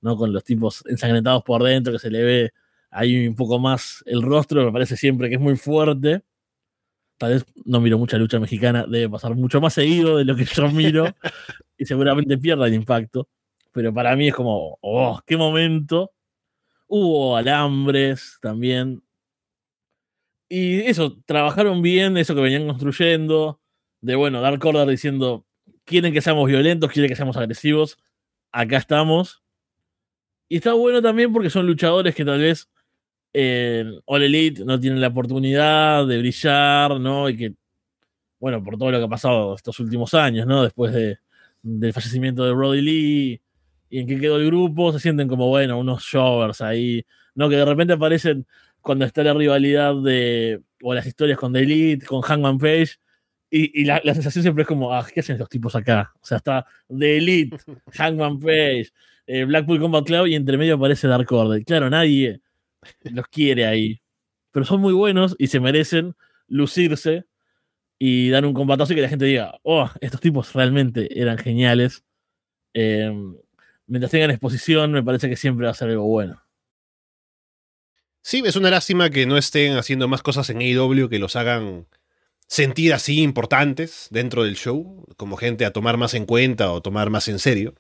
¿no? 0.01 0.15
Con 0.17 0.33
los 0.33 0.43
tipos 0.43 0.83
ensangrentados 0.87 1.43
por 1.43 1.63
dentro, 1.63 1.93
que 1.93 1.99
se 1.99 2.09
le 2.09 2.23
ve 2.23 2.53
ahí 2.93 3.27
un 3.27 3.35
poco 3.35 3.59
más 3.59 4.03
el 4.05 4.21
rostro, 4.21 4.65
me 4.65 4.71
parece 4.71 4.95
siempre 4.95 5.29
que 5.29 5.35
es 5.35 5.41
muy 5.41 5.57
fuerte. 5.57 6.23
Tal 7.17 7.33
vez 7.33 7.45
no 7.65 7.79
miro 7.79 7.97
mucha 7.97 8.17
lucha 8.17 8.39
mexicana, 8.39 8.85
debe 8.87 9.09
pasar 9.09 9.35
mucho 9.35 9.61
más 9.61 9.73
seguido 9.73 10.17
de 10.17 10.25
lo 10.25 10.35
que 10.35 10.45
yo 10.45 10.69
miro 10.69 11.05
y 11.77 11.85
seguramente 11.85 12.37
pierda 12.37 12.67
el 12.67 12.73
impacto. 12.73 13.27
Pero 13.71 13.93
para 13.93 14.15
mí 14.15 14.27
es 14.27 14.35
como, 14.35 14.77
oh, 14.81 15.21
qué 15.25 15.37
momento. 15.37 16.11
Hubo 16.87 17.37
alambres 17.37 18.37
también. 18.41 19.03
Y 20.47 20.81
eso, 20.81 21.17
trabajaron 21.25 21.81
bien 21.81 22.17
eso 22.17 22.35
que 22.35 22.41
venían 22.41 22.67
construyendo. 22.67 23.59
De 24.01 24.15
bueno, 24.15 24.41
dar 24.41 24.59
Order 24.61 24.87
diciendo, 24.87 25.45
quieren 25.85 26.13
que 26.13 26.21
seamos 26.21 26.47
violentos, 26.47 26.91
quieren 26.91 27.09
que 27.09 27.15
seamos 27.15 27.37
agresivos. 27.37 27.97
Acá 28.51 28.77
estamos. 28.77 29.43
Y 30.47 30.57
está 30.57 30.73
bueno 30.73 31.01
también 31.01 31.33
porque 31.33 31.49
son 31.49 31.65
luchadores 31.65 32.13
que 32.13 32.25
tal 32.25 32.39
vez 32.39 32.69
en 33.33 33.99
All 34.05 34.23
Elite 34.23 34.63
no 34.63 34.79
tienen 34.79 35.01
la 35.01 35.07
oportunidad 35.07 36.07
de 36.07 36.19
brillar, 36.19 36.99
¿no? 36.99 37.27
Y 37.29 37.35
que, 37.35 37.53
bueno, 38.39 38.63
por 38.63 38.77
todo 38.77 38.91
lo 38.91 38.99
que 38.99 39.05
ha 39.05 39.09
pasado 39.09 39.55
estos 39.55 39.79
últimos 39.79 40.13
años, 40.13 40.45
¿no? 40.45 40.63
Después 40.63 40.93
de, 40.93 41.17
del 41.63 41.93
fallecimiento 41.93 42.45
de 42.45 42.53
Brody 42.53 42.81
Lee 42.81 43.41
y 43.89 43.99
en 43.99 44.07
que 44.07 44.19
quedó 44.19 44.37
el 44.37 44.45
grupo, 44.47 44.91
se 44.93 44.99
sienten 44.99 45.27
como, 45.27 45.47
bueno, 45.49 45.79
unos 45.79 46.03
showers 46.03 46.61
ahí, 46.61 47.05
¿no? 47.35 47.49
Que 47.49 47.57
de 47.57 47.65
repente 47.65 47.93
aparecen 47.93 48.45
cuando 48.81 49.05
está 49.05 49.23
la 49.23 49.33
rivalidad 49.33 49.95
de, 49.95 50.61
o 50.83 50.93
las 50.93 51.05
historias 51.07 51.39
con 51.39 51.53
The 51.53 51.59
Elite, 51.59 52.05
con 52.05 52.21
Hangman 52.21 52.57
Page, 52.59 52.97
y, 53.55 53.85
la, 53.85 54.01
sensación 54.15 54.41
siempre 54.41 54.63
es 54.63 54.67
como, 54.67 54.91
ah, 54.91 55.05
¿qué 55.13 55.19
hacen 55.19 55.35
estos 55.35 55.49
tipos 55.49 55.75
acá? 55.75 56.11
O 56.15 56.25
sea, 56.25 56.37
está 56.37 56.65
The 56.89 57.17
Elite, 57.17 57.57
Hangman 57.93 58.39
Page, 58.39 58.87
eh, 59.27 59.45
Blackpool 59.45 59.79
Combat 59.79 60.03
Club, 60.03 60.25
y 60.25 60.35
entre 60.35 60.57
medio 60.57 60.75
aparece 60.75 61.07
Dark 61.07 61.31
Order. 61.31 61.63
Claro, 61.63 61.87
nadie 61.87 62.41
los 63.03 63.27
quiere 63.27 63.65
ahí. 63.65 64.01
Pero 64.51 64.65
son 64.65 64.81
muy 64.81 64.93
buenos 64.93 65.35
y 65.39 65.47
se 65.47 65.59
merecen 65.59 66.15
lucirse 66.47 67.25
y 67.99 68.29
dar 68.29 68.45
un 68.45 68.53
combatazo 68.53 68.93
y 68.93 68.97
que 68.97 69.01
la 69.01 69.09
gente 69.09 69.25
diga, 69.25 69.59
oh, 69.63 69.89
estos 70.01 70.19
tipos 70.19 70.53
realmente 70.53 71.19
eran 71.19 71.37
geniales. 71.37 72.03
Em, 72.73 73.37
mientras 73.87 74.11
tengan 74.11 74.31
exposición, 74.31 74.91
me 74.91 75.03
parece 75.03 75.29
que 75.29 75.35
siempre 75.35 75.65
va 75.65 75.71
a 75.71 75.75
ser 75.75 75.89
algo 75.89 76.05
bueno. 76.05 76.43
Sí, 78.21 78.41
es 78.45 78.55
una 78.55 78.69
lástima 78.69 79.09
que 79.09 79.25
no 79.25 79.37
estén 79.37 79.75
haciendo 79.77 80.07
más 80.07 80.21
cosas 80.23 80.49
en 80.49 80.59
AEW 80.59 81.09
que 81.09 81.19
los 81.19 81.35
hagan 81.35 81.87
sentir 82.47 82.93
así 82.93 83.21
importantes 83.21 84.07
dentro 84.11 84.43
del 84.43 84.55
show, 84.55 85.05
como 85.17 85.37
gente 85.37 85.65
a 85.65 85.73
tomar 85.73 85.97
más 85.97 86.13
en 86.13 86.25
cuenta 86.25 86.71
o 86.71 86.81
tomar 86.81 87.09
más 87.09 87.27
en 87.27 87.39
serio. 87.39 87.73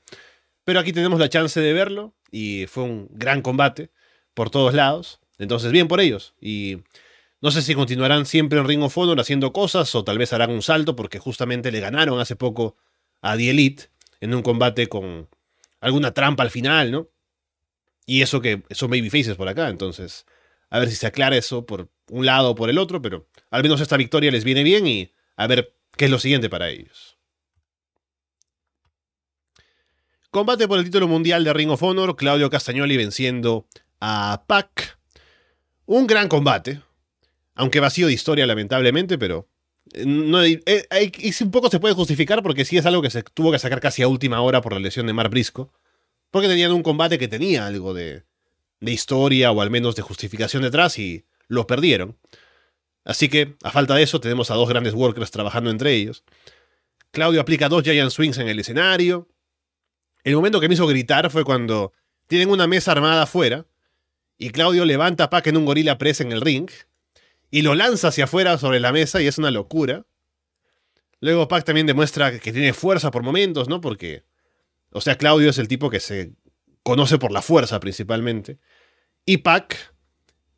Pero 0.65 0.79
aquí 0.79 0.93
tenemos 0.93 1.19
la 1.19 1.29
chance 1.29 1.59
de 1.59 1.73
verlo 1.73 2.15
y 2.31 2.65
fue 2.67 2.83
un 2.83 3.07
gran 3.11 3.41
combate 3.41 3.91
por 4.33 4.49
todos 4.49 4.73
lados. 4.73 5.19
Entonces, 5.37 5.71
bien 5.71 5.87
por 5.87 5.99
ellos. 6.01 6.33
Y 6.39 6.77
no 7.41 7.51
sé 7.51 7.61
si 7.61 7.75
continuarán 7.75 8.25
siempre 8.25 8.59
en 8.59 8.67
Ring 8.67 8.83
of 8.83 8.97
Honor 8.97 9.19
haciendo 9.19 9.51
cosas 9.51 9.93
o 9.95 10.03
tal 10.03 10.17
vez 10.17 10.31
harán 10.31 10.51
un 10.51 10.61
salto 10.61 10.95
porque 10.95 11.19
justamente 11.19 11.71
le 11.71 11.81
ganaron 11.81 12.19
hace 12.19 12.35
poco 12.35 12.77
a 13.21 13.35
The 13.35 13.49
Elite 13.49 13.89
en 14.21 14.33
un 14.33 14.41
combate 14.41 14.87
con 14.87 15.27
alguna 15.81 16.13
trampa 16.13 16.43
al 16.43 16.51
final, 16.51 16.91
¿no? 16.91 17.09
Y 18.05 18.21
eso 18.21 18.39
que 18.39 18.63
son 18.71 18.89
babyfaces 18.89 19.35
por 19.35 19.49
acá, 19.49 19.67
entonces 19.67 20.25
a 20.69 20.79
ver 20.79 20.89
si 20.89 20.95
se 20.95 21.05
aclara 21.05 21.35
eso 21.35 21.65
por 21.65 21.89
un 22.09 22.25
lado 22.25 22.51
o 22.51 22.55
por 22.55 22.69
el 22.69 22.77
otro, 22.77 23.01
pero 23.01 23.27
al 23.51 23.61
menos 23.61 23.81
esta 23.81 23.97
victoria 23.97 24.31
les 24.31 24.43
viene 24.43 24.63
bien 24.63 24.87
y 24.87 25.11
a 25.35 25.45
ver 25.45 25.75
qué 25.97 26.05
es 26.05 26.11
lo 26.11 26.19
siguiente 26.19 26.49
para 26.49 26.69
ellos. 26.69 27.17
Combate 30.31 30.67
por 30.67 30.79
el 30.79 30.85
título 30.85 31.07
mundial 31.07 31.43
de 31.43 31.53
Ring 31.53 31.69
of 31.69 31.83
Honor, 31.83 32.15
Claudio 32.15 32.49
Castagnoli 32.49 32.97
venciendo 32.97 33.67
a 34.05 34.43
Pac. 34.45 34.99
Un 35.85 36.07
gran 36.07 36.27
combate, 36.27 36.81
aunque 37.55 37.79
vacío 37.79 38.07
de 38.07 38.13
historia 38.13 38.45
lamentablemente, 38.45 39.17
pero 39.17 39.47
eh, 39.93 40.03
no, 40.05 40.43
eh, 40.43 40.61
un 41.41 41.51
poco 41.51 41.69
se 41.69 41.79
puede 41.79 41.93
justificar 41.93 42.43
porque 42.43 42.65
sí 42.65 42.77
es 42.77 42.85
algo 42.85 43.01
que 43.01 43.09
se 43.09 43.23
tuvo 43.23 43.53
que 43.53 43.59
sacar 43.59 43.79
casi 43.79 44.01
a 44.01 44.09
última 44.09 44.41
hora 44.41 44.59
por 44.59 44.73
la 44.73 44.79
lesión 44.79 45.07
de 45.07 45.13
Mar 45.13 45.29
Brisco, 45.29 45.71
porque 46.31 46.49
tenían 46.49 46.73
un 46.73 46.83
combate 46.83 47.17
que 47.17 47.29
tenía 47.29 47.65
algo 47.65 47.93
de, 47.93 48.25
de 48.81 48.91
historia 48.91 49.51
o 49.53 49.61
al 49.61 49.69
menos 49.69 49.95
de 49.95 50.01
justificación 50.01 50.63
detrás 50.63 50.99
y 50.99 51.25
lo 51.47 51.65
perdieron. 51.65 52.17
Así 53.05 53.29
que, 53.29 53.55
a 53.63 53.71
falta 53.71 53.95
de 53.95 54.03
eso, 54.03 54.19
tenemos 54.19 54.51
a 54.51 54.55
dos 54.55 54.67
grandes 54.67 54.93
workers 54.93 55.31
trabajando 55.31 55.69
entre 55.69 55.93
ellos. 55.93 56.25
Claudio 57.11 57.39
aplica 57.39 57.69
dos 57.69 57.83
Giant 57.83 58.11
Swings 58.11 58.37
en 58.37 58.49
el 58.49 58.59
escenario. 58.59 59.29
El 60.25 60.35
momento 60.35 60.59
que 60.59 60.67
me 60.67 60.73
hizo 60.73 60.87
gritar 60.87 61.29
fue 61.29 61.45
cuando 61.45 61.93
tienen 62.27 62.49
una 62.49 62.67
mesa 62.67 62.91
armada 62.91 63.23
afuera 63.23 63.65
y 64.37 64.49
Claudio 64.49 64.85
levanta 64.85 65.25
a 65.25 65.29
Pac 65.29 65.47
en 65.47 65.57
un 65.57 65.65
gorila 65.65 65.97
press 65.97 66.21
en 66.21 66.31
el 66.31 66.41
ring 66.41 66.69
y 67.51 67.61
lo 67.61 67.75
lanza 67.75 68.09
hacia 68.09 68.23
afuera 68.23 68.57
sobre 68.57 68.79
la 68.79 68.91
mesa 68.91 69.21
y 69.21 69.27
es 69.27 69.37
una 69.37 69.51
locura. 69.51 70.05
Luego 71.19 71.47
Pac 71.47 71.63
también 71.63 71.87
demuestra 71.87 72.39
que 72.39 72.51
tiene 72.51 72.73
fuerza 72.73 73.11
por 73.11 73.23
momentos, 73.23 73.69
¿no? 73.69 73.79
Porque, 73.79 74.23
o 74.91 75.01
sea, 75.01 75.17
Claudio 75.17 75.49
es 75.49 75.57
el 75.57 75.67
tipo 75.67 75.89
que 75.89 75.99
se 75.99 76.33
conoce 76.83 77.17
por 77.17 77.31
la 77.31 77.41
fuerza 77.41 77.79
principalmente. 77.79 78.59
Y 79.25 79.37
Pac, 79.37 79.95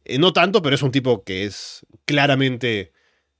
eh, 0.06 0.18
no 0.18 0.34
tanto, 0.34 0.62
pero 0.62 0.76
es 0.76 0.82
un 0.82 0.92
tipo 0.92 1.24
que 1.24 1.44
es 1.46 1.86
claramente 2.06 2.94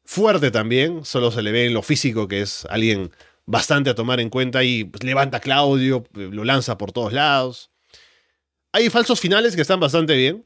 fuerte 0.04 0.52
también, 0.52 1.04
solo 1.04 1.32
se 1.32 1.42
le 1.42 1.52
ve 1.52 1.66
en 1.66 1.74
lo 1.74 1.82
físico 1.82 2.28
que 2.28 2.42
es 2.42 2.66
alguien 2.70 3.12
bastante 3.46 3.90
a 3.90 3.96
tomar 3.96 4.20
en 4.20 4.30
cuenta 4.30 4.64
y 4.64 4.92
levanta 5.02 5.38
a 5.38 5.40
Claudio, 5.40 6.04
lo 6.14 6.44
lanza 6.44 6.78
por 6.78 6.92
todos 6.92 7.14
lados. 7.14 7.72
Hay 8.76 8.90
falsos 8.90 9.22
finales 9.22 9.56
que 9.56 9.62
están 9.62 9.80
bastante 9.80 10.18
bien, 10.18 10.46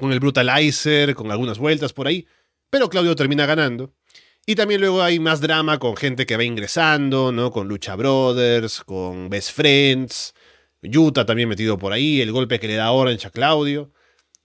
con 0.00 0.12
el 0.12 0.18
Brutalizer, 0.18 1.14
con 1.14 1.30
algunas 1.30 1.60
vueltas 1.60 1.92
por 1.92 2.08
ahí, 2.08 2.26
pero 2.70 2.88
Claudio 2.88 3.14
termina 3.14 3.46
ganando. 3.46 3.94
Y 4.44 4.56
también 4.56 4.80
luego 4.80 5.00
hay 5.00 5.20
más 5.20 5.40
drama 5.40 5.78
con 5.78 5.96
gente 5.96 6.26
que 6.26 6.36
va 6.36 6.42
ingresando, 6.42 7.30
¿no? 7.30 7.52
Con 7.52 7.68
Lucha 7.68 7.94
Brothers, 7.94 8.82
con 8.82 9.28
Best 9.30 9.52
Friends, 9.52 10.34
Yuta 10.82 11.24
también 11.24 11.48
metido 11.48 11.78
por 11.78 11.92
ahí, 11.92 12.20
el 12.20 12.32
golpe 12.32 12.58
que 12.58 12.66
le 12.66 12.74
da 12.74 12.90
Orange 12.90 13.28
a 13.28 13.30
Claudio. 13.30 13.92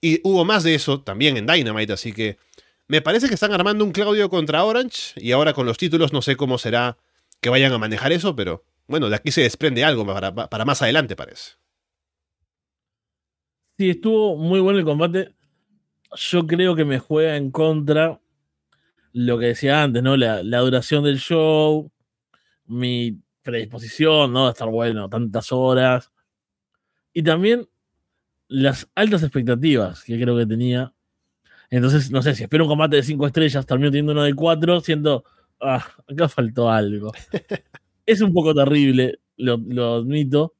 Y 0.00 0.20
hubo 0.22 0.44
más 0.44 0.62
de 0.62 0.76
eso 0.76 1.00
también 1.00 1.36
en 1.36 1.44
Dynamite, 1.44 1.94
así 1.94 2.12
que 2.12 2.38
me 2.86 3.02
parece 3.02 3.26
que 3.26 3.34
están 3.34 3.52
armando 3.52 3.84
un 3.84 3.90
Claudio 3.90 4.30
contra 4.30 4.62
Orange 4.62 5.14
y 5.16 5.32
ahora 5.32 5.54
con 5.54 5.66
los 5.66 5.76
títulos 5.76 6.12
no 6.12 6.22
sé 6.22 6.36
cómo 6.36 6.56
será 6.56 6.98
que 7.40 7.50
vayan 7.50 7.72
a 7.72 7.78
manejar 7.78 8.12
eso, 8.12 8.36
pero 8.36 8.64
bueno, 8.86 9.10
de 9.10 9.16
aquí 9.16 9.32
se 9.32 9.40
desprende 9.40 9.82
algo 9.82 10.06
para, 10.06 10.32
para 10.32 10.64
más 10.64 10.82
adelante 10.82 11.16
parece 11.16 11.61
sí, 13.78 13.90
estuvo 13.90 14.36
muy 14.36 14.60
bueno 14.60 14.78
el 14.78 14.84
combate. 14.84 15.34
Yo 16.16 16.46
creo 16.46 16.76
que 16.76 16.84
me 16.84 16.98
juega 16.98 17.36
en 17.36 17.50
contra 17.50 18.20
lo 19.12 19.38
que 19.38 19.46
decía 19.46 19.82
antes, 19.82 20.02
¿no? 20.02 20.16
La, 20.16 20.58
duración 20.60 21.04
del 21.04 21.18
show, 21.18 21.90
mi 22.66 23.20
predisposición, 23.42 24.32
¿no? 24.32 24.46
De 24.46 24.52
estar 24.52 24.68
bueno 24.68 25.08
tantas 25.08 25.52
horas. 25.52 26.12
Y 27.12 27.22
también 27.22 27.68
las 28.48 28.88
altas 28.94 29.22
expectativas 29.22 30.04
que 30.04 30.20
creo 30.20 30.36
que 30.36 30.46
tenía. 30.46 30.94
Entonces, 31.70 32.10
no 32.10 32.22
sé, 32.22 32.34
si 32.34 32.42
espero 32.44 32.64
un 32.64 32.70
combate 32.70 32.96
de 32.96 33.02
5 33.02 33.26
estrellas, 33.26 33.66
termino 33.66 33.90
teniendo 33.90 34.12
uno 34.12 34.24
de 34.24 34.34
4, 34.34 34.80
siento, 34.80 35.24
ah, 35.60 35.86
acá 36.08 36.28
faltó 36.28 36.70
algo. 36.70 37.12
es 38.06 38.20
un 38.20 38.32
poco 38.32 38.54
terrible, 38.54 39.20
lo, 39.36 39.58
lo 39.58 39.94
admito. 39.96 40.54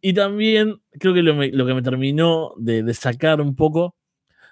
Y 0.00 0.12
también 0.14 0.80
creo 0.98 1.12
que 1.14 1.22
lo, 1.22 1.66
que 1.66 1.74
me 1.74 1.82
terminó 1.82 2.54
de, 2.56 2.92
sacar 2.94 3.40
un 3.40 3.54
poco 3.54 3.96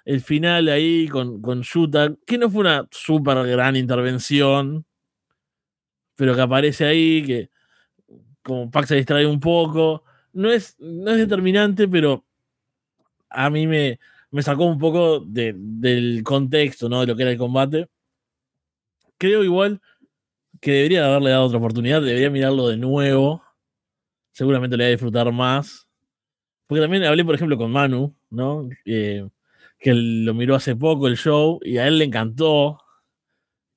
el 0.05 0.21
final 0.21 0.69
ahí 0.69 1.07
con, 1.07 1.41
con 1.41 1.63
que 2.25 2.37
no 2.37 2.49
fue 2.49 2.61
una 2.61 2.87
súper 2.91 3.45
gran 3.47 3.75
intervención, 3.75 4.85
pero 6.15 6.35
que 6.35 6.41
aparece 6.41 6.85
ahí, 6.85 7.23
que 7.25 7.49
como 8.43 8.69
Pac 8.71 8.85
se 8.85 8.95
distrae 8.95 9.25
un 9.25 9.39
poco. 9.39 10.03
No 10.33 10.51
es, 10.51 10.75
no 10.79 11.11
es 11.11 11.17
determinante, 11.17 11.87
pero 11.87 12.25
a 13.29 13.49
mí 13.49 13.67
me, 13.67 13.99
me 14.31 14.43
sacó 14.43 14.65
un 14.65 14.79
poco 14.79 15.19
del 15.19 16.21
contexto, 16.23 16.89
¿no? 16.89 17.01
De 17.01 17.07
lo 17.07 17.15
que 17.15 17.23
era 17.23 17.31
el 17.31 17.37
combate. 17.37 17.87
Creo 19.17 19.43
igual 19.43 19.81
que 20.61 20.71
debería 20.71 21.05
haberle 21.05 21.31
dado 21.31 21.45
otra 21.45 21.57
oportunidad, 21.57 22.01
debería 22.01 22.29
mirarlo 22.29 22.67
de 22.67 22.77
nuevo. 22.77 23.43
Seguramente 24.39 24.77
le 24.77 24.85
voy 24.85 24.87
a 24.87 24.91
disfrutar 24.91 25.29
más. 25.33 25.85
Porque 26.65 26.79
también 26.79 27.03
hablé, 27.03 27.25
por 27.25 27.35
ejemplo, 27.35 27.57
con 27.57 27.71
Manu, 27.71 28.15
¿no? 28.29 28.69
Eh, 28.85 29.27
que 29.77 29.93
lo 29.93 30.33
miró 30.33 30.55
hace 30.55 30.77
poco 30.77 31.09
el 31.09 31.17
show 31.17 31.59
y 31.61 31.77
a 31.77 31.85
él 31.85 31.97
le 31.97 32.05
encantó. 32.05 32.77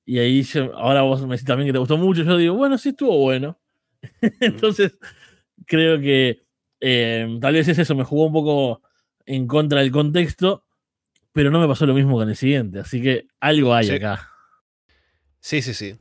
Y 0.05 0.19
ahí 0.19 0.41
ahora 0.75 1.01
vos 1.01 1.21
me 1.23 1.33
decís 1.33 1.43
también 1.43 1.67
que 1.67 1.73
te 1.73 1.79
gustó 1.79 1.97
mucho. 1.97 2.23
Yo 2.23 2.37
digo, 2.37 2.53
bueno, 2.53 2.77
sí 2.77 2.89
estuvo 2.89 3.17
bueno. 3.17 3.59
Entonces, 4.39 4.97
creo 5.65 5.99
que 5.99 6.45
eh, 6.79 7.37
tal 7.41 7.55
vez 7.55 7.67
es 7.67 7.79
eso, 7.79 7.93
me 7.93 8.05
jugó 8.05 8.27
un 8.27 8.33
poco 8.33 8.81
en 9.25 9.47
contra 9.47 9.81
del 9.81 9.91
contexto, 9.91 10.65
pero 11.33 11.51
no 11.51 11.59
me 11.59 11.67
pasó 11.67 11.85
lo 11.85 11.93
mismo 11.93 12.15
con 12.15 12.29
el 12.29 12.37
siguiente. 12.37 12.79
Así 12.79 13.01
que 13.01 13.27
algo 13.41 13.73
hay 13.73 13.89
acá. 13.89 14.29
Sí, 15.41 15.61
sí, 15.61 15.73
sí. 15.73 15.97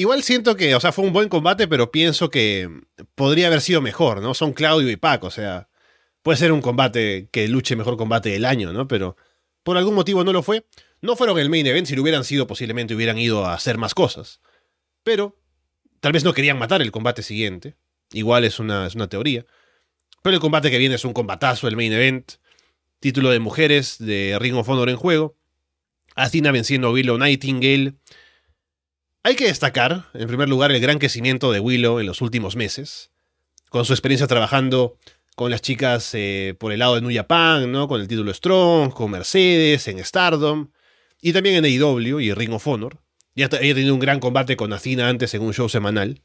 Igual 0.00 0.22
siento 0.22 0.56
que, 0.56 0.74
o 0.74 0.80
sea, 0.80 0.92
fue 0.92 1.04
un 1.04 1.12
buen 1.12 1.28
combate, 1.28 1.68
pero 1.68 1.92
pienso 1.92 2.30
que 2.30 2.70
podría 3.14 3.48
haber 3.48 3.60
sido 3.60 3.82
mejor, 3.82 4.22
¿no? 4.22 4.32
Son 4.32 4.54
Claudio 4.54 4.88
y 4.88 4.96
Paco, 4.96 5.26
o 5.26 5.30
sea, 5.30 5.68
puede 6.22 6.38
ser 6.38 6.52
un 6.52 6.62
combate 6.62 7.28
que 7.30 7.46
luche 7.48 7.76
mejor 7.76 7.98
combate 7.98 8.30
del 8.30 8.46
año, 8.46 8.72
¿no? 8.72 8.88
Pero 8.88 9.18
por 9.62 9.76
algún 9.76 9.94
motivo 9.94 10.24
no 10.24 10.32
lo 10.32 10.42
fue. 10.42 10.64
No 11.02 11.16
fueron 11.16 11.38
el 11.38 11.50
main 11.50 11.66
event, 11.66 11.86
si 11.86 11.96
lo 11.96 12.00
hubieran 12.00 12.24
sido 12.24 12.46
posiblemente 12.46 12.94
hubieran 12.94 13.18
ido 13.18 13.44
a 13.44 13.52
hacer 13.52 13.76
más 13.76 13.92
cosas. 13.92 14.40
Pero 15.04 15.38
tal 16.00 16.12
vez 16.12 16.24
no 16.24 16.32
querían 16.32 16.58
matar 16.58 16.80
el 16.80 16.92
combate 16.92 17.22
siguiente. 17.22 17.76
Igual 18.10 18.44
es 18.44 18.58
una, 18.58 18.86
es 18.86 18.94
una 18.94 19.10
teoría. 19.10 19.44
Pero 20.22 20.34
el 20.34 20.40
combate 20.40 20.70
que 20.70 20.78
viene 20.78 20.94
es 20.94 21.04
un 21.04 21.12
combatazo, 21.12 21.68
el 21.68 21.76
main 21.76 21.92
event. 21.92 22.36
Título 23.00 23.28
de 23.28 23.38
mujeres 23.38 23.98
de 23.98 24.38
Ring 24.40 24.54
of 24.54 24.66
Honor 24.66 24.88
en 24.88 24.96
juego. 24.96 25.36
Athena 26.16 26.52
venciendo 26.52 26.88
a 26.88 26.90
Willow 26.90 27.18
Nightingale. 27.18 27.96
Hay 29.22 29.36
que 29.36 29.44
destacar, 29.44 30.06
en 30.14 30.28
primer 30.28 30.48
lugar, 30.48 30.72
el 30.72 30.80
gran 30.80 30.98
crecimiento 30.98 31.52
de 31.52 31.60
Willow 31.60 32.00
en 32.00 32.06
los 32.06 32.22
últimos 32.22 32.56
meses. 32.56 33.10
Con 33.68 33.84
su 33.84 33.92
experiencia 33.92 34.26
trabajando 34.26 34.96
con 35.36 35.50
las 35.50 35.60
chicas 35.60 36.10
eh, 36.14 36.54
por 36.58 36.72
el 36.72 36.78
lado 36.78 36.94
de 36.94 37.02
New 37.02 37.14
Japan, 37.14 37.70
¿no? 37.70 37.86
Con 37.86 38.00
el 38.00 38.08
título 38.08 38.32
Strong, 38.32 38.94
con 38.94 39.10
Mercedes, 39.10 39.88
en 39.88 40.02
Stardom. 40.02 40.70
Y 41.20 41.34
también 41.34 41.56
en 41.56 41.66
AEW 41.66 42.20
y 42.20 42.32
Ring 42.32 42.52
of 42.54 42.66
Honor. 42.66 43.02
Ya 43.34 43.46
había 43.46 43.74
tenido 43.74 43.92
un 43.92 44.00
gran 44.00 44.20
combate 44.20 44.56
con 44.56 44.72
Athena 44.72 45.10
antes 45.10 45.34
en 45.34 45.42
un 45.42 45.52
show 45.52 45.68
semanal. 45.68 46.22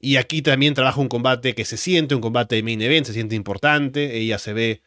Y 0.00 0.16
aquí 0.16 0.40
también 0.40 0.72
trabaja 0.72 1.00
un 1.00 1.08
combate 1.08 1.54
que 1.54 1.66
se 1.66 1.76
siente, 1.76 2.14
un 2.14 2.22
combate 2.22 2.56
de 2.56 2.62
main 2.62 2.80
event, 2.80 3.06
se 3.06 3.12
siente 3.12 3.34
importante. 3.34 4.16
Ella 4.16 4.38
se 4.38 4.54
ve 4.54 4.82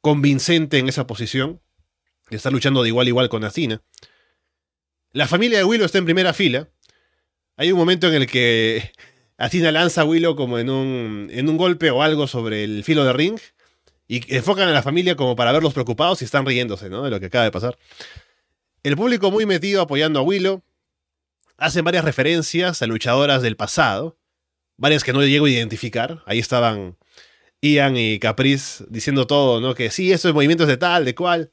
convincente 0.00 0.78
en 0.78 0.88
esa 0.88 1.06
posición. 1.06 1.60
Está 2.30 2.50
luchando 2.50 2.82
de 2.82 2.88
igual 2.88 3.06
a 3.06 3.10
igual 3.10 3.28
con 3.28 3.44
Athena. 3.44 3.82
La 5.12 5.26
familia 5.26 5.58
de 5.58 5.64
Willow 5.64 5.86
está 5.86 5.98
en 5.98 6.04
primera 6.04 6.32
fila. 6.32 6.68
Hay 7.56 7.70
un 7.70 7.78
momento 7.78 8.08
en 8.08 8.14
el 8.14 8.26
que 8.26 8.92
Athena 9.38 9.72
lanza 9.72 10.02
a 10.02 10.04
Willow 10.04 10.36
como 10.36 10.58
en 10.58 10.70
un, 10.70 11.28
en 11.30 11.48
un 11.48 11.56
golpe 11.56 11.90
o 11.90 12.02
algo 12.02 12.26
sobre 12.26 12.64
el 12.64 12.84
filo 12.84 13.04
de 13.04 13.12
ring. 13.12 13.38
Y 14.08 14.34
enfocan 14.34 14.68
a 14.68 14.72
la 14.72 14.82
familia 14.82 15.16
como 15.16 15.36
para 15.36 15.52
verlos 15.52 15.72
preocupados 15.72 16.20
y 16.22 16.24
están 16.24 16.44
riéndose 16.44 16.90
¿no? 16.90 17.02
de 17.02 17.10
lo 17.10 17.20
que 17.20 17.26
acaba 17.26 17.44
de 17.44 17.50
pasar. 17.50 17.78
El 18.82 18.96
público 18.96 19.30
muy 19.30 19.46
metido 19.46 19.80
apoyando 19.80 20.20
a 20.20 20.22
Willow. 20.22 20.62
Hacen 21.56 21.84
varias 21.84 22.04
referencias 22.04 22.82
a 22.82 22.86
luchadoras 22.86 23.40
del 23.42 23.56
pasado 23.56 24.18
varias 24.82 25.04
que 25.04 25.12
no 25.12 25.22
llego 25.22 25.46
a 25.46 25.50
identificar. 25.50 26.22
Ahí 26.26 26.40
estaban 26.40 26.96
Ian 27.60 27.96
y 27.96 28.18
Caprice 28.18 28.84
diciendo 28.88 29.28
todo, 29.28 29.60
¿no? 29.60 29.74
Que 29.74 29.90
sí, 29.90 30.12
estos 30.12 30.34
movimientos 30.34 30.66
de 30.66 30.76
tal, 30.76 31.04
de 31.04 31.14
cual. 31.14 31.52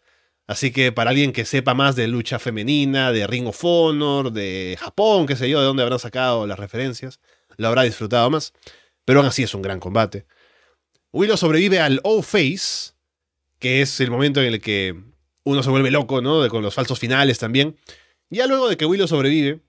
Así 0.50 0.72
que 0.72 0.92
para 0.92 1.12
alguien 1.12 1.32
que 1.32 1.46
sepa 1.46 1.76
más 1.76 1.96
de 1.96 2.08
lucha 2.08 2.40
femenina, 2.40 3.12
de 3.12 3.28
Ring 3.28 3.46
of 3.46 3.64
Honor, 3.64 4.32
de 4.32 4.76
Japón, 4.80 5.28
qué 5.28 5.36
sé 5.36 5.48
yo, 5.48 5.60
de 5.60 5.66
dónde 5.68 5.84
habrán 5.84 6.00
sacado 6.00 6.48
las 6.48 6.58
referencias, 6.58 7.20
lo 7.58 7.68
habrá 7.68 7.84
disfrutado 7.84 8.32
más. 8.32 8.54
Pero 9.06 9.20
aún 9.20 9.28
así 9.28 9.44
es 9.44 9.54
un 9.54 9.62
gran 9.62 9.80
combate. 9.80 10.26
Willow 11.12 11.38
sobrevive 11.38 11.80
al 11.80 12.02
O-Face, 12.04 12.94
que 13.60 13.84
es 13.84 14.00
el 14.00 14.10
momento 14.10 14.42
en 14.42 14.48
el 14.48 14.60
que 14.60 15.00
uno 15.44 15.62
se 15.62 15.70
vuelve 15.70 15.92
loco, 15.92 16.20
¿no? 16.20 16.50
con 16.50 16.64
los 16.64 16.74
falsos 16.74 16.98
finales 16.98 17.38
también. 17.38 17.78
Ya 18.32 18.48
luego 18.48 18.70
de 18.70 18.76
que 18.76 18.88
Willow 18.88 19.08
sobrevive, 19.08 19.60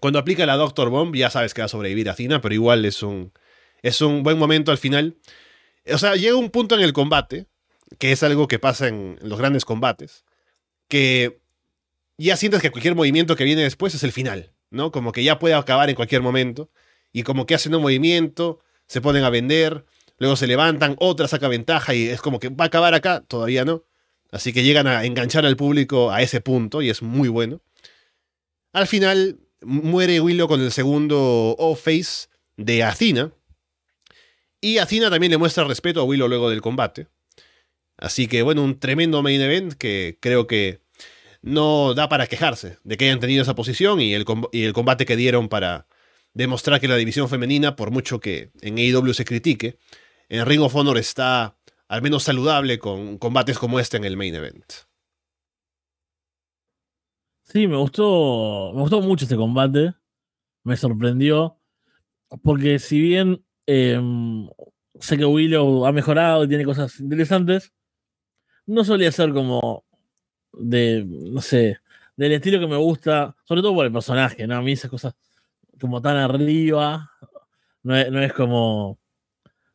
cuando 0.00 0.18
aplica 0.18 0.44
la 0.44 0.56
Doctor 0.56 0.90
Bomb, 0.90 1.14
ya 1.14 1.30
sabes 1.30 1.54
que 1.54 1.62
va 1.62 1.66
a 1.66 1.68
sobrevivir 1.68 2.10
a 2.10 2.16
Cina, 2.16 2.40
pero 2.40 2.52
igual 2.52 2.84
es 2.84 3.04
un, 3.04 3.32
es 3.80 4.00
un 4.00 4.24
buen 4.24 4.38
momento 4.38 4.72
al 4.72 4.78
final. 4.78 5.18
O 5.86 5.98
sea, 5.98 6.16
llega 6.16 6.34
un 6.34 6.50
punto 6.50 6.74
en 6.74 6.80
el 6.80 6.92
combate, 6.92 7.46
que 7.98 8.12
es 8.12 8.22
algo 8.22 8.48
que 8.48 8.58
pasa 8.58 8.88
en 8.88 9.18
los 9.22 9.38
grandes 9.38 9.64
combates, 9.64 10.24
que 10.88 11.40
ya 12.18 12.36
sientes 12.36 12.60
que 12.60 12.70
cualquier 12.70 12.94
movimiento 12.94 13.36
que 13.36 13.44
viene 13.44 13.62
después 13.62 13.94
es 13.94 14.02
el 14.02 14.12
final, 14.12 14.52
¿no? 14.70 14.92
Como 14.92 15.12
que 15.12 15.24
ya 15.24 15.38
puede 15.38 15.54
acabar 15.54 15.88
en 15.88 15.96
cualquier 15.96 16.22
momento, 16.22 16.70
y 17.12 17.22
como 17.22 17.46
que 17.46 17.54
hacen 17.54 17.74
un 17.74 17.82
movimiento, 17.82 18.60
se 18.86 19.00
ponen 19.00 19.24
a 19.24 19.30
vender, 19.30 19.84
luego 20.18 20.36
se 20.36 20.46
levantan, 20.46 20.96
otra 20.98 21.28
saca 21.28 21.48
ventaja 21.48 21.94
y 21.94 22.08
es 22.08 22.20
como 22.20 22.38
que 22.38 22.48
va 22.48 22.64
a 22.64 22.66
acabar 22.66 22.94
acá, 22.94 23.24
todavía 23.26 23.64
no. 23.64 23.84
Así 24.30 24.52
que 24.52 24.62
llegan 24.62 24.86
a 24.86 25.04
enganchar 25.04 25.44
al 25.44 25.56
público 25.56 26.12
a 26.12 26.22
ese 26.22 26.40
punto 26.40 26.82
y 26.82 26.90
es 26.90 27.02
muy 27.02 27.28
bueno. 27.28 27.60
Al 28.72 28.86
final, 28.86 29.40
muere 29.60 30.20
Willow 30.20 30.46
con 30.46 30.60
el 30.60 30.70
segundo 30.70 31.56
O-Face 31.58 32.28
de 32.56 32.84
Athena. 32.84 33.32
Y 34.60 34.78
Athena 34.78 35.10
también 35.10 35.32
le 35.32 35.38
muestra 35.38 35.64
respeto 35.64 36.00
a 36.00 36.04
Willow 36.04 36.28
luego 36.28 36.50
del 36.50 36.60
combate. 36.60 37.08
Así 38.00 38.26
que 38.26 38.42
bueno, 38.42 38.64
un 38.64 38.80
tremendo 38.80 39.22
main 39.22 39.40
event 39.40 39.74
que 39.74 40.18
creo 40.20 40.46
que 40.46 40.80
no 41.42 41.94
da 41.94 42.08
para 42.08 42.26
quejarse 42.26 42.78
de 42.82 42.96
que 42.96 43.04
hayan 43.04 43.20
tenido 43.20 43.42
esa 43.42 43.54
posición 43.54 44.00
y 44.00 44.14
el, 44.14 44.24
y 44.52 44.64
el 44.64 44.72
combate 44.72 45.04
que 45.06 45.16
dieron 45.16 45.48
para 45.48 45.86
demostrar 46.32 46.80
que 46.80 46.88
la 46.88 46.96
división 46.96 47.28
femenina, 47.28 47.76
por 47.76 47.90
mucho 47.90 48.18
que 48.20 48.50
en 48.62 48.78
AEW 48.78 49.12
se 49.12 49.24
critique, 49.24 49.78
en 50.28 50.46
Ring 50.46 50.62
of 50.62 50.74
Honor 50.74 50.96
está 50.96 51.56
al 51.88 52.02
menos 52.02 52.22
saludable 52.22 52.78
con 52.78 53.18
combates 53.18 53.58
como 53.58 53.78
este 53.80 53.98
en 53.98 54.04
el 54.04 54.16
main 54.16 54.34
event. 54.34 54.64
Sí, 57.42 57.66
me 57.66 57.76
gustó, 57.76 58.72
me 58.74 58.80
gustó 58.80 59.00
mucho 59.02 59.24
este 59.24 59.36
combate. 59.36 59.92
Me 60.62 60.76
sorprendió. 60.76 61.58
Porque 62.44 62.78
si 62.78 63.00
bien 63.00 63.44
em, 63.66 64.48
sé 65.00 65.18
que 65.18 65.24
Willow 65.24 65.84
ha 65.84 65.90
mejorado 65.90 66.44
y 66.44 66.48
tiene 66.48 66.64
cosas 66.64 67.00
interesantes, 67.00 67.72
no 68.70 68.84
solía 68.84 69.12
ser 69.12 69.32
como 69.32 69.84
de, 70.52 71.04
no 71.06 71.40
sé, 71.40 71.78
del 72.16 72.32
estilo 72.32 72.60
que 72.60 72.66
me 72.66 72.76
gusta, 72.76 73.36
sobre 73.44 73.62
todo 73.62 73.74
por 73.74 73.86
el 73.86 73.92
personaje, 73.92 74.46
¿no? 74.46 74.56
A 74.56 74.62
mí 74.62 74.72
esas 74.72 74.90
cosas 74.90 75.14
como 75.80 76.02
tan 76.02 76.16
arriba, 76.16 77.10
no 77.82 77.96
es, 77.96 78.32
como 78.32 78.98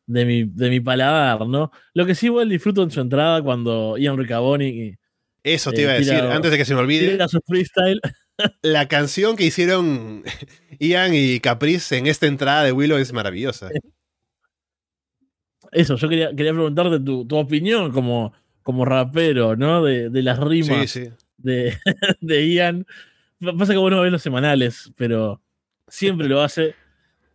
de 0.06 0.24
mi, 0.24 0.44
de 0.44 0.70
mi 0.70 0.80
paladar, 0.80 1.46
¿no? 1.46 1.72
Lo 1.94 2.06
que 2.06 2.14
sí 2.14 2.26
igual 2.26 2.48
disfruto 2.48 2.82
en 2.82 2.90
su 2.90 3.00
entrada 3.00 3.42
cuando 3.42 3.96
Ian 3.98 4.16
Riccaboni 4.16 4.96
eso 5.46 5.70
te 5.70 5.82
iba 5.82 5.92
a 5.92 5.94
decir, 5.94 6.14
antes 6.14 6.50
de 6.50 6.58
que 6.58 6.64
se 6.64 6.74
me 6.74 6.80
olvide. 6.80 7.16
La 8.62 8.88
canción 8.88 9.36
que 9.36 9.44
hicieron 9.44 10.24
Ian 10.80 11.12
y 11.14 11.38
Caprice 11.38 11.96
en 11.96 12.08
esta 12.08 12.26
entrada 12.26 12.64
de 12.64 12.72
Willow 12.72 12.98
es 12.98 13.12
maravillosa. 13.12 13.70
Eso, 15.72 15.96
yo 15.96 16.08
quería, 16.08 16.34
quería 16.34 16.52
preguntarte 16.52 16.98
tu, 17.00 17.26
opinión 17.36 17.92
como, 17.92 18.32
como 18.66 18.84
rapero, 18.84 19.54
¿no? 19.54 19.84
De, 19.84 20.10
las 20.22 20.40
rimas 20.40 20.98
De, 21.36 21.78
de 22.20 22.52
Ian. 22.52 22.84
Pasa 23.56 23.72
que 23.72 23.78
bueno 23.78 24.00
ver 24.00 24.10
los 24.10 24.22
semanales, 24.22 24.90
pero 24.96 25.40
siempre 25.86 26.26
lo 26.26 26.42
hace. 26.42 26.74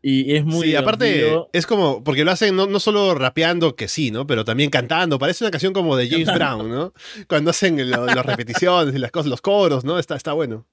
Y 0.01 0.35
es 0.35 0.43
muy. 0.43 0.67
Sí, 0.67 0.75
aparte, 0.75 1.33
es 1.53 1.65
como. 1.65 2.03
Porque 2.03 2.25
lo 2.25 2.31
hacen 2.31 2.53
no, 2.57 2.79
solo 2.81 3.15
rapeando, 3.15 3.77
que 3.77 3.87
sí, 3.87 4.11
¿no? 4.11 4.27
Pero 4.27 4.43
también 4.43 4.69
cantando. 4.69 5.17
Parece 5.17 5.45
una 5.45 5.51
canción 5.51 5.71
como 5.71 5.95
de 5.95 6.09
James 6.09 6.35
Brown, 6.35 6.69
¿no? 6.69 6.91
Cuando 7.29 7.51
hacen 7.51 7.89
las 7.89 8.25
repeticiones 8.25 8.93
y 8.93 8.99
las 8.99 9.11
cosas, 9.11 9.29
los 9.29 9.39
coros, 9.39 9.85
¿no? 9.85 9.99
Está, 9.99 10.17
está 10.17 10.33
bueno. 10.33 10.67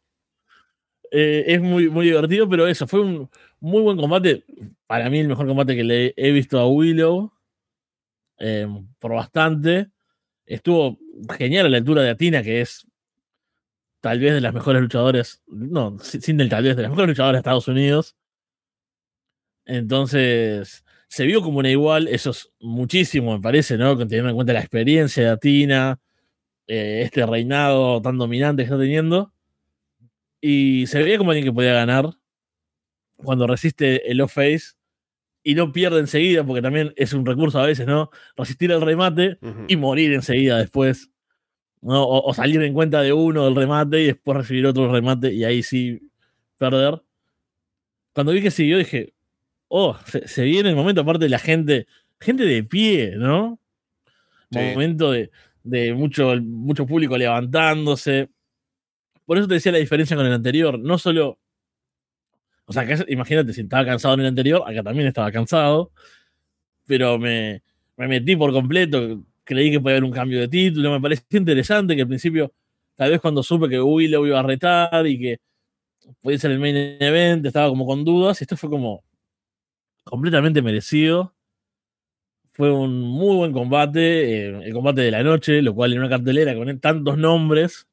Eh, 1.12 1.44
es 1.46 1.61
muy, 1.62 1.88
muy 1.88 2.06
divertido, 2.06 2.48
pero 2.48 2.66
eso, 2.66 2.88
fue 2.88 2.98
un 2.98 3.30
muy 3.61 3.80
buen 3.82 3.96
combate. 3.96 4.42
Para 4.88 5.09
mí, 5.09 5.20
el 5.20 5.28
mejor 5.28 5.46
combate 5.46 5.76
que 5.76 5.84
le 5.84 6.14
he 6.16 6.32
visto 6.32 6.59
a 6.59 6.66
Willow. 6.66 7.30
Em, 8.38 8.88
por 8.98 9.14
bastante. 9.14 9.92
Estuvo 10.49 10.99
genial 11.36 11.70
la 11.70 11.78
altura 11.78 12.03
de 12.03 12.11
Atina, 12.11 12.42
que 12.42 12.61
es 12.61 12.86
tal 14.01 14.18
vez 14.20 14.34
de 14.34 14.40
las 14.40 14.55
mejores 14.55 14.82
luchadoras. 14.82 15.42
No, 15.46 15.99
sin 16.01 16.36
tal 16.49 16.64
vez, 16.64 16.76
de 16.76 16.82
las 16.82 16.90
mejores 16.90 17.11
luchadoras 17.11 17.34
de 17.34 17.38
Estados 17.38 17.68
Unidos 17.68 18.16
entonces, 19.68 20.82
se 21.09 21.26
vio 21.26 21.42
como 21.42 21.59
una 21.59 21.70
igual, 21.70 22.09
eso 22.09 22.30
es 22.30 22.51
muchísimo, 22.59 23.36
me 23.36 23.42
parece, 23.42 23.76
¿no? 23.76 23.96
Teniendo 23.99 24.30
en 24.30 24.34
cuenta 24.34 24.55
la 24.55 24.61
experiencia 24.61 25.22
de 25.22 25.28
Atina, 25.28 26.01
eh, 26.66 27.03
este 27.05 27.26
reinado 27.26 28.01
tan 28.03 28.16
dominante 28.18 28.62
que 28.62 28.64
está 28.64 28.78
teniendo. 28.78 29.32
Y 30.40 30.86
se 30.86 31.03
veía 31.03 31.18
como 31.18 31.32
alguien 31.32 31.44
que 31.46 31.53
podía 31.53 31.74
ganar 31.74 32.11
cuando 33.16 33.46
resiste 33.46 34.11
el 34.11 34.20
off-face 34.22 34.78
y 35.43 35.55
no 35.55 35.72
pierde 35.72 36.01
enseguida, 36.01 36.45
porque 36.45 36.62
también 36.62 36.93
es 36.97 37.12
un 37.12 37.24
recurso 37.24 37.59
a 37.59 37.66
veces, 37.66 37.86
¿no? 37.86 38.11
Resistir 38.36 38.70
el 38.70 38.80
remate 38.80 39.39
y 39.66 39.76
morir 39.76 40.12
enseguida 40.12 40.59
después. 40.59 41.11
¿no? 41.80 42.07
O, 42.07 42.34
salir 42.34 42.61
en 42.62 42.74
cuenta 42.74 43.03
de 43.03 43.12
uno 43.12 43.45
del 43.45 43.55
remate 43.55 44.01
y 44.01 44.07
después 44.07 44.36
recibir 44.36 44.66
otro 44.66 44.93
remate 44.93 45.32
y 45.32 45.45
ahí 45.45 45.62
sí 45.62 46.11
perder. 46.59 47.03
Cuando 48.12 48.32
vi 48.32 48.43
que 48.43 48.51
siguió, 48.51 48.78
dije, 48.78 49.14
oh, 49.68 49.97
se, 50.05 50.43
viene 50.43 50.70
el 50.70 50.76
momento, 50.76 51.03
aparte 51.03 51.26
de 51.26 51.30
la 51.30 51.39
gente, 51.39 51.86
gente 52.20 52.45
de 52.45 52.64
pie, 52.64 53.14
¿no? 53.16 53.61
Momento 54.51 55.12
de, 55.12 55.30
de 55.62 55.95
mucho, 55.95 56.34
mucho 56.41 56.86
público 56.86 57.16
levantándose. 57.16 58.30
Por 59.24 59.39
eso 59.39 59.47
te 59.47 59.55
decía 59.55 59.72
la 59.72 59.78
diferencia 59.78 60.16
con 60.16 60.26
el 60.26 60.32
anterior. 60.32 60.78
No 60.78 60.99
solo 60.99 61.39
o 62.68 62.72
sea, 62.72 62.86
imagínate, 63.08 63.54
si 63.54 63.62
estaba 63.62 63.86
cansado 63.86 64.14
en 64.14 64.20
el 64.20 64.26
anterior, 64.26 64.62
acá 64.66 64.82
también 64.82 65.08
estaba 65.08 65.32
cansado, 65.32 65.90
pero 66.86 67.18
me, 67.18 67.62
metí 67.96 68.36
por 68.36 68.52
completo, 68.52 69.24
creí 69.42 69.70
que 69.70 69.80
podía 69.80 69.94
haber 69.96 70.04
un 70.04 70.12
cambio 70.12 70.38
de 70.38 70.48
título, 70.48 70.92
me 70.92 71.00
pareció 71.00 71.38
interesante 71.38 71.96
que 71.96 72.02
al 72.02 72.08
principio, 72.08 72.52
tal 72.94 73.10
vez 73.10 73.22
cuando 73.22 73.42
supe 73.42 73.70
que 73.70 73.80
Willow 73.80 74.26
iba 74.26 74.38
a 74.38 74.42
retar 74.42 75.06
y 75.06 75.18
que 75.18 75.40
podía 76.20 76.38
ser 76.38 76.50
el 76.50 76.58
main 76.58 76.76
event, 76.76 77.46
estaba 77.46 77.70
como 77.70 77.86
con 77.86 78.04
dudas, 78.04 78.38
y 78.42 78.44
esto 78.44 78.56
fue 78.58 78.68
como 78.68 79.02
completamente 80.04 80.60
merecido. 80.60 81.34
Fue 82.52 82.70
un 82.70 83.00
muy 83.00 83.36
buen 83.36 83.52
combate, 83.52 84.48
eh, 84.48 84.60
el 84.62 84.74
combate 84.74 85.00
de 85.00 85.10
la 85.10 85.22
noche, 85.22 85.62
lo 85.62 85.74
cual 85.74 85.94
en 85.94 86.00
una 86.00 86.10
cartelera 86.10 86.54
con 86.54 86.80
tantos 86.80 87.16
nombres 87.16 87.86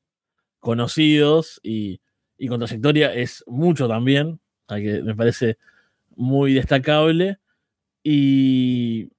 conocidos 0.60 1.62
y, 1.64 2.02
y 2.38 2.50
con 2.50 2.60
trayectoria 2.60 3.14
es 3.14 3.42
mucho 3.48 3.88
también 3.88 4.42
que 4.68 5.02
me 5.04 5.16
parece 5.16 5.58
muy 6.16 6.54
destacable. 6.54 7.40
Y 8.04 9.10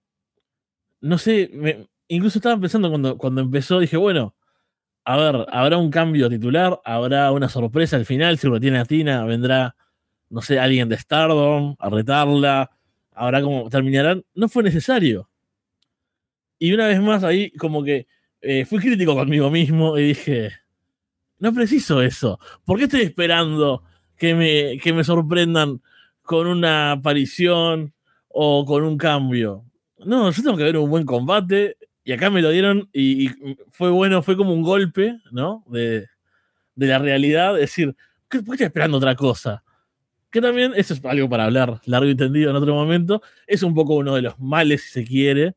no 1.00 1.18
sé, 1.18 1.88
incluso 2.08 2.38
estaba 2.38 2.60
pensando 2.60 2.88
cuando, 2.88 3.18
cuando 3.18 3.40
empezó, 3.40 3.80
dije, 3.80 3.96
bueno, 3.96 4.34
a 5.04 5.16
ver, 5.16 5.46
habrá 5.50 5.78
un 5.78 5.90
cambio 5.90 6.28
titular, 6.28 6.80
habrá 6.84 7.30
una 7.32 7.48
sorpresa 7.48 7.96
al 7.96 8.06
final, 8.06 8.38
si 8.38 8.48
retiene 8.48 8.78
a 8.78 8.84
Tina, 8.84 9.24
vendrá, 9.24 9.76
no 10.30 10.42
sé, 10.42 10.58
alguien 10.58 10.88
de 10.88 10.98
Stardom 10.98 11.76
a 11.78 11.90
retarla, 11.90 12.70
habrá 13.12 13.42
como 13.42 13.68
terminarán. 13.70 14.24
No 14.34 14.48
fue 14.48 14.62
necesario. 14.62 15.28
Y 16.58 16.72
una 16.72 16.88
vez 16.88 17.00
más 17.00 17.22
ahí 17.24 17.50
como 17.52 17.84
que 17.84 18.06
eh, 18.40 18.64
fui 18.64 18.78
crítico 18.80 19.14
conmigo 19.14 19.50
mismo 19.50 19.98
y 19.98 20.08
dije, 20.08 20.52
no 21.38 21.52
preciso 21.52 22.02
eso. 22.02 22.38
¿Por 22.64 22.78
qué 22.78 22.84
estoy 22.84 23.02
esperando 23.02 23.84
que 24.16 24.34
me, 24.34 24.78
que 24.78 24.92
me 24.92 25.04
sorprendan 25.04 25.80
con 26.22 26.46
una 26.46 26.92
aparición 26.92 27.92
o 28.28 28.64
con 28.64 28.82
un 28.82 28.98
cambio. 28.98 29.64
No, 29.98 30.30
yo 30.30 30.42
tengo 30.42 30.56
que 30.56 30.64
ver 30.64 30.76
un 30.76 30.90
buen 30.90 31.06
combate 31.06 31.76
y 32.04 32.12
acá 32.12 32.30
me 32.30 32.42
lo 32.42 32.50
dieron 32.50 32.88
y, 32.92 33.30
fue 33.70 33.90
bueno, 33.90 34.22
fue 34.22 34.36
como 34.36 34.52
un 34.52 34.62
golpe, 34.62 35.18
¿no? 35.32 35.64
De, 35.68 36.06
de 36.74 36.86
la 36.86 36.98
realidad, 36.98 37.54
es 37.54 37.62
decir, 37.62 37.96
¿por 38.28 38.28
qué 38.28 38.38
estoy 38.38 38.66
esperando 38.66 38.98
otra 38.98 39.14
cosa? 39.14 39.62
Que 40.30 40.40
también, 40.40 40.72
eso 40.76 40.94
es 40.94 41.04
algo 41.04 41.28
para 41.28 41.44
hablar 41.44 41.80
largo 41.86 42.08
y 42.08 42.14
tendido 42.14 42.50
en 42.50 42.56
otro 42.56 42.74
momento, 42.74 43.22
es 43.46 43.62
un 43.62 43.74
poco 43.74 43.94
uno 43.94 44.14
de 44.14 44.22
los 44.22 44.38
males, 44.38 44.82
si 44.82 44.90
se 44.90 45.04
quiere, 45.04 45.56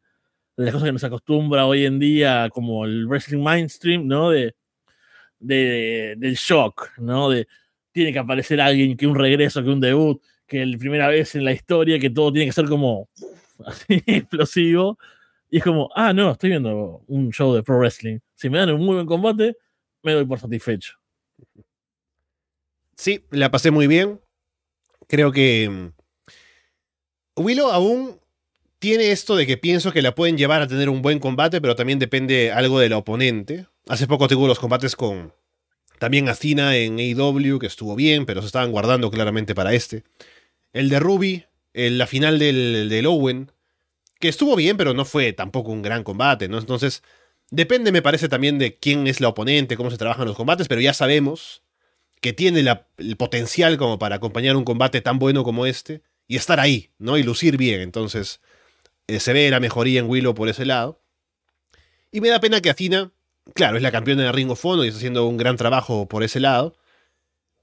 de 0.58 0.66
las 0.66 0.74
cosas 0.74 0.88
que 0.88 0.94
nos 0.94 1.04
acostumbra 1.04 1.66
hoy 1.66 1.86
en 1.86 2.00
día, 2.00 2.50
como 2.52 2.86
el 2.86 3.08
wrestling 3.08 3.44
mainstream, 3.44 4.08
¿no? 4.08 4.30
De, 4.30 4.56
de, 5.40 6.16
del 6.18 6.36
shock, 6.36 6.98
¿no? 6.98 7.30
De, 7.30 7.48
tiene 7.92 8.14
que 8.14 8.20
aparecer 8.20 8.62
alguien, 8.62 8.96
que 8.96 9.08
un 9.08 9.16
regreso, 9.16 9.64
que 9.64 9.70
un 9.70 9.80
debut, 9.80 10.22
que 10.48 10.66
la 10.66 10.78
primera 10.78 11.08
vez 11.08 11.36
en 11.36 11.46
la 11.46 11.52
historia, 11.52 12.00
que 12.00 12.10
todo 12.10 12.32
tiene 12.32 12.48
que 12.48 12.54
ser 12.54 12.66
como 12.66 13.10
así, 13.66 14.02
explosivo. 14.06 14.98
Y 15.50 15.58
es 15.58 15.64
como, 15.64 15.90
ah, 15.96 16.14
no, 16.14 16.32
estoy 16.32 16.52
viendo 16.52 17.04
un 17.08 17.32
show 17.32 17.54
de 17.54 17.64
pro 17.64 17.80
wrestling. 17.80 18.20
Si 18.36 18.50
me 18.50 18.60
dan 18.60 18.72
un 18.72 18.86
muy 18.86 18.96
buen 18.96 19.08
combate, 19.08 19.56
me 20.04 20.14
doy 20.14 20.26
por 20.26 20.40
satisfecho. 20.40 20.94
Sí, 22.96 23.26
la 23.32 23.50
pasé 23.50 23.72
muy 23.72 23.88
bien. 23.88 24.20
Creo 25.08 25.32
que 25.32 25.70
mm, 25.70 27.42
Willow 27.42 27.72
aún 27.72 28.20
tiene 28.80 29.12
esto 29.12 29.36
de 29.36 29.48
que 29.48 29.58
pienso 29.58 29.92
que 29.92 30.02
la 30.02 30.16
pueden 30.16 30.38
llevar 30.38 30.62
a 30.62 30.68
tener 30.68 30.90
un 30.90 31.02
buen 31.02 31.20
combate, 31.20 31.62
pero 31.62 31.76
también 31.76 32.00
depende 32.00 32.52
algo 32.52 32.80
del 32.80 32.94
oponente. 32.94 33.66
Hace 33.88 34.08
poco 34.08 34.28
tuvo 34.28 34.48
los 34.48 34.60
combates 34.60 34.96
con, 34.96 35.34
también 36.00 36.30
Athena 36.30 36.76
en 36.76 36.98
AEW, 37.00 37.60
que 37.60 37.68
estuvo 37.68 37.96
bien, 37.96 38.26
pero 38.26 38.42
se 38.42 38.48
estaban 38.48 38.72
guardando 38.72 39.12
claramente 39.12 39.54
para 39.54 39.74
este. 39.74 40.04
El 40.74 40.90
de 40.90 41.00
Ruby, 41.00 41.46
la 41.74 42.08
final 42.08 42.40
del, 42.40 42.90
del, 42.90 43.06
Owen, 43.06 43.52
que 44.20 44.30
estuvo 44.30 44.56
bien, 44.56 44.78
pero 44.78 44.94
no 44.94 45.06
fue 45.06 45.34
tampoco 45.34 45.72
un 45.72 45.82
gran 45.82 46.04
combate, 46.04 46.48
¿no? 46.48 46.58
Entonces, 46.58 47.04
depende, 47.52 47.92
me 47.92 48.02
parece, 48.02 48.30
también 48.30 48.58
de 48.58 48.78
quién 48.78 49.08
es 49.08 49.22
la 49.22 49.30
oponente, 49.30 49.78
cómo 49.78 49.92
se 49.92 49.98
trabajan 49.98 50.28
los 50.28 50.36
combates, 50.36 50.68
pero 50.68 50.82
ya 50.82 50.94
sabemos 50.94 51.62
que 52.22 52.34
tiene 52.34 52.60
el 52.98 53.18
potencial 53.18 53.78
como 53.78 54.00
para 54.00 54.16
acompañar 54.16 54.56
un 54.56 54.66
combate 54.66 55.02
tan 55.02 55.20
bueno 55.20 55.44
como 55.44 55.66
este 55.66 56.02
y 56.28 56.36
estar 56.36 56.60
ahí, 56.60 56.92
¿no? 56.98 57.18
Y 57.18 57.24
lucir 57.24 57.58
bien. 57.58 57.82
Entonces, 57.82 58.42
eh, 59.08 59.20
se 59.20 59.34
ve 59.34 59.50
la 59.50 59.60
mejoría 59.60 60.00
en 60.00 60.10
Willow 60.10 60.34
por 60.36 60.50
ese 60.50 60.66
lado. 60.66 61.02
Y 62.12 62.22
me 62.22 62.30
da 62.30 62.40
pena 62.40 62.62
que 62.62 62.70
Athena 62.70 63.12
claro, 63.54 63.78
es 63.78 63.84
la 63.84 63.92
campeona 63.92 64.24
de 64.24 64.32
Ring 64.32 64.50
of 64.50 64.66
Honor 64.66 64.86
y 64.86 64.90
está 64.90 64.98
haciendo 64.98 65.26
un 65.28 65.38
gran 65.38 65.58
trabajo 65.58 66.08
por 66.08 66.24
ese 66.24 66.40
lado. 66.40 66.76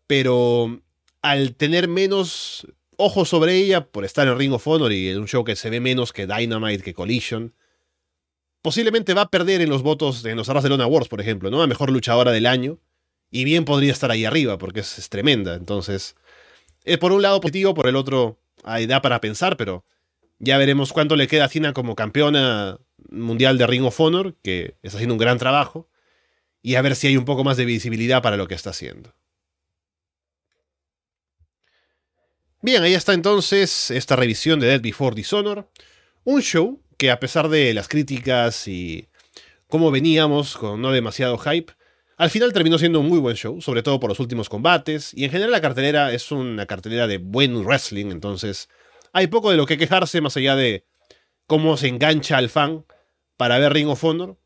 Pero 0.06 0.80
al 1.22 1.54
tener 1.56 1.88
menos 1.88 2.66
ojos 2.96 3.28
sobre 3.28 3.56
ella 3.56 3.86
por 3.86 4.04
estar 4.04 4.26
en 4.26 4.38
Ring 4.38 4.52
of 4.52 4.66
Honor 4.66 4.92
y 4.92 5.08
en 5.08 5.18
un 5.18 5.28
show 5.28 5.44
que 5.44 5.56
se 5.56 5.70
ve 5.70 5.80
menos 5.80 6.12
que 6.12 6.26
Dynamite, 6.26 6.82
que 6.82 6.94
Collision, 6.94 7.54
posiblemente 8.62 9.14
va 9.14 9.22
a 9.22 9.30
perder 9.30 9.60
en 9.60 9.68
los 9.68 9.82
votos 9.82 10.24
en 10.24 10.36
los 10.36 10.48
Barcelona 10.48 10.84
Awards, 10.84 11.08
por 11.08 11.20
ejemplo, 11.20 11.50
¿no? 11.50 11.62
A 11.62 11.66
mejor 11.66 11.90
luchadora 11.90 12.32
del 12.32 12.46
año. 12.46 12.78
Y 13.30 13.44
bien 13.44 13.64
podría 13.64 13.92
estar 13.92 14.10
ahí 14.10 14.24
arriba, 14.24 14.56
porque 14.56 14.80
es, 14.80 15.08
tremenda. 15.08 15.54
Entonces, 15.54 16.16
es 16.84 16.98
por 16.98 17.12
un 17.12 17.22
lado 17.22 17.40
positivo, 17.40 17.74
por 17.74 17.88
el 17.88 17.96
otro 17.96 18.38
hay 18.62 18.86
da 18.86 19.02
para 19.02 19.20
pensar, 19.20 19.56
pero 19.56 19.84
ya 20.38 20.58
veremos 20.58 20.92
cuánto 20.92 21.16
le 21.16 21.28
queda 21.28 21.44
a 21.44 21.48
Cina 21.48 21.72
como 21.72 21.94
campeona 21.94 22.78
mundial 23.10 23.58
de 23.58 23.66
Ring 23.66 23.84
of 23.84 24.00
Honor, 24.00 24.36
que 24.42 24.76
está 24.82 24.98
haciendo 24.98 25.14
un 25.14 25.18
gran 25.18 25.38
trabajo, 25.38 25.88
y 26.62 26.74
a 26.74 26.82
ver 26.82 26.96
si 26.96 27.06
hay 27.06 27.16
un 27.16 27.24
poco 27.24 27.44
más 27.44 27.56
de 27.56 27.64
visibilidad 27.64 28.22
para 28.22 28.36
lo 28.36 28.48
que 28.48 28.54
está 28.54 28.70
haciendo. 28.70 29.14
Bien, 32.62 32.82
ahí 32.82 32.94
está 32.94 33.14
entonces 33.14 33.90
esta 33.90 34.16
revisión 34.16 34.58
de 34.58 34.66
Dead 34.66 34.80
Before 34.80 35.14
Dishonor, 35.14 35.70
un 36.24 36.42
show 36.42 36.82
que 36.96 37.10
a 37.10 37.20
pesar 37.20 37.48
de 37.48 37.74
las 37.74 37.86
críticas 37.86 38.66
y 38.66 39.08
cómo 39.68 39.90
veníamos 39.90 40.56
con 40.56 40.80
no 40.80 40.90
demasiado 40.90 41.38
hype, 41.38 41.72
al 42.16 42.30
final 42.30 42.52
terminó 42.52 42.78
siendo 42.78 43.00
un 43.00 43.08
muy 43.08 43.18
buen 43.18 43.36
show, 43.36 43.60
sobre 43.60 43.82
todo 43.82 44.00
por 44.00 44.08
los 44.08 44.20
últimos 44.20 44.48
combates, 44.48 45.12
y 45.14 45.24
en 45.24 45.30
general 45.30 45.52
la 45.52 45.60
cartelera 45.60 46.12
es 46.12 46.32
una 46.32 46.66
cartelera 46.66 47.06
de 47.06 47.18
buen 47.18 47.64
wrestling, 47.64 48.06
entonces 48.06 48.68
hay 49.12 49.26
poco 49.26 49.50
de 49.50 49.56
lo 49.56 49.66
que 49.66 49.78
quejarse 49.78 50.20
más 50.20 50.36
allá 50.36 50.56
de 50.56 50.86
cómo 51.46 51.76
se 51.76 51.88
engancha 51.88 52.38
al 52.38 52.48
fan 52.48 52.86
para 53.36 53.58
ver 53.58 53.72
Ring 53.72 53.88
of 53.88 54.02
Honor. 54.04 54.38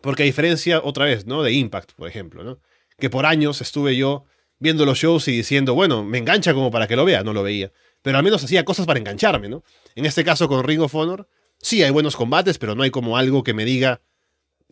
Porque 0.00 0.24
a 0.24 0.26
diferencia, 0.26 0.80
otra 0.82 1.04
vez, 1.04 1.26
¿no? 1.26 1.42
De 1.42 1.52
Impact, 1.52 1.92
por 1.92 2.08
ejemplo, 2.08 2.42
¿no? 2.42 2.60
Que 2.98 3.10
por 3.10 3.26
años 3.26 3.60
estuve 3.60 3.96
yo 3.96 4.24
viendo 4.58 4.86
los 4.86 4.98
shows 4.98 5.26
y 5.28 5.32
diciendo, 5.32 5.74
bueno, 5.74 6.04
me 6.04 6.18
engancha 6.18 6.54
como 6.54 6.70
para 6.70 6.86
que 6.86 6.96
lo 6.96 7.04
vea, 7.04 7.22
no 7.22 7.32
lo 7.32 7.42
veía. 7.42 7.72
Pero 8.00 8.18
al 8.18 8.24
menos 8.24 8.42
hacía 8.44 8.64
cosas 8.64 8.86
para 8.86 8.98
engancharme, 8.98 9.48
¿no? 9.48 9.64
En 9.94 10.06
este 10.06 10.24
caso 10.24 10.48
con 10.48 10.64
Ring 10.64 10.80
of 10.80 10.94
Honor, 10.94 11.28
sí 11.58 11.82
hay 11.82 11.90
buenos 11.90 12.16
combates, 12.16 12.58
pero 12.58 12.74
no 12.74 12.82
hay 12.82 12.90
como 12.90 13.16
algo 13.16 13.42
que 13.42 13.54
me 13.54 13.64
diga, 13.64 14.00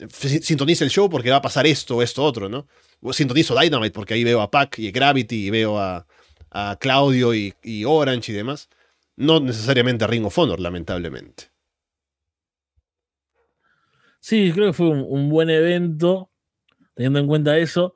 sintonice 0.08 0.84
el 0.84 0.90
show 0.90 1.08
porque 1.10 1.30
va 1.30 1.36
a 1.36 1.42
pasar 1.42 1.66
esto 1.66 1.96
o 1.96 2.02
esto 2.02 2.24
otro, 2.24 2.48
¿no? 2.48 2.66
Sintonizo 3.12 3.58
Dynamite 3.58 3.92
porque 3.92 4.14
ahí 4.14 4.24
veo 4.24 4.40
a 4.40 4.50
Pac 4.50 4.78
y 4.78 4.90
Gravity 4.90 5.46
y 5.46 5.50
veo 5.50 5.78
a, 5.78 6.06
Claudio 6.80 7.32
y, 7.32 7.54
y 7.62 7.84
Orange 7.84 8.32
y 8.32 8.34
demás. 8.34 8.68
No 9.16 9.38
necesariamente 9.38 10.04
a 10.04 10.08
Ring 10.08 10.24
of 10.24 10.36
Honor, 10.36 10.58
lamentablemente. 10.58 11.50
Sí, 14.20 14.52
creo 14.54 14.68
que 14.68 14.72
fue 14.74 14.88
un, 14.90 15.30
buen 15.30 15.50
evento, 15.50 16.30
teniendo 16.94 17.18
en 17.20 17.26
cuenta 17.26 17.58
eso. 17.58 17.94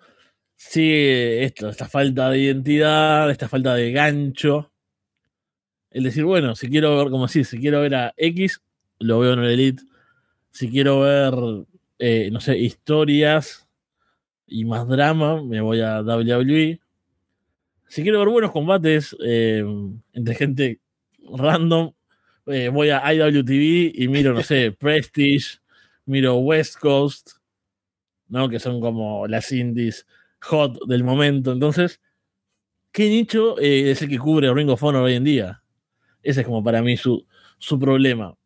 Sí, 0.57 0.91
esto, 0.93 1.69
esta 1.69 1.89
falta 1.89 2.31
de 2.31 2.39
identidad, 2.41 3.31
esta 3.31 3.49
falta 3.49 3.75
de 3.75 3.93
gancho. 3.93 4.73
El 5.91 6.05
decir, 6.05 6.25
bueno, 6.25 6.57
si 6.57 6.69
quiero 6.69 6.97
ver, 6.97 7.11
como 7.11 7.29
si, 7.29 7.45
si 7.45 7.59
quiero 7.61 7.81
ver 7.83 7.95
a 7.95 8.15
X, 8.17 8.63
lo 8.99 9.21
veo 9.21 9.35
en 9.35 9.41
el 9.41 9.51
Elite. 9.53 9.83
Si 10.51 10.71
quiero 10.71 11.01
ver, 11.01 11.35
eh, 11.99 12.31
no 12.33 12.41
sé, 12.41 12.59
historias 12.59 13.69
y 14.47 14.65
más 14.65 14.89
drama, 14.89 15.43
me 15.43 15.61
voy 15.61 15.81
a 15.83 16.03
WWE. 16.03 16.81
Si 17.89 18.03
quiero 18.03 18.21
ver 18.21 18.29
buenos 18.29 18.53
combates 18.53 19.17
eh, 19.25 19.65
entre 20.13 20.35
gente 20.35 20.81
random, 21.31 21.93
eh, 22.47 22.69
voy 22.71 22.91
a 22.91 23.03
IWTV 23.15 23.93
y 23.95 24.09
miro, 24.09 24.33
no 24.35 24.43
sé, 24.43 24.73
Prestige 24.79 25.64
miro 26.07 26.37
West 26.37 26.79
Coast, 26.79 27.33
¿no? 28.29 28.49
Que 28.49 28.59
son 28.59 28.81
como 28.81 29.27
las 29.27 29.51
indies 29.53 30.07
hot 30.41 30.79
del 30.87 31.05
momento. 31.05 31.53
Entonces, 31.53 32.01
¿qué 32.93 33.09
nicho 33.09 33.59
eh, 33.59 33.91
es 33.91 34.03
el 34.03 34.09
que 34.09 34.19
cubre 34.19 34.53
Ring 34.53 34.71
of 34.71 34.83
Honor 34.83 35.03
hoy 35.03 35.15
en 35.15 35.25
día? 35.25 35.63
Ese 36.23 36.41
es 36.41 36.47
como 36.47 36.63
para 36.63 36.83
mí 36.83 36.97
su, 36.97 37.27
su 37.59 37.79
problema. 37.79 38.37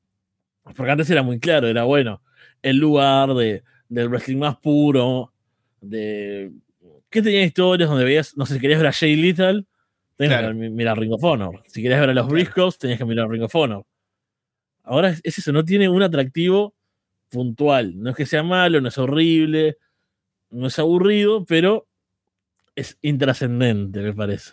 Porque 0.76 0.92
antes 0.92 1.10
era 1.10 1.22
muy 1.22 1.38
claro, 1.38 1.66
era 1.68 1.84
bueno, 1.84 2.22
el 2.62 2.76
lugar 2.76 3.34
de, 3.34 3.62
del 3.88 4.08
wrestling 4.08 4.38
más 4.38 4.56
puro, 4.56 5.32
de... 5.80 6.52
¿Qué 7.10 7.22
tenía 7.22 7.42
historias 7.42 7.88
donde 7.88 8.04
veías, 8.04 8.36
no 8.36 8.44
sé, 8.44 8.54
si 8.54 8.60
querías 8.60 8.80
ver 8.80 8.88
a 8.88 8.92
Jay 8.92 9.16
Little, 9.16 9.64
tenías 10.16 10.42
que 10.42 10.52
mirar 10.52 10.98
Ring 10.98 11.12
of 11.12 11.24
Honor. 11.24 11.62
Si 11.66 11.80
querías 11.80 12.00
ver 12.00 12.10
a 12.10 12.14
los 12.14 12.28
Briscoes, 12.28 12.76
tenías 12.76 12.98
que 12.98 13.04
mirar 13.06 13.30
Ring 13.30 13.42
of 13.42 13.54
Honor. 13.54 13.86
Ahora 14.82 15.10
es 15.10 15.38
eso, 15.38 15.52
no 15.52 15.64
tiene 15.64 15.88
un 15.88 16.02
atractivo 16.02 16.74
puntual. 17.30 18.00
No 18.00 18.10
es 18.10 18.16
que 18.16 18.26
sea 18.26 18.42
malo, 18.42 18.80
no 18.80 18.88
es 18.88 18.98
horrible, 18.98 19.78
no 20.50 20.66
es 20.66 20.78
aburrido, 20.78 21.44
pero 21.44 21.86
es 22.74 22.98
intrascendente, 23.02 24.00
me 24.00 24.12
parece. 24.12 24.52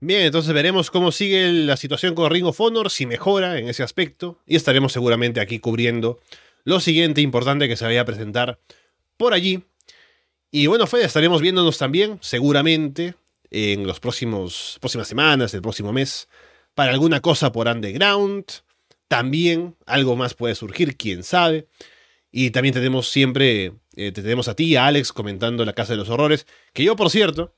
Bien, 0.00 0.22
entonces 0.22 0.52
veremos 0.54 0.90
cómo 0.90 1.12
sigue 1.12 1.52
la 1.52 1.76
situación 1.76 2.14
con 2.14 2.30
Ring 2.30 2.46
of 2.46 2.60
Honor, 2.60 2.90
si 2.90 3.06
mejora 3.06 3.58
en 3.58 3.68
ese 3.68 3.82
aspecto, 3.82 4.40
y 4.46 4.56
estaremos 4.56 4.92
seguramente 4.92 5.40
aquí 5.40 5.58
cubriendo 5.58 6.20
lo 6.64 6.80
siguiente 6.80 7.20
importante 7.20 7.68
que 7.68 7.76
se 7.76 7.84
vaya 7.84 8.02
a 8.02 8.04
presentar 8.04 8.58
por 9.16 9.32
allí. 9.34 9.64
Y 10.50 10.66
bueno, 10.66 10.86
Fede, 10.86 11.04
estaremos 11.04 11.40
viéndonos 11.40 11.78
también, 11.78 12.18
seguramente, 12.22 13.14
en 13.50 13.86
próximos 14.00 14.78
próximas 14.80 15.08
semanas, 15.08 15.54
el 15.54 15.62
próximo 15.62 15.92
mes, 15.92 16.28
para 16.74 16.92
alguna 16.92 17.20
cosa 17.20 17.52
por 17.52 17.68
Underground. 17.68 18.44
También 19.08 19.76
algo 19.86 20.16
más 20.16 20.34
puede 20.34 20.54
surgir, 20.54 20.96
quién 20.96 21.22
sabe. 21.22 21.68
Y 22.30 22.50
también 22.50 22.74
tenemos 22.74 23.08
siempre, 23.08 23.72
eh, 23.96 24.12
te 24.12 24.22
tenemos 24.22 24.48
a 24.48 24.54
ti, 24.54 24.76
a 24.76 24.86
Alex, 24.86 25.12
comentando 25.12 25.64
La 25.64 25.72
Casa 25.72 25.92
de 25.92 25.96
los 25.96 26.08
Horrores, 26.08 26.46
que 26.72 26.84
yo, 26.84 26.96
por 26.96 27.10
cierto, 27.10 27.54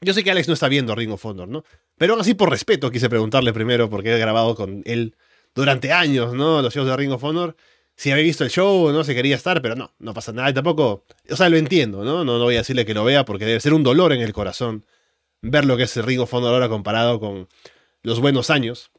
yo 0.00 0.14
sé 0.14 0.24
que 0.24 0.30
Alex 0.30 0.48
no 0.48 0.54
está 0.54 0.68
viendo 0.68 0.94
Ring 0.94 1.12
of 1.12 1.24
Honor, 1.24 1.48
¿no? 1.48 1.64
Pero 1.98 2.14
aún 2.14 2.20
así, 2.20 2.34
por 2.34 2.50
respeto, 2.50 2.90
quise 2.90 3.08
preguntarle 3.10 3.52
primero, 3.52 3.90
porque 3.90 4.14
he 4.14 4.18
grabado 4.18 4.54
con 4.54 4.82
él 4.86 5.14
durante 5.54 5.92
años, 5.92 6.32
¿no? 6.32 6.62
Los 6.62 6.74
shows 6.74 6.88
de 6.88 6.96
Ring 6.96 7.12
of 7.12 7.22
Honor. 7.22 7.56
Si 7.94 8.10
había 8.10 8.24
visto 8.24 8.44
el 8.44 8.50
show, 8.50 8.90
no 8.92 9.04
se 9.04 9.14
quería 9.14 9.36
estar, 9.36 9.60
pero 9.60 9.76
no, 9.76 9.92
no 9.98 10.14
pasa 10.14 10.32
nada. 10.32 10.48
Y 10.48 10.54
tampoco, 10.54 11.04
o 11.28 11.36
sea, 11.36 11.50
lo 11.50 11.58
entiendo, 11.58 12.02
¿no? 12.02 12.24
¿no? 12.24 12.38
No 12.38 12.44
voy 12.44 12.54
a 12.54 12.58
decirle 12.58 12.86
que 12.86 12.94
lo 12.94 13.04
vea 13.04 13.26
porque 13.26 13.44
debe 13.44 13.60
ser 13.60 13.74
un 13.74 13.82
dolor 13.82 14.14
en 14.14 14.22
el 14.22 14.32
corazón 14.32 14.86
ver 15.42 15.66
lo 15.66 15.76
que 15.76 15.82
es 15.82 15.96
el 15.96 16.04
Ring 16.04 16.20
of 16.20 16.32
Honor 16.32 16.54
ahora 16.54 16.68
comparado 16.68 17.20
con 17.20 17.48
los 18.02 18.20
buenos 18.20 18.48
años. 18.48 18.90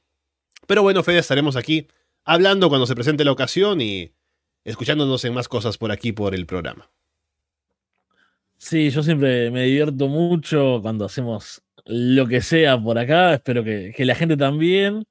Pero 0.72 0.84
bueno, 0.84 1.04
Fede, 1.04 1.18
estaremos 1.18 1.58
aquí 1.58 1.86
hablando 2.24 2.70
cuando 2.70 2.88
se 2.88 2.96
presente 2.96 3.26
la 3.26 3.34
ocasión 3.34 3.82
y 3.82 4.14
escuchándonos 4.64 5.26
en 5.26 5.34
más 5.34 5.50
cosas 5.50 5.78
por 5.78 5.92
aquí 5.92 6.14
por 6.14 6.34
el 6.34 6.46
programa. 6.46 6.90
Sí, 8.58 8.90
yo 8.90 9.04
siempre 9.04 9.52
me 9.52 9.66
divierto 9.66 10.08
mucho 10.08 10.80
cuando 10.82 11.04
hacemos 11.04 11.62
lo 11.84 12.26
que 12.26 12.40
sea 12.40 12.82
por 12.82 12.98
acá. 12.98 13.34
Espero 13.34 13.66
que, 13.66 13.94
la 13.98 14.16
gente 14.16 14.38
también. 14.38 15.04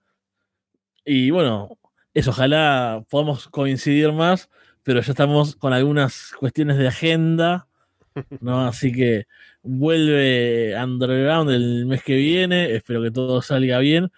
Y 1.05 1.31
bueno, 1.31 1.79
eso, 2.15 2.31
ojalá 2.31 3.05
podamos 3.11 3.47
coincidir 3.49 4.15
más, 4.15 4.49
pero 4.83 5.03
ya 5.03 5.13
estamos 5.13 5.57
con 5.57 5.75
algunas 5.75 6.33
cuestiones 6.41 6.79
de 6.79 6.89
agenda, 6.89 7.69
¿no? 8.41 8.67
Así 8.67 8.93
que 8.93 9.27
vuelve 9.63 10.75
Underground 10.83 11.51
el 11.51 11.85
mes 11.85 12.03
que 12.03 12.17
viene. 12.17 12.75
Espero 12.75 13.03
que 13.03 13.11
todo 13.11 13.43
salga 13.43 13.79
bien 13.81 14.11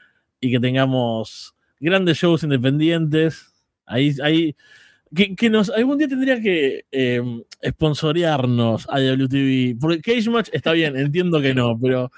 y 0.42 0.50
que 0.50 0.60
tengamos 0.60 1.54
grandes 1.80 2.18
shows 2.18 2.42
independientes. 2.42 3.54
Ahí, 3.86 4.14
ahí 4.22 4.56
que, 5.14 5.48
nos 5.48 5.70
algún 5.70 5.98
día 5.98 6.08
tendría 6.08 6.40
que 6.40 6.84
eh, 6.90 7.22
sponsorearnos 7.64 8.88
a 8.90 8.98
WTV. 8.98 9.78
Porque 9.80 10.00
Cage 10.02 10.28
Match 10.28 10.48
está 10.52 10.72
bien, 10.72 10.96
entiendo 10.96 11.40
que 11.40 11.54
no, 11.54 11.78
pero 11.80 12.10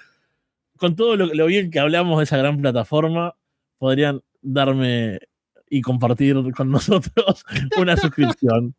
con 0.76 0.96
todo 0.96 1.16
lo, 1.16 1.46
bien 1.46 1.70
que 1.70 1.78
hablamos 1.78 2.18
de 2.18 2.24
esa 2.24 2.38
gran 2.38 2.60
plataforma, 2.60 3.36
podrían 3.78 4.22
darme 4.40 5.20
y 5.68 5.82
compartir 5.82 6.36
con 6.56 6.70
nosotros 6.72 7.44
una 7.76 7.96
suscripción. 7.96 8.74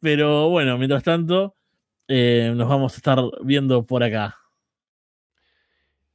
Pero 0.00 0.48
bueno, 0.48 0.76
mientras 0.76 1.04
tanto, 1.04 1.54
eh, 2.08 2.52
nos 2.56 2.68
vamos 2.68 2.94
a 2.94 2.96
estar 2.96 3.18
viendo 3.44 3.84
por 3.84 4.02
acá. 4.02 4.41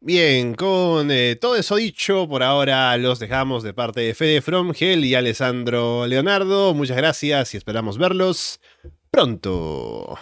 Bien, 0.08 0.56
con 0.56 1.12
eh, 1.12 1.36
todo 1.36 1.58
eso 1.58 1.76
dicho, 1.76 2.30
por 2.30 2.42
ahora 2.42 2.96
los 2.96 3.20
dejamos 3.20 3.62
de 3.62 3.74
parte 3.74 4.00
de 4.00 4.14
Fede 4.14 4.42
Fromgel 4.42 5.04
y 5.04 5.16
Alessandro 5.16 6.08
Leonardo. 6.08 6.74
Muchas 6.74 6.96
gracias 6.96 7.54
y 7.54 7.58
esperamos 7.58 7.98
verlos 7.98 8.62
pronto. 9.12 10.18